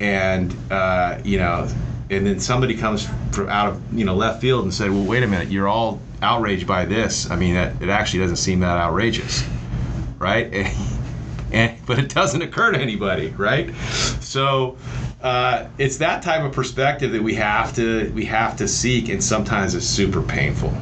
and 0.00 0.54
uh, 0.70 1.20
you 1.24 1.38
know, 1.38 1.68
and 2.10 2.26
then 2.26 2.40
somebody 2.40 2.76
comes 2.76 3.08
from 3.32 3.48
out 3.48 3.68
of 3.68 3.92
you 3.92 4.04
know 4.04 4.14
left 4.14 4.40
field 4.40 4.64
and 4.64 4.72
say, 4.72 4.88
well, 4.88 5.04
wait 5.04 5.22
a 5.22 5.26
minute, 5.26 5.48
you're 5.48 5.68
all 5.68 6.00
outraged 6.22 6.66
by 6.66 6.84
this. 6.84 7.30
I 7.30 7.36
mean, 7.36 7.54
that, 7.54 7.80
it 7.82 7.88
actually 7.88 8.20
doesn't 8.20 8.36
seem 8.36 8.60
that 8.60 8.78
outrageous, 8.78 9.44
right? 10.18 10.52
And, 10.52 10.76
and 11.52 11.86
but 11.86 11.98
it 11.98 12.08
doesn't 12.08 12.42
occur 12.42 12.72
to 12.72 12.78
anybody, 12.78 13.28
right? 13.30 13.74
So. 14.20 14.76
Uh, 15.22 15.66
it's 15.78 15.96
that 15.96 16.22
type 16.22 16.42
of 16.42 16.52
perspective 16.52 17.10
that 17.10 17.22
we 17.22 17.34
have 17.34 17.74
to 17.74 18.12
we 18.14 18.24
have 18.24 18.54
to 18.54 18.68
seek, 18.68 19.08
and 19.08 19.24
sometimes 19.24 19.74
it's 19.74 19.86
super 19.86 20.22
painful. 20.22 20.72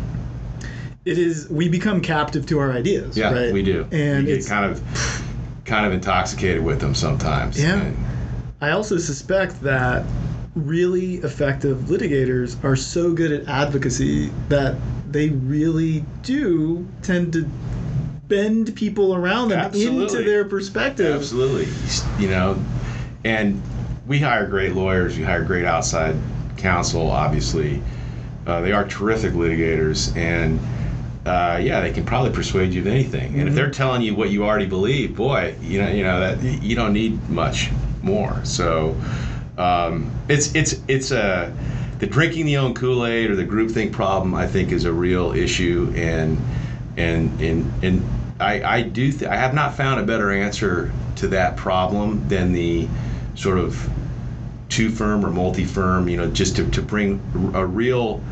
It 1.05 1.19
is. 1.19 1.49
We 1.49 1.69
become 1.69 2.01
captive 2.03 2.45
to 2.47 2.59
our 2.59 2.73
ideas. 2.73 3.17
Yeah, 3.17 3.33
right? 3.33 3.53
we 3.53 3.63
do. 3.63 3.87
And 3.93 4.27
we 4.27 4.33
it's 4.33 4.49
kind 4.49 4.71
of 4.71 4.83
kind 5.65 5.87
of 5.87 5.93
intoxicated 5.93 6.63
with 6.63 6.81
them 6.81 6.95
sometimes. 6.95 7.63
Yeah. 7.63 7.81
And, 7.81 7.97
I 8.65 8.71
also 8.71 8.97
suspect 8.97 9.61
that 9.61 10.07
really 10.55 11.17
effective 11.17 11.77
litigators 11.81 12.63
are 12.65 12.77
so 12.77 13.13
good 13.13 13.31
at 13.31 13.47
advocacy 13.47 14.31
that 14.49 14.75
they 15.11 15.29
really 15.29 16.03
do 16.23 16.89
tend 17.03 17.35
to 17.35 17.47
bend 18.27 18.75
people 18.75 19.15
around 19.15 19.51
them 19.51 19.59
Absolutely. 19.59 20.03
into 20.05 20.23
their 20.23 20.47
perspective. 20.47 21.15
Absolutely. 21.15 21.69
You 22.19 22.31
know, 22.31 22.65
and 23.23 23.61
we 24.07 24.19
hire 24.19 24.47
great 24.47 24.73
lawyers, 24.73 25.19
we 25.19 25.25
hire 25.25 25.45
great 25.45 25.67
outside 25.67 26.17
counsel, 26.57 27.11
obviously. 27.11 27.83
Uh, 28.47 28.63
they 28.63 28.73
are 28.73 28.89
terrific 28.89 29.35
litigators, 29.35 30.17
and 30.17 30.59
uh, 31.27 31.61
yeah, 31.63 31.83
they 31.83 31.93
can 31.93 32.07
probably 32.07 32.33
persuade 32.33 32.73
you 32.73 32.81
of 32.81 32.87
anything. 32.87 33.35
And 33.35 33.41
mm-hmm. 33.41 33.49
if 33.49 33.55
they're 33.55 33.71
telling 33.71 34.01
you 34.01 34.15
what 34.15 34.31
you 34.31 34.47
already 34.47 34.67
believe, 34.67 35.15
boy, 35.15 35.55
you 35.61 35.83
know, 35.83 35.91
you 35.91 36.03
know 36.03 36.19
that 36.21 36.63
you 36.63 36.75
don't 36.75 36.95
need 36.95 37.29
much 37.29 37.69
more. 38.05 38.45
So 38.45 38.97
um, 39.59 40.11
it's 40.29 40.55
it's 40.55 40.81
it's 40.89 41.11
a 41.11 41.55
the 41.99 42.07
drinking 42.07 42.47
the 42.47 42.57
own 42.57 42.75
Kool 42.75 43.07
Aid 43.07 43.31
or 43.31 43.37
the 43.37 43.45
groupthink 43.45 43.93
problem. 43.93 44.35
I 44.35 44.47
think 44.47 44.73
is 44.73 44.85
a 44.85 44.93
real 44.93 45.33
issue, 45.33 45.93
and 45.97 46.39
and 46.97 47.41
and 47.41 47.85
and 47.85 48.05
I 48.41 48.63
I 48.63 48.83
do 48.83 49.11
th- 49.11 49.31
I 49.31 49.37
have 49.37 49.55
not 49.55 49.77
found 49.77 50.01
a 50.01 50.05
better 50.05 50.31
answer 50.33 50.93
to 51.17 51.29
that 51.29 51.57
problem 51.57 52.29
than 52.29 52.53
the 52.53 52.89
sort 53.35 53.59
of 53.59 53.89
two 54.69 54.91
firm 54.91 55.25
or 55.25 55.31
multi 55.31 55.65
firm. 55.65 56.09
You 56.09 56.17
know, 56.19 56.31
just 56.31 56.57
to 56.57 56.71
to 56.71 56.83
bring 56.83 57.21
a 57.55 57.65
real 57.65 58.23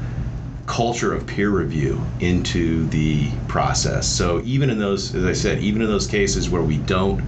culture 0.67 1.13
of 1.13 1.27
peer 1.27 1.51
review 1.51 2.03
into 2.21 2.87
the 2.89 3.31
process. 3.49 4.09
So 4.09 4.41
even 4.45 4.71
in 4.71 4.79
those, 4.79 5.15
as 5.15 5.25
I 5.25 5.33
said, 5.33 5.59
even 5.59 5.83
in 5.83 5.89
those 5.89 6.07
cases 6.07 6.49
where 6.49 6.63
we 6.63 6.79
don't 6.79 7.21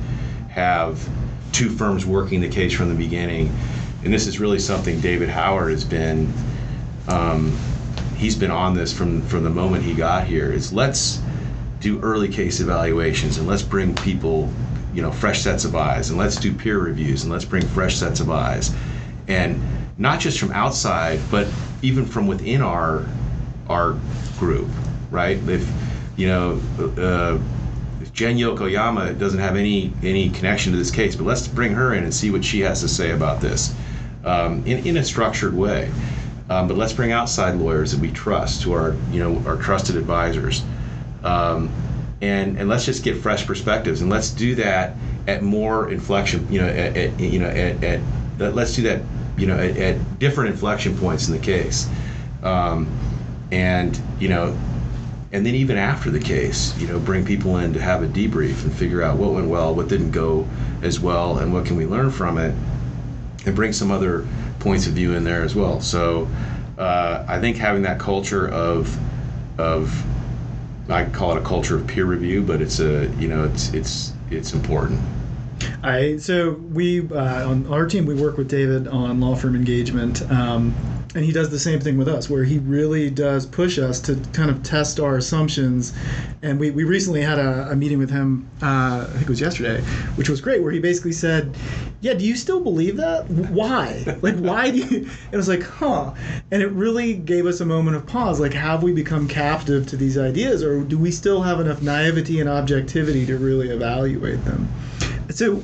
have 0.48 1.06
two 1.54 1.70
firms 1.70 2.04
working 2.04 2.40
the 2.40 2.48
case 2.48 2.72
from 2.72 2.88
the 2.88 2.94
beginning, 2.94 3.56
and 4.02 4.12
this 4.12 4.26
is 4.26 4.40
really 4.40 4.58
something 4.58 5.00
David 5.00 5.28
Howard 5.28 5.70
has 5.70 5.84
been. 5.84 6.30
Um, 7.08 7.56
he's 8.16 8.34
been 8.34 8.50
on 8.50 8.74
this 8.74 8.92
from 8.92 9.22
from 9.22 9.44
the 9.44 9.50
moment 9.50 9.84
he 9.84 9.94
got 9.94 10.26
here. 10.26 10.52
Is 10.52 10.72
let's 10.72 11.22
do 11.80 12.00
early 12.00 12.28
case 12.28 12.60
evaluations 12.60 13.38
and 13.38 13.46
let's 13.46 13.62
bring 13.62 13.94
people, 13.94 14.50
you 14.92 15.00
know, 15.00 15.12
fresh 15.12 15.42
sets 15.42 15.64
of 15.64 15.76
eyes, 15.76 16.10
and 16.10 16.18
let's 16.18 16.36
do 16.36 16.52
peer 16.52 16.78
reviews 16.78 17.22
and 17.22 17.32
let's 17.32 17.44
bring 17.44 17.64
fresh 17.68 17.96
sets 17.96 18.20
of 18.20 18.30
eyes, 18.30 18.74
and 19.28 19.62
not 19.96 20.18
just 20.18 20.40
from 20.40 20.50
outside, 20.52 21.20
but 21.30 21.46
even 21.82 22.04
from 22.04 22.26
within 22.26 22.62
our 22.62 23.06
our 23.68 23.96
group, 24.38 24.68
right? 25.10 25.38
If 25.48 25.70
you 26.16 26.26
know. 26.26 26.60
Uh, 26.98 27.38
Jen 28.14 28.36
Yokoyama 28.36 29.18
doesn't 29.18 29.40
have 29.40 29.56
any 29.56 29.92
any 30.02 30.30
connection 30.30 30.72
to 30.72 30.78
this 30.78 30.92
case, 30.92 31.16
but 31.16 31.24
let's 31.24 31.48
bring 31.48 31.72
her 31.72 31.94
in 31.94 32.04
and 32.04 32.14
see 32.14 32.30
what 32.30 32.44
she 32.44 32.60
has 32.60 32.80
to 32.80 32.88
say 32.88 33.10
about 33.10 33.40
this 33.40 33.74
um, 34.24 34.64
in, 34.64 34.86
in 34.86 34.96
a 34.96 35.04
structured 35.04 35.52
way. 35.52 35.90
Um, 36.48 36.68
but 36.68 36.76
let's 36.76 36.92
bring 36.92 37.10
outside 37.10 37.56
lawyers 37.56 37.90
that 37.90 38.00
we 38.00 38.12
trust, 38.12 38.62
who 38.62 38.72
are 38.72 38.96
you 39.10 39.18
know 39.18 39.42
our 39.46 39.56
trusted 39.56 39.96
advisors, 39.96 40.62
um, 41.24 41.70
and 42.22 42.56
and 42.56 42.68
let's 42.68 42.84
just 42.84 43.02
get 43.02 43.16
fresh 43.16 43.46
perspectives, 43.46 44.00
and 44.00 44.10
let's 44.10 44.30
do 44.30 44.54
that 44.54 44.94
at 45.26 45.42
more 45.42 45.90
inflection, 45.90 46.46
you 46.52 46.60
know, 46.60 46.68
at, 46.68 46.96
at 46.96 47.18
you 47.18 47.40
know 47.40 47.48
at, 47.48 47.82
at, 47.82 48.00
let's 48.38 48.76
do 48.76 48.82
that 48.82 49.02
you 49.36 49.48
know 49.48 49.58
at, 49.58 49.76
at 49.76 50.18
different 50.20 50.50
inflection 50.50 50.96
points 50.96 51.26
in 51.26 51.34
the 51.34 51.40
case, 51.40 51.88
um, 52.44 52.86
and 53.50 54.00
you 54.20 54.28
know 54.28 54.56
and 55.34 55.44
then 55.44 55.56
even 55.56 55.76
after 55.76 56.12
the 56.12 56.20
case, 56.20 56.78
you 56.78 56.86
know, 56.86 56.96
bring 57.00 57.24
people 57.24 57.58
in 57.58 57.72
to 57.72 57.80
have 57.80 58.04
a 58.04 58.06
debrief 58.06 58.62
and 58.62 58.72
figure 58.72 59.02
out 59.02 59.18
what 59.18 59.32
went 59.32 59.48
well, 59.48 59.74
what 59.74 59.88
didn't 59.88 60.12
go 60.12 60.46
as 60.80 61.00
well, 61.00 61.38
and 61.38 61.52
what 61.52 61.66
can 61.66 61.74
we 61.74 61.86
learn 61.86 62.08
from 62.08 62.38
it, 62.38 62.54
and 63.44 63.56
bring 63.56 63.72
some 63.72 63.90
other 63.90 64.24
points 64.60 64.86
of 64.86 64.92
view 64.92 65.14
in 65.14 65.24
there 65.24 65.42
as 65.42 65.56
well. 65.56 65.80
So 65.80 66.28
uh, 66.78 67.24
I 67.26 67.40
think 67.40 67.56
having 67.56 67.82
that 67.82 67.98
culture 67.98 68.48
of 68.48 68.96
of 69.58 70.04
I 70.88 71.04
call 71.06 71.36
it 71.36 71.38
a 71.38 71.44
culture 71.44 71.74
of 71.74 71.84
peer 71.88 72.04
review, 72.04 72.40
but 72.40 72.62
it's 72.62 72.78
a 72.78 73.08
you 73.18 73.26
know 73.26 73.42
it's 73.42 73.74
it's 73.74 74.12
it's 74.30 74.52
important. 74.52 75.00
I 75.82 76.16
so 76.18 76.52
we 76.52 77.10
uh, 77.10 77.50
on 77.50 77.66
our 77.66 77.86
team 77.86 78.06
we 78.06 78.14
work 78.14 78.36
with 78.36 78.48
David 78.48 78.86
on 78.86 79.20
law 79.20 79.34
firm 79.34 79.56
engagement. 79.56 80.22
Um, 80.30 80.76
and 81.14 81.24
he 81.24 81.32
does 81.32 81.50
the 81.50 81.58
same 81.58 81.80
thing 81.80 81.96
with 81.96 82.08
us 82.08 82.28
where 82.28 82.44
he 82.44 82.58
really 82.58 83.08
does 83.08 83.46
push 83.46 83.78
us 83.78 84.00
to 84.00 84.16
kind 84.32 84.50
of 84.50 84.62
test 84.62 84.98
our 84.98 85.16
assumptions. 85.16 85.92
And 86.42 86.58
we, 86.58 86.70
we 86.72 86.84
recently 86.84 87.22
had 87.22 87.38
a, 87.38 87.70
a 87.70 87.76
meeting 87.76 87.98
with 87.98 88.10
him 88.10 88.48
uh, 88.62 89.06
i 89.08 89.12
think 89.12 89.22
it 89.22 89.28
was 89.28 89.40
yesterday 89.40 89.80
which 90.16 90.28
was 90.28 90.40
great 90.40 90.62
where 90.62 90.72
he 90.72 90.78
basically 90.78 91.12
said 91.12 91.54
yeah 92.00 92.14
do 92.14 92.24
you 92.24 92.36
still 92.36 92.60
believe 92.60 92.96
that? 92.98 93.28
Why? 93.30 94.04
Like 94.20 94.36
why 94.36 94.70
do 94.70 94.78
you 94.78 94.96
and 94.98 95.32
it 95.32 95.36
was 95.36 95.48
like 95.48 95.62
huh. 95.62 96.12
And 96.50 96.62
it 96.62 96.70
really 96.72 97.14
gave 97.14 97.46
us 97.46 97.60
a 97.60 97.66
moment 97.66 97.96
of 97.96 98.06
pause. 98.06 98.40
Like 98.40 98.52
have 98.52 98.82
we 98.82 98.92
become 98.92 99.26
captive 99.26 99.86
to 99.88 99.96
these 99.96 100.18
ideas 100.18 100.62
or 100.62 100.82
do 100.82 100.98
we 100.98 101.10
still 101.10 101.42
have 101.42 101.60
enough 101.60 101.80
naivety 101.82 102.40
and 102.40 102.48
objectivity 102.48 103.24
to 103.26 103.38
really 103.38 103.70
evaluate 103.70 104.44
them? 104.44 104.68
So 105.30 105.62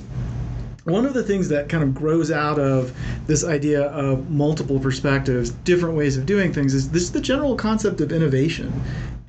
one 0.90 1.06
of 1.06 1.14
the 1.14 1.22
things 1.22 1.48
that 1.48 1.68
kind 1.68 1.82
of 1.82 1.94
grows 1.94 2.30
out 2.30 2.58
of 2.58 2.92
this 3.26 3.44
idea 3.44 3.82
of 3.82 4.30
multiple 4.30 4.78
perspectives, 4.78 5.50
different 5.50 5.96
ways 5.96 6.16
of 6.16 6.26
doing 6.26 6.52
things, 6.52 6.74
is 6.74 6.90
this 6.90 7.10
the 7.10 7.20
general 7.20 7.56
concept 7.56 8.00
of 8.00 8.12
innovation. 8.12 8.72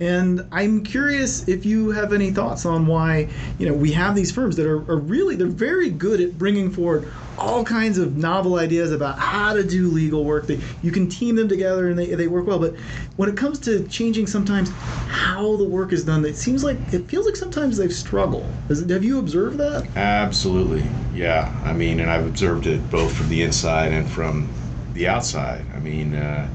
And 0.02 0.48
I'm 0.52 0.84
curious 0.84 1.48
if 1.48 1.64
you 1.64 1.92
have 1.92 2.12
any 2.12 2.32
thoughts 2.32 2.66
on 2.66 2.88
why, 2.88 3.30
you 3.60 3.68
know, 3.68 3.74
we 3.74 3.92
have 3.92 4.16
these 4.16 4.32
firms 4.32 4.56
that 4.56 4.66
are, 4.66 4.80
are 4.92 4.98
really, 4.98 5.36
they're 5.36 5.46
very 5.46 5.92
good 5.92 6.20
at 6.20 6.40
bringing 6.40 6.72
forward 6.72 7.08
all 7.38 7.64
kinds 7.64 8.00
of 8.00 8.18
novel 8.18 8.56
ideas 8.56 8.92
about 8.92 9.20
how 9.20 9.54
to 9.54 9.64
do 9.64 9.90
legal 9.90 10.26
work. 10.26 10.48
They, 10.48 10.60
you 10.82 10.92
can 10.92 11.08
team 11.08 11.36
them 11.36 11.48
together 11.48 11.88
and 11.88 12.00
they, 12.00 12.16
they 12.16 12.28
work 12.28 12.48
well. 12.48 12.58
But 12.58 12.74
when 13.18 13.30
it 13.30 13.38
comes 13.38 13.60
to 13.60 13.88
changing 13.90 14.26
sometimes 14.26 14.72
how 14.72 15.56
the 15.58 15.66
work 15.66 15.94
is 15.94 16.04
done, 16.04 16.26
it 16.26 16.36
seems 16.36 16.64
like, 16.64 16.78
it 16.92 17.08
feels 17.08 17.28
like 17.28 17.36
sometimes 17.36 17.78
they 17.78 17.90
struggle. 17.90 18.50
It, 18.70 18.90
have 18.90 19.04
you 19.04 19.20
observed 19.20 19.60
that? 19.60 19.88
Absolutely. 19.96 20.84
Yeah. 21.14 21.56
I 21.64 21.74
mean, 21.74 22.00
and 22.00 22.10
I've 22.10 22.26
observed 22.26 22.66
it 22.66 22.90
both 22.90 23.16
from 23.16 23.30
the 23.30 23.44
inside 23.44 23.94
and 23.94 24.10
from 24.10 24.50
the 24.96 25.08
outside. 25.08 25.64
I 25.76 25.80
mean, 25.80 26.16
uh, 26.16 26.50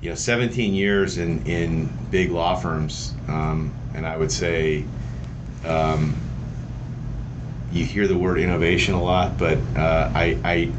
you 0.00 0.10
know, 0.10 0.14
17 0.14 0.74
years 0.74 1.18
in, 1.18 1.44
in 1.46 1.88
big 2.10 2.30
law 2.30 2.54
firms, 2.54 3.14
um, 3.26 3.72
and 3.94 4.06
I 4.06 4.16
would 4.16 4.30
say 4.30 4.84
um, 5.64 6.14
you 7.72 7.84
hear 7.84 8.06
the 8.06 8.16
word 8.16 8.38
innovation 8.38 8.94
a 8.94 9.02
lot, 9.02 9.36
but 9.38 9.58
uh, 9.76 10.10
I, 10.14 10.38
I, 10.44 10.72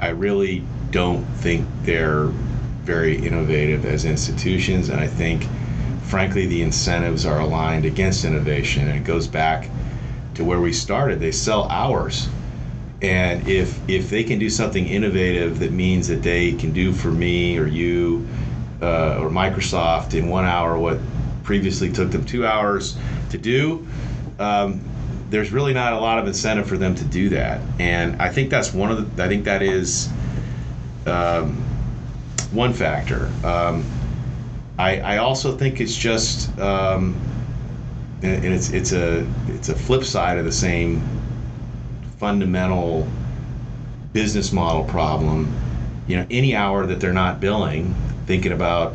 I 0.00 0.08
really 0.08 0.64
don't 0.90 1.24
think 1.24 1.66
they're 1.82 2.26
very 2.82 3.24
innovative 3.24 3.84
as 3.84 4.04
institutions, 4.04 4.88
and 4.88 5.00
I 5.00 5.06
think, 5.06 5.46
frankly, 6.02 6.46
the 6.46 6.62
incentives 6.62 7.26
are 7.26 7.40
aligned 7.40 7.84
against 7.84 8.24
innovation, 8.24 8.88
and 8.88 8.98
it 8.98 9.04
goes 9.04 9.28
back 9.28 9.70
to 10.34 10.44
where 10.44 10.60
we 10.60 10.72
started. 10.72 11.20
They 11.20 11.32
sell 11.32 11.68
hours 11.68 12.28
and 13.00 13.46
if 13.46 13.78
if 13.88 14.10
they 14.10 14.24
can 14.24 14.40
do 14.40 14.50
something 14.50 14.86
innovative 14.88 15.60
that 15.60 15.70
means 15.70 16.08
that 16.08 16.22
they 16.22 16.52
can 16.54 16.72
do 16.72 16.92
for 16.92 17.12
me 17.12 17.56
or 17.56 17.66
you 17.66 18.26
uh, 18.82 19.18
or 19.20 19.28
Microsoft 19.30 20.14
in 20.14 20.28
one 20.28 20.44
hour 20.44 20.78
what 20.78 20.98
previously 21.42 21.90
took 21.90 22.10
them 22.10 22.24
two 22.24 22.46
hours 22.46 22.96
to 23.30 23.38
do, 23.38 23.86
um, 24.38 24.80
there's 25.30 25.52
really 25.52 25.74
not 25.74 25.92
a 25.92 25.98
lot 25.98 26.18
of 26.18 26.26
incentive 26.26 26.66
for 26.66 26.76
them 26.76 26.94
to 26.94 27.04
do 27.04 27.28
that. 27.30 27.60
And 27.78 28.20
I 28.20 28.28
think 28.30 28.50
that's 28.50 28.72
one 28.72 28.90
of 28.90 29.16
the, 29.16 29.24
I 29.24 29.28
think 29.28 29.44
that 29.44 29.62
is 29.62 30.08
um, 31.06 31.56
one 32.52 32.72
factor. 32.72 33.30
Um, 33.44 33.84
I, 34.78 35.00
I 35.00 35.16
also 35.18 35.56
think 35.56 35.80
it's 35.80 35.96
just, 35.96 36.56
um, 36.58 37.16
and, 38.22 38.44
it's 38.44 38.70
it's 38.70 38.92
a 38.92 39.26
it's 39.48 39.68
a 39.68 39.74
flip 39.74 40.04
side 40.04 40.38
of 40.38 40.44
the 40.44 40.52
same 40.52 41.02
fundamental 42.18 43.06
business 44.12 44.52
model 44.52 44.84
problem. 44.84 45.52
You 46.06 46.16
know, 46.16 46.26
any 46.30 46.54
hour 46.54 46.86
that 46.86 47.00
they're 47.00 47.12
not 47.12 47.40
billing, 47.40 47.94
thinking 48.28 48.52
about 48.52 48.94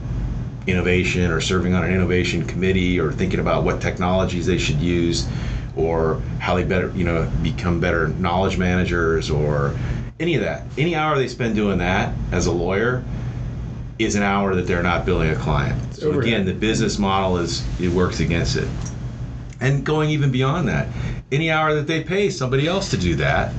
innovation 0.67 1.31
or 1.31 1.41
serving 1.41 1.73
on 1.73 1.83
an 1.83 1.91
innovation 1.91 2.45
committee 2.45 2.99
or 2.99 3.11
thinking 3.11 3.39
about 3.39 3.63
what 3.63 3.81
technologies 3.81 4.45
they 4.45 4.59
should 4.59 4.79
use 4.79 5.27
or 5.75 6.21
how 6.39 6.53
they 6.55 6.63
better 6.63 6.91
you 6.95 7.03
know 7.03 7.29
become 7.41 7.79
better 7.79 8.09
knowledge 8.09 8.59
managers 8.59 9.31
or 9.31 9.75
any 10.19 10.35
of 10.35 10.41
that. 10.41 10.65
Any 10.77 10.95
hour 10.95 11.17
they 11.17 11.27
spend 11.27 11.55
doing 11.55 11.79
that 11.79 12.13
as 12.31 12.45
a 12.45 12.51
lawyer 12.51 13.03
is 13.97 14.15
an 14.15 14.21
hour 14.21 14.53
that 14.55 14.67
they're 14.67 14.83
not 14.83 15.03
billing 15.03 15.31
a 15.31 15.35
client. 15.35 15.95
So 15.95 16.19
again 16.19 16.45
the 16.45 16.53
business 16.53 16.99
model 16.99 17.37
is 17.37 17.65
it 17.81 17.91
works 17.91 18.19
against 18.19 18.55
it. 18.55 18.67
And 19.59 19.83
going 19.83 20.11
even 20.11 20.31
beyond 20.31 20.67
that 20.67 20.87
any 21.31 21.49
hour 21.49 21.73
that 21.73 21.87
they 21.87 22.03
pay 22.03 22.29
somebody 22.29 22.67
else 22.67 22.91
to 22.91 22.97
do 22.97 23.15
that 23.15 23.51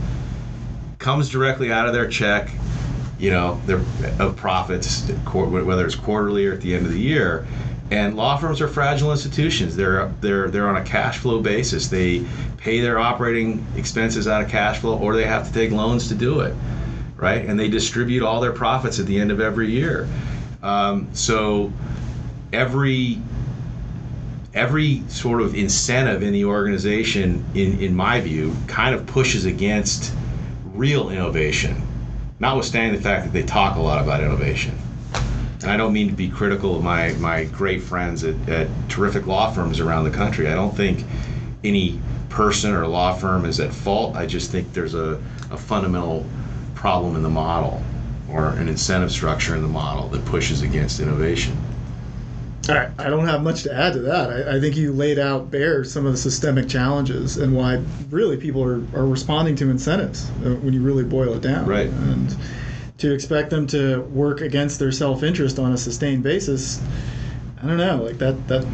comes 0.99 1.29
directly 1.29 1.73
out 1.73 1.89
of 1.89 1.93
their 1.93 2.07
check 2.07 2.49
you 3.25 3.31
know, 3.31 3.59
their 3.65 3.81
of 4.19 4.37
profits, 4.37 5.09
whether 5.33 5.87
it's 5.87 5.95
quarterly 5.95 6.47
or 6.47 6.53
at 6.53 6.61
the 6.61 6.75
end 6.75 6.85
of 6.85 6.93
the 6.93 7.01
year. 7.01 7.47
And 7.91 8.17
law 8.17 8.37
firms 8.37 8.61
are 8.61 8.69
fragile 8.69 9.13
institutions. 9.13 9.75
They're 9.75 10.13
they're 10.21 10.51
they're 10.51 10.69
on 10.69 10.77
a 10.77 10.85
cash 10.85 11.17
flow 11.17 11.41
basis. 11.41 11.89
They 11.89 12.27
pay 12.59 12.81
their 12.81 12.99
operating 12.99 13.67
expenses 13.77 14.29
out 14.29 14.43
of 14.43 14.51
cash 14.51 14.81
flow, 14.81 14.99
or 14.99 15.17
they 15.17 15.25
have 15.25 15.47
to 15.47 15.53
take 15.55 15.71
loans 15.71 16.09
to 16.09 16.15
do 16.15 16.41
it, 16.41 16.55
right? 17.17 17.47
And 17.47 17.59
they 17.59 17.69
distribute 17.69 18.23
all 18.23 18.43
their 18.43 18.53
profits 18.53 18.99
at 18.99 19.07
the 19.07 19.19
end 19.19 19.31
of 19.31 19.41
every 19.41 19.71
year. 19.71 20.07
Um, 20.63 21.09
so 21.15 21.73
every 22.53 23.23
every 24.53 25.03
sort 25.09 25.41
of 25.41 25.55
incentive 25.55 26.23
in 26.23 26.35
the 26.35 26.45
organization, 26.45 27.43
in 27.55 27.81
in 27.81 27.97
my 27.97 28.21
view, 28.21 28.55
kind 28.67 28.95
of 28.95 29.07
pushes 29.07 29.47
against 29.47 30.13
real 30.75 31.09
innovation 31.09 31.81
notwithstanding 32.41 32.97
the 32.97 33.03
fact 33.03 33.25
that 33.25 33.33
they 33.33 33.43
talk 33.43 33.77
a 33.77 33.81
lot 33.81 34.03
about 34.03 34.23
innovation. 34.23 34.77
And 35.63 35.71
I 35.71 35.77
don't 35.77 35.93
mean 35.93 36.09
to 36.09 36.15
be 36.15 36.29
critical 36.29 36.77
of 36.77 36.83
my, 36.83 37.13
my 37.15 37.45
great 37.45 37.83
friends 37.83 38.25
at, 38.25 38.49
at 38.49 38.69
terrific 38.89 39.27
law 39.27 39.51
firms 39.51 39.81
around 39.81 40.05
the 40.05 40.11
country. 40.11 40.49
I 40.49 40.55
don't 40.55 40.77
think 40.77 41.05
any 41.63 42.01
person 42.29 42.75
or 42.75 42.87
law 42.87 43.15
firm 43.15 43.45
is 43.45 43.61
at 43.61 43.73
fault. 43.73 44.17
I 44.17 44.27
just 44.27 44.51
think 44.51 44.73
there's 44.73 44.95
a, 44.95 45.23
a 45.51 45.57
fundamental 45.57 46.27
problem 46.75 47.17
in 47.17 47.23
the 47.23 47.31
model 47.31 47.83
or 48.29 48.49
an 48.51 48.69
incentive 48.69 49.13
structure 49.13 49.55
in 49.55 49.63
the 49.63 49.69
model 49.69 50.09
that 50.09 50.25
pushes 50.27 50.63
against 50.63 51.01
innovation. 51.01 51.57
Right, 52.69 52.91
I 52.99 53.11
don't 53.11 53.27
have 53.27 53.43
much 53.43 53.63
to 53.65 53.75
add 53.75 53.93
to 53.95 54.01
that. 54.01 54.31
I, 54.31 54.57
I, 54.57 54.61
think 54.61 54.77
you 54.77 54.93
laid 54.93 55.19
out 55.19 55.51
bare 55.51 55.85
some 55.85 56.07
of 56.07 56.13
the 56.13 56.19
systemic 56.19 56.69
challenges 56.69 57.37
and 57.37 57.55
why 57.55 57.83
really 58.11 58.37
people 58.37 58.63
are, 58.63 58.83
are 58.97 59.07
responding 59.07 59.55
to 59.57 59.71
incentives 59.71 60.31
uh, 60.45 60.55
when 60.57 60.73
you 60.73 60.83
really 60.83 61.05
boil 61.05 61.35
it 61.35 61.43
down. 61.43 61.67
Right. 61.67 61.89
And 61.89 62.35
to 62.99 63.13
expect 63.13 63.51
them 63.51 63.67
to 63.69 64.03
work 64.03 64.41
against 64.41 64.79
their 64.79 64.93
self-interest 64.93 65.59
on 65.59 65.73
a 65.73 65.77
sustained 65.77 66.23
basis, 66.23 66.81
I 67.63 67.67
don't 67.67 67.77
know, 67.77 68.03
like 68.03 68.19
that 68.19 68.49
that 68.49 68.65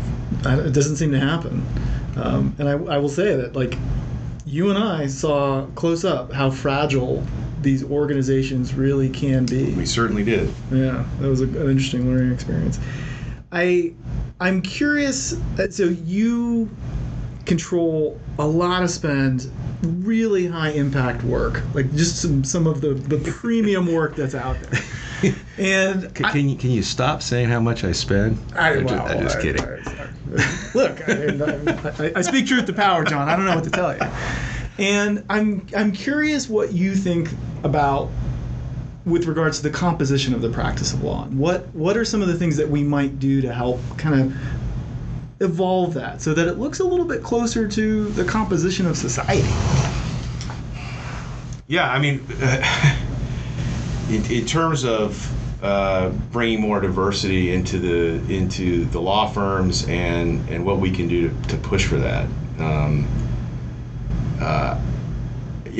it 0.66 0.72
doesn't 0.72 0.97
seem 0.97 1.12
to 1.12 1.20
happen. 1.20 1.66
Um, 2.16 2.55
and 2.59 2.68
I, 2.68 2.72
I 2.72 2.99
will 2.99 3.09
say 3.09 3.34
that 3.36 3.57
like 3.57 3.76
you 4.47 4.70
and 4.70 4.78
I 4.78 5.07
saw 5.07 5.66
close 5.74 6.05
up 6.05 6.32
how 6.32 6.51
fragile 6.51 7.24
these 7.62 7.84
organizations 7.84 8.74
really 8.74 9.09
can 9.09 9.47
be. 9.47 9.74
We 9.74 9.86
certainly 9.86 10.24
did. 10.24 10.53
Yeah, 10.70 11.05
that 11.20 11.28
was 11.28 11.41
a, 11.41 11.45
an 11.45 11.70
interesting 11.70 12.11
learning 12.11 12.32
experience. 12.32 12.78
I 13.53 13.92
I'm 14.40 14.62
curious. 14.62 15.34
uh, 15.59 15.68
So 15.70 15.84
you 15.84 16.68
control 17.46 18.20
a 18.38 18.46
lot 18.46 18.82
of 18.82 18.90
spend, 18.90 19.51
really 19.82 20.46
high 20.46 20.70
impact 20.70 21.22
work, 21.24 21.62
like 21.74 21.90
just 21.94 22.16
some 22.22 22.44
some 22.44 22.66
of 22.66 22.80
the 22.80 22.94
the 22.94 23.18
premium 23.30 23.92
work 23.92 24.16
that's 24.16 24.34
out 24.34 24.57
there. 24.61 24.80
And 25.59 26.14
Can, 26.14 26.24
can 26.30 26.48
you 26.48 26.57
can 26.57 26.70
you 26.70 26.82
stop 26.82 27.20
saying 27.20 27.51
how 27.51 27.61
much 27.61 27.84
I 27.84 27.92
spend? 27.92 28.38
I, 28.57 28.76
I'm 28.76 28.84
well, 28.86 29.20
just, 29.20 29.36
I- 29.36 29.42
kidding. 29.42 29.62
I- 29.62 30.70
look, 30.74 31.07
I, 31.07 32.07
I, 32.07 32.12
I 32.16 32.22
speak 32.22 32.46
truth 32.46 32.64
to 32.66 32.72
power, 32.72 33.05
Jon. 33.05 33.28
I 33.28 33.36
don't 33.36 33.44
know 33.44 33.55
what 33.55 33.64
to 33.64 33.70
tell 33.70 33.92
you. 33.94 34.01
And 34.78 35.22
I'm 35.28 35.66
I'm 35.76 35.92
curious 35.92 36.48
what 36.48 36.72
you 36.72 36.94
think 36.94 37.28
about 37.64 38.11
with 39.05 39.26
regards 39.26 39.59
to 39.59 39.62
the 39.62 39.70
composition 39.70 40.34
of 40.34 40.42
the 40.42 40.51
practice 40.51 40.92
of 40.92 41.03
law. 41.03 41.24
What 41.26 41.66
what 41.74 41.96
are 41.96 42.05
some 42.05 42.22
of 42.22 42.28
the 42.28 42.34
things 42.34 42.57
that 42.57 42.68
we 42.68 42.82
might 42.82 43.18
do 43.18 43.40
to 43.40 43.53
help 43.53 43.80
kind 43.96 44.20
of 44.20 44.36
evolve 45.40 45.94
that 45.94 46.20
so 46.20 46.34
that 46.34 46.46
it 46.46 46.59
looks 46.59 46.80
a 46.80 46.84
little 46.84 47.07
bit 47.07 47.22
closer 47.22 47.66
to 47.66 48.05
the 48.11 48.24
composition 48.24 48.86
of 48.86 48.96
society? 48.96 49.48
Yeah, 51.66 51.90
I 51.90 51.98
mean, 51.98 52.26
in, 54.11 54.30
in 54.30 54.44
terms 54.44 54.84
of 54.84 55.32
uh, 55.62 56.11
bringing 56.32 56.61
more 56.61 56.80
diversity 56.80 57.53
into 57.53 57.78
the 57.78 58.34
into 58.34 58.84
the 58.86 59.01
law 59.01 59.28
firms 59.28 59.86
and 59.88 60.46
and 60.48 60.64
what 60.64 60.78
we 60.78 60.90
can 60.90 61.09
do 61.09 61.28
to, 61.28 61.48
to 61.48 61.57
push 61.59 61.86
for 61.86 61.96
that. 61.96 62.26
Um, 62.59 63.07
uh, 64.40 64.80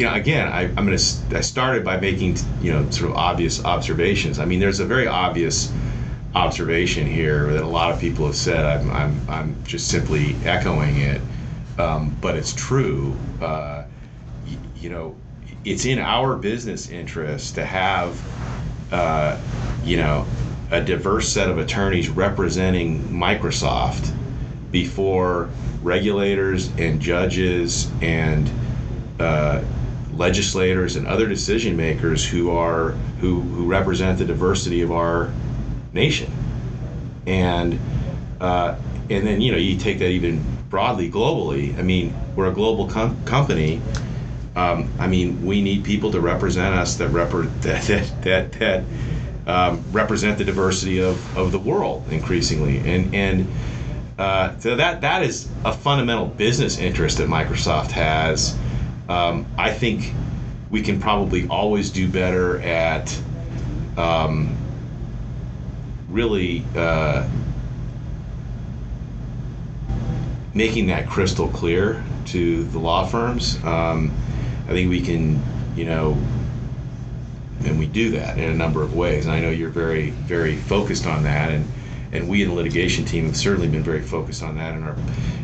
you 0.01 0.07
know, 0.07 0.15
again, 0.15 0.49
I, 0.49 0.63
I'm 0.79 0.87
to. 0.87 1.37
I 1.37 1.43
started 1.43 1.85
by 1.85 2.01
making 2.01 2.39
you 2.59 2.73
know 2.73 2.89
sort 2.89 3.11
of 3.11 3.19
obvious 3.19 3.63
observations. 3.67 4.39
I 4.39 4.47
mean, 4.47 4.59
there's 4.59 4.81
a 4.81 4.87
very 4.87 5.07
obvious 5.07 5.75
observation 6.35 7.07
here 7.07 7.53
that 7.53 7.63
a 7.63 7.67
lot 7.69 7.93
of 7.93 8.01
people 8.01 8.25
have 8.25 8.35
said. 8.35 8.65
I'm 8.65 8.91
I'm, 8.91 9.27
I'm 9.29 9.63
just 9.65 9.91
simply 9.91 10.43
echoing 10.43 10.97
it, 10.97 11.21
um, 11.77 12.17
but 12.19 12.35
it's 12.35 12.55
true. 12.55 13.21
Uh, 13.43 13.85
y- 14.47 14.59
you 14.75 14.89
know, 14.89 15.21
it's 15.65 15.85
in 15.85 15.99
our 15.99 16.35
business 16.35 16.89
interest 16.89 17.57
to 17.57 17.67
have, 17.67 18.27
uh, 18.91 19.39
you 19.83 19.99
know, 19.99 20.33
a 20.71 20.83
diverse 20.83 21.31
set 21.31 21.51
of 21.51 21.59
attorneys 21.59 22.09
representing 22.09 23.03
Microsoft 23.11 24.15
before 24.71 25.51
regulators 25.83 26.75
and 26.79 27.03
judges 27.03 27.95
and 28.01 28.51
uh, 29.19 29.63
legislators 30.21 30.97
and 30.97 31.07
other 31.07 31.27
decision 31.27 31.77
makers 31.77 32.25
who 32.25 32.51
are 32.51 32.91
who, 33.21 33.41
who 33.41 33.67
represent 33.67 34.19
the 34.19 34.25
diversity 34.25 34.83
of 34.83 34.93
our 34.93 35.33
nation. 35.93 36.31
And 37.27 37.79
uh, 38.41 38.77
and 39.09 39.27
then 39.27 39.41
you 39.41 39.51
know 39.51 39.59
you 39.59 39.77
take 39.77 39.99
that 39.99 40.11
even 40.11 40.45
broadly 40.71 41.11
globally 41.11 41.77
i 41.79 41.83
mean 41.83 42.15
we're 42.37 42.49
a 42.49 42.55
global 42.55 42.87
com- 42.89 43.23
company. 43.25 43.81
Um, 44.57 44.89
I 44.99 45.07
mean, 45.07 45.45
we 45.45 45.61
need 45.61 45.85
people 45.85 46.11
to 46.13 46.21
represent 46.21 46.75
us 46.75 46.97
that 46.97 47.11
repre- 47.11 47.53
that 47.63 47.83
that 47.87 48.23
that, 48.23 48.53
that 48.53 48.85
um, 49.47 49.85
represent 49.93 50.39
the 50.39 50.45
diversity 50.45 51.03
of, 51.03 51.37
of 51.37 51.53
the 51.53 51.59
world 51.59 52.07
increasingly, 52.11 52.79
and 52.79 53.15
and 53.15 53.47
uh, 54.19 54.59
so 54.59 54.77
that 54.77 55.01
that 55.03 55.23
is 55.23 55.51
a 55.65 55.73
fundamental 55.73 56.27
business 56.27 56.79
interest 56.79 57.19
that 57.19 57.29
Microsoft 57.29 57.91
has. 57.91 58.57
Um, 59.11 59.45
I 59.59 59.73
think 59.73 60.15
we 60.71 60.83
can 60.83 61.01
probably 61.01 61.49
always 61.49 61.91
do 61.91 62.09
better 62.09 62.61
at 62.61 63.21
um, 63.97 64.57
really 66.09 66.65
uh, 66.77 67.29
making 70.55 70.87
that 70.87 71.09
crystal 71.09 71.49
clear 71.49 72.05
to 72.27 72.63
the 72.63 72.79
law 72.79 73.05
firms. 73.05 73.57
Um, 73.65 74.15
I 74.69 74.75
think 74.75 74.89
we 74.89 75.01
can, 75.01 75.43
you 75.75 75.87
know, 75.87 76.17
and 77.65 77.81
we 77.81 77.87
do 77.87 78.11
that 78.11 78.39
in 78.39 78.49
a 78.49 78.55
number 78.55 78.85
of 78.85 78.95
ways. 78.95 79.27
And 79.27 79.35
I 79.35 79.41
know 79.41 79.51
you're 79.51 79.71
very, 79.71 80.11
very 80.11 80.55
focused 80.55 81.09
on 81.09 81.25
that, 81.25 81.51
and 81.51 81.67
and 82.13 82.29
we 82.29 82.43
in 82.43 82.49
the 82.49 82.55
litigation 82.55 83.05
team 83.05 83.27
have 83.27 83.37
certainly 83.37 83.69
been 83.69 83.83
very 83.83 84.03
focused 84.03 84.43
on 84.43 84.57
that 84.57 84.75
in 84.75 84.83
our 84.83 84.97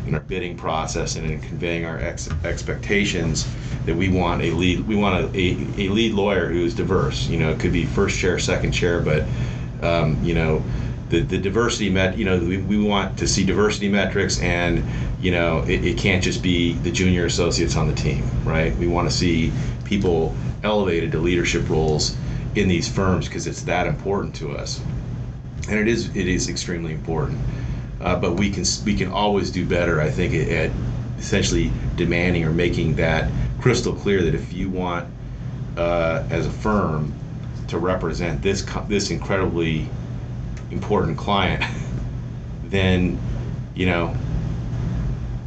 in 0.05 0.13
our 0.13 0.19
bidding 0.21 0.57
process 0.57 1.15
and 1.15 1.29
in 1.29 1.39
conveying 1.41 1.85
our 1.85 1.99
ex- 1.99 2.29
expectations 2.43 3.47
that 3.85 3.95
we 3.95 4.09
want 4.09 4.41
a 4.41 4.51
lead 4.51 4.85
we 4.87 4.95
want 4.95 5.23
a, 5.23 5.39
a, 5.39 5.85
a 5.85 5.89
lead 5.89 6.13
lawyer 6.13 6.47
who 6.49 6.65
is 6.65 6.73
diverse. 6.73 7.27
You 7.27 7.39
know, 7.39 7.51
it 7.51 7.59
could 7.59 7.73
be 7.73 7.85
first 7.85 8.19
chair, 8.19 8.39
second 8.39 8.71
chair, 8.71 9.01
but 9.01 9.25
um, 9.81 10.21
you 10.23 10.33
know. 10.33 10.63
The, 11.09 11.21
the 11.21 11.37
diversity 11.37 11.89
met 11.89 12.17
you 12.17 12.25
know 12.25 12.37
we, 12.37 12.57
we 12.57 12.77
want 12.77 13.17
to 13.19 13.29
see 13.29 13.45
diversity 13.45 13.87
metrics 13.87 14.41
and 14.41 14.83
you 15.21 15.31
know 15.31 15.59
it, 15.61 15.85
it 15.85 15.97
can't 15.97 16.21
just 16.21 16.43
be 16.43 16.73
the 16.73 16.91
junior 16.91 17.23
associates 17.23 17.77
on 17.77 17.87
the 17.87 17.93
team 17.93 18.29
right 18.43 18.75
we 18.75 18.87
want 18.87 19.09
to 19.09 19.15
see 19.15 19.53
people 19.85 20.35
elevated 20.63 21.13
to 21.13 21.19
leadership 21.19 21.69
roles 21.69 22.17
in 22.55 22.67
these 22.67 22.89
firms 22.89 23.25
because 23.25 23.47
it's 23.47 23.61
that 23.61 23.87
important 23.87 24.35
to 24.35 24.51
us 24.51 24.81
and 25.69 25.79
it 25.79 25.87
is 25.87 26.15
it 26.15 26.27
is 26.27 26.49
extremely 26.49 26.93
important. 26.93 27.39
Uh, 28.01 28.15
but 28.15 28.33
we 28.33 28.49
can 28.49 28.63
we 28.85 28.95
can 28.95 29.11
always 29.11 29.51
do 29.51 29.65
better. 29.65 30.01
I 30.01 30.09
think 30.09 30.33
at, 30.33 30.71
essentially 31.17 31.71
demanding 31.95 32.43
or 32.43 32.51
making 32.51 32.95
that 32.95 33.31
crystal 33.59 33.93
clear 33.93 34.21
that 34.21 34.35
if 34.35 34.53
you 34.53 34.69
want 34.69 35.07
uh, 35.77 36.23
as 36.29 36.45
a 36.45 36.51
firm 36.51 37.13
to 37.67 37.79
represent 37.79 38.41
this 38.41 38.65
this 38.87 39.09
incredibly 39.11 39.89
important 40.71 41.17
client, 41.17 41.63
then 42.65 43.19
you 43.75 43.85
know 43.85 44.15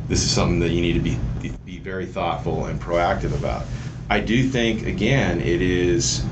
this 0.08 0.22
is 0.24 0.30
something 0.30 0.58
that 0.58 0.70
you 0.70 0.80
need 0.80 0.94
to 0.94 1.00
be 1.00 1.18
be 1.64 1.78
very 1.78 2.06
thoughtful 2.06 2.66
and 2.66 2.80
proactive 2.80 3.34
about. 3.34 3.64
I 4.08 4.20
do 4.20 4.48
think 4.48 4.86
again 4.86 5.40
it 5.40 5.62
is 5.62 6.24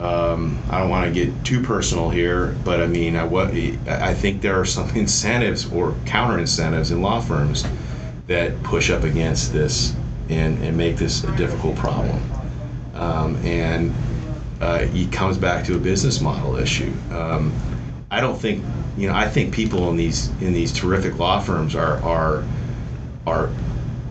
um, 0.00 0.62
I 0.70 0.78
don't 0.78 0.90
want 0.90 1.12
to 1.12 1.24
get 1.24 1.44
too 1.44 1.60
personal 1.60 2.08
here, 2.08 2.56
but 2.64 2.80
I 2.80 2.86
mean, 2.86 3.16
I, 3.16 3.24
what, 3.24 3.48
I 3.88 4.14
think 4.14 4.42
there 4.42 4.58
are 4.58 4.64
some 4.64 4.88
incentives 4.96 5.70
or 5.72 5.94
counter 6.06 6.38
incentives 6.38 6.90
in 6.90 7.02
law 7.02 7.20
firms 7.20 7.64
that 8.26 8.62
push 8.62 8.90
up 8.90 9.02
against 9.02 9.52
this 9.52 9.94
and, 10.28 10.62
and 10.62 10.76
make 10.76 10.96
this 10.96 11.24
a 11.24 11.36
difficult 11.36 11.76
problem. 11.76 12.20
Um, 12.94 13.36
and 13.44 13.94
uh, 14.60 14.86
it 14.92 15.10
comes 15.12 15.38
back 15.38 15.64
to 15.66 15.76
a 15.76 15.78
business 15.78 16.20
model 16.20 16.56
issue. 16.56 16.92
Um, 17.10 17.52
I 18.10 18.20
don't 18.20 18.38
think, 18.38 18.64
you 18.96 19.08
know, 19.08 19.14
I 19.14 19.28
think 19.28 19.54
people 19.54 19.90
in 19.90 19.96
these 19.96 20.28
in 20.40 20.52
these 20.52 20.72
terrific 20.72 21.18
law 21.18 21.40
firms 21.40 21.74
are 21.74 22.02
are 22.02 22.44
are 23.26 23.50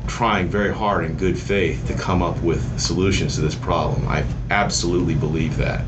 trying 0.08 0.48
very 0.50 0.74
hard 0.74 1.06
in 1.06 1.16
good 1.18 1.38
faith 1.38 1.86
to 1.88 1.94
come 1.94 2.22
up 2.22 2.42
with 2.42 2.80
solutions 2.80 3.36
to 3.36 3.42
this 3.42 3.56
problem. 3.56 4.08
I 4.08 4.26
absolutely 4.50 5.16
believe 5.16 5.58
that, 5.58 5.84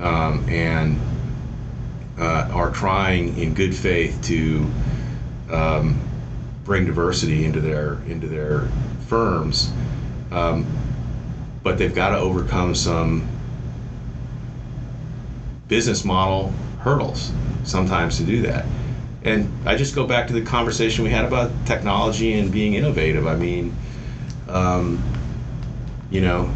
um, 0.00 0.48
and 0.48 0.98
uh, 2.18 2.48
are 2.52 2.70
trying 2.70 3.36
in 3.38 3.52
good 3.54 3.74
faith 3.74 4.18
to 4.22 4.66
um, 5.50 6.00
bring 6.64 6.86
diversity 6.86 7.44
into 7.44 7.60
their 7.60 7.94
into 8.06 8.28
their 8.28 8.68
firms, 9.08 9.72
um, 10.30 10.66
but 11.62 11.78
they've 11.78 11.94
got 11.94 12.10
to 12.10 12.18
overcome 12.18 12.74
some 12.74 13.28
business 15.68 16.04
model 16.04 16.52
hurdles 16.80 17.32
sometimes 17.64 18.18
to 18.18 18.24
do 18.24 18.42
that. 18.42 18.64
And 19.24 19.52
I 19.64 19.76
just 19.76 19.94
go 19.94 20.06
back 20.06 20.26
to 20.28 20.32
the 20.32 20.42
conversation 20.42 21.04
we 21.04 21.10
had 21.10 21.24
about 21.24 21.52
technology 21.64 22.38
and 22.38 22.50
being 22.50 22.74
innovative. 22.74 23.26
I 23.26 23.36
mean, 23.36 23.74
um, 24.48 25.02
you 26.10 26.20
know, 26.20 26.52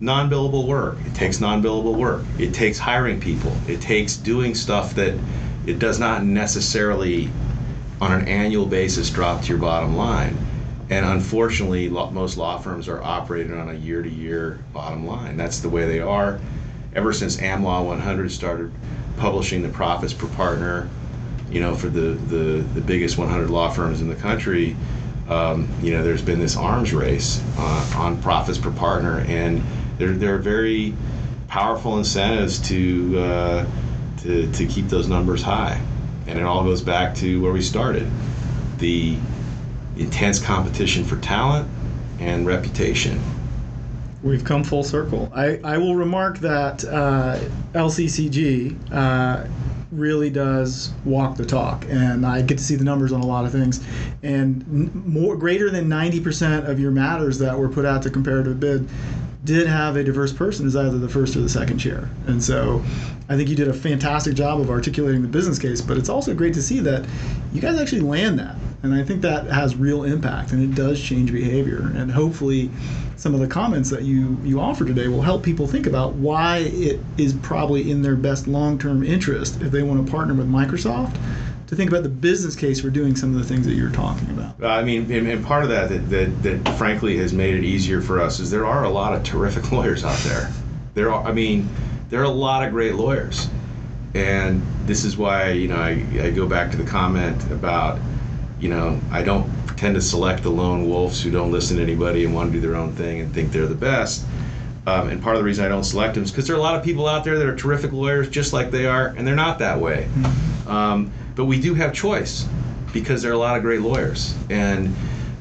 non 0.00 0.28
billable 0.30 0.66
work. 0.66 0.98
It 1.06 1.14
takes 1.14 1.40
non 1.40 1.62
billable 1.62 1.96
work. 1.96 2.24
It 2.38 2.52
takes 2.52 2.78
hiring 2.78 3.18
people. 3.18 3.56
It 3.66 3.80
takes 3.80 4.16
doing 4.16 4.54
stuff 4.54 4.94
that 4.94 5.18
it 5.64 5.78
does 5.78 5.98
not 5.98 6.22
necessarily, 6.24 7.30
on 8.00 8.12
an 8.12 8.28
annual 8.28 8.66
basis, 8.66 9.08
drop 9.08 9.42
to 9.42 9.48
your 9.48 9.58
bottom 9.58 9.96
line. 9.96 10.36
And 10.90 11.04
unfortunately, 11.04 11.88
most 11.88 12.36
law 12.36 12.58
firms 12.58 12.88
are 12.88 13.02
operating 13.02 13.58
on 13.58 13.70
a 13.70 13.74
year 13.74 14.02
to 14.02 14.08
year 14.08 14.60
bottom 14.72 15.06
line. 15.06 15.36
That's 15.36 15.60
the 15.60 15.68
way 15.68 15.86
they 15.88 16.00
are. 16.00 16.38
Ever 16.94 17.12
since 17.12 17.38
AmLaw 17.38 17.84
100 17.84 18.30
started 18.30 18.70
publishing 19.16 19.62
the 19.62 19.68
profits 19.68 20.12
per 20.12 20.28
partner, 20.28 20.88
you 21.50 21.60
know, 21.60 21.74
for 21.74 21.88
the, 21.88 22.12
the, 22.28 22.62
the 22.74 22.80
biggest 22.80 23.18
100 23.18 23.50
law 23.50 23.70
firms 23.70 24.00
in 24.00 24.08
the 24.08 24.14
country, 24.14 24.76
um, 25.28 25.68
you 25.82 25.92
know, 25.92 26.02
there's 26.02 26.22
been 26.22 26.38
this 26.38 26.56
arms 26.56 26.92
race 26.92 27.42
uh, 27.58 27.94
on 27.96 28.20
profits 28.22 28.58
per 28.58 28.70
partner, 28.70 29.20
and 29.20 29.62
they're 29.98 30.12
they're 30.12 30.38
very 30.38 30.94
powerful 31.48 31.98
incentives 31.98 32.60
to, 32.68 33.18
uh, 33.18 33.66
to 34.18 34.50
to 34.52 34.66
keep 34.66 34.88
those 34.88 35.08
numbers 35.08 35.42
high, 35.42 35.80
and 36.26 36.38
it 36.38 36.44
all 36.44 36.62
goes 36.62 36.80
back 36.80 37.14
to 37.16 37.40
where 37.42 37.52
we 37.52 37.62
started, 37.62 38.08
the 38.78 39.16
intense 39.96 40.38
competition 40.38 41.02
for 41.04 41.16
talent 41.16 41.68
and 42.20 42.46
reputation. 42.46 43.20
We've 44.22 44.44
come 44.44 44.64
full 44.64 44.82
circle. 44.82 45.30
I, 45.34 45.60
I 45.62 45.78
will 45.78 45.94
remark 45.94 46.38
that 46.38 46.84
uh, 46.84 47.38
LCCG 47.74 48.92
uh, 48.92 49.46
really 49.92 50.30
does 50.30 50.92
walk 51.04 51.36
the 51.36 51.46
talk, 51.46 51.84
and 51.88 52.26
I 52.26 52.42
get 52.42 52.58
to 52.58 52.64
see 52.64 52.76
the 52.76 52.84
numbers 52.84 53.12
on 53.12 53.20
a 53.20 53.26
lot 53.26 53.44
of 53.44 53.52
things. 53.52 53.84
And 54.22 55.06
more 55.06 55.36
greater 55.36 55.70
than 55.70 55.88
90% 55.88 56.68
of 56.68 56.80
your 56.80 56.90
matters 56.90 57.38
that 57.38 57.58
were 57.58 57.68
put 57.68 57.84
out 57.84 58.02
to 58.02 58.10
comparative 58.10 58.58
bid 58.58 58.88
did 59.44 59.68
have 59.68 59.96
a 59.96 60.02
diverse 60.02 60.32
person 60.32 60.66
as 60.66 60.74
either 60.74 60.98
the 60.98 61.08
first 61.08 61.36
or 61.36 61.40
the 61.40 61.48
second 61.48 61.78
chair. 61.78 62.10
And 62.26 62.42
so 62.42 62.82
I 63.28 63.36
think 63.36 63.48
you 63.48 63.54
did 63.54 63.68
a 63.68 63.72
fantastic 63.72 64.34
job 64.34 64.60
of 64.60 64.70
articulating 64.70 65.22
the 65.22 65.28
business 65.28 65.58
case, 65.58 65.80
but 65.80 65.96
it's 65.96 66.08
also 66.08 66.34
great 66.34 66.52
to 66.54 66.62
see 66.62 66.80
that 66.80 67.06
you 67.52 67.60
guys 67.60 67.78
actually 67.78 68.00
land 68.00 68.40
that. 68.40 68.56
And 68.82 68.92
I 68.92 69.04
think 69.04 69.22
that 69.22 69.46
has 69.46 69.76
real 69.76 70.02
impact 70.02 70.50
and 70.50 70.62
it 70.62 70.76
does 70.76 71.00
change 71.00 71.32
behavior. 71.32 71.92
And 71.94 72.10
hopefully, 72.10 72.70
some 73.16 73.34
of 73.34 73.40
the 73.40 73.46
comments 73.46 73.90
that 73.90 74.02
you, 74.02 74.36
you 74.44 74.60
offer 74.60 74.84
today 74.84 75.08
will 75.08 75.22
help 75.22 75.42
people 75.42 75.66
think 75.66 75.86
about 75.86 76.12
why 76.14 76.58
it 76.58 77.00
is 77.16 77.32
probably 77.34 77.90
in 77.90 78.02
their 78.02 78.16
best 78.16 78.46
long 78.46 78.78
term 78.78 79.02
interest 79.02 79.60
if 79.62 79.72
they 79.72 79.82
want 79.82 80.04
to 80.04 80.10
partner 80.10 80.34
with 80.34 80.48
Microsoft 80.48 81.16
to 81.66 81.74
think 81.74 81.90
about 81.90 82.02
the 82.02 82.08
business 82.08 82.54
case 82.54 82.80
for 82.80 82.90
doing 82.90 83.16
some 83.16 83.34
of 83.34 83.40
the 83.40 83.44
things 83.44 83.66
that 83.66 83.74
you're 83.74 83.90
talking 83.90 84.30
about. 84.30 84.62
I 84.62 84.84
mean, 84.84 85.10
and, 85.10 85.26
and 85.26 85.44
part 85.44 85.64
of 85.64 85.70
that, 85.70 85.88
that 85.88 86.10
that 86.10 86.42
that 86.42 86.78
frankly 86.78 87.16
has 87.18 87.32
made 87.32 87.54
it 87.54 87.64
easier 87.64 88.00
for 88.00 88.20
us 88.20 88.38
is 88.38 88.50
there 88.50 88.66
are 88.66 88.84
a 88.84 88.90
lot 88.90 89.14
of 89.14 89.24
terrific 89.24 89.72
lawyers 89.72 90.04
out 90.04 90.18
there. 90.20 90.52
There 90.94 91.12
are, 91.12 91.24
I 91.24 91.32
mean, 91.32 91.68
there 92.08 92.20
are 92.20 92.24
a 92.24 92.28
lot 92.28 92.64
of 92.64 92.72
great 92.72 92.94
lawyers, 92.94 93.48
and 94.14 94.62
this 94.86 95.04
is 95.04 95.16
why 95.16 95.50
you 95.50 95.68
know 95.68 95.76
I, 95.76 96.06
I 96.20 96.30
go 96.30 96.46
back 96.46 96.70
to 96.70 96.76
the 96.76 96.84
comment 96.84 97.42
about 97.50 97.98
you 98.58 98.68
know 98.68 99.00
I 99.10 99.22
don't 99.22 99.50
pretend 99.66 99.94
to 99.96 100.00
select 100.00 100.42
the 100.42 100.50
lone 100.50 100.88
wolves 100.88 101.22
who 101.22 101.30
don't 101.30 101.50
listen 101.50 101.76
to 101.76 101.82
anybody 101.82 102.24
and 102.24 102.34
want 102.34 102.52
to 102.52 102.58
do 102.58 102.66
their 102.66 102.76
own 102.76 102.92
thing 102.92 103.20
and 103.20 103.32
think 103.32 103.52
they're 103.52 103.66
the 103.66 103.74
best. 103.74 104.24
Um, 104.86 105.08
and 105.08 105.20
part 105.20 105.34
of 105.34 105.40
the 105.40 105.44
reason 105.44 105.64
I 105.64 105.68
don't 105.68 105.84
select 105.84 106.14
them 106.14 106.22
is 106.22 106.30
because 106.30 106.46
there 106.46 106.54
are 106.54 106.58
a 106.58 106.62
lot 106.62 106.76
of 106.76 106.84
people 106.84 107.08
out 107.08 107.24
there 107.24 107.38
that 107.38 107.46
are 107.46 107.56
terrific 107.56 107.92
lawyers, 107.92 108.28
just 108.30 108.52
like 108.52 108.70
they 108.70 108.86
are, 108.86 109.08
and 109.08 109.26
they're 109.26 109.34
not 109.34 109.58
that 109.58 109.80
way. 109.80 110.08
Um, 110.66 111.12
but 111.34 111.46
we 111.46 111.60
do 111.60 111.74
have 111.74 111.92
choice 111.92 112.46
because 112.92 113.20
there 113.20 113.30
are 113.32 113.34
a 113.34 113.38
lot 113.38 113.56
of 113.56 113.62
great 113.62 113.80
lawyers, 113.80 114.34
and 114.48 114.94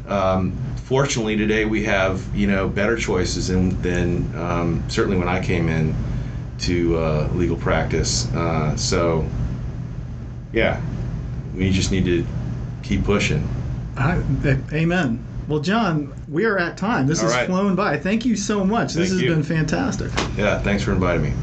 um, 0.07 0.57
fortunately 0.83 1.37
today 1.37 1.65
we 1.65 1.83
have 1.83 2.23
you 2.35 2.47
know 2.47 2.67
better 2.67 2.97
choices 2.97 3.47
than, 3.47 3.81
than 3.81 4.35
um, 4.35 4.83
certainly 4.89 5.17
when 5.17 5.27
I 5.27 5.41
came 5.43 5.69
in 5.69 5.95
to 6.59 6.97
uh, 6.97 7.29
legal 7.33 7.55
practice. 7.55 8.33
Uh, 8.33 8.75
so 8.75 9.27
yeah, 10.53 10.81
we 11.55 11.71
just 11.71 11.91
need 11.91 12.05
to 12.05 12.25
keep 12.85 13.03
pushing. 13.03 13.47
I, 13.97 14.21
amen. 14.71 15.23
Well, 15.47 15.59
Jon, 15.59 16.13
we 16.27 16.45
are 16.45 16.57
at 16.57 16.77
time. 16.77 17.07
This 17.07 17.19
All 17.19 17.25
has 17.25 17.35
right. 17.35 17.47
flown 17.47 17.75
by. 17.75 17.97
Thank 17.97 18.25
you 18.25 18.35
so 18.35 18.63
much. 18.63 18.93
this 18.93 19.11
has 19.11 19.21
you. 19.21 19.29
been 19.29 19.43
fantastic. 19.43 20.11
Yeah, 20.37 20.59
thanks 20.59 20.83
for 20.83 20.91
inviting 20.91 21.23
me. 21.23 21.33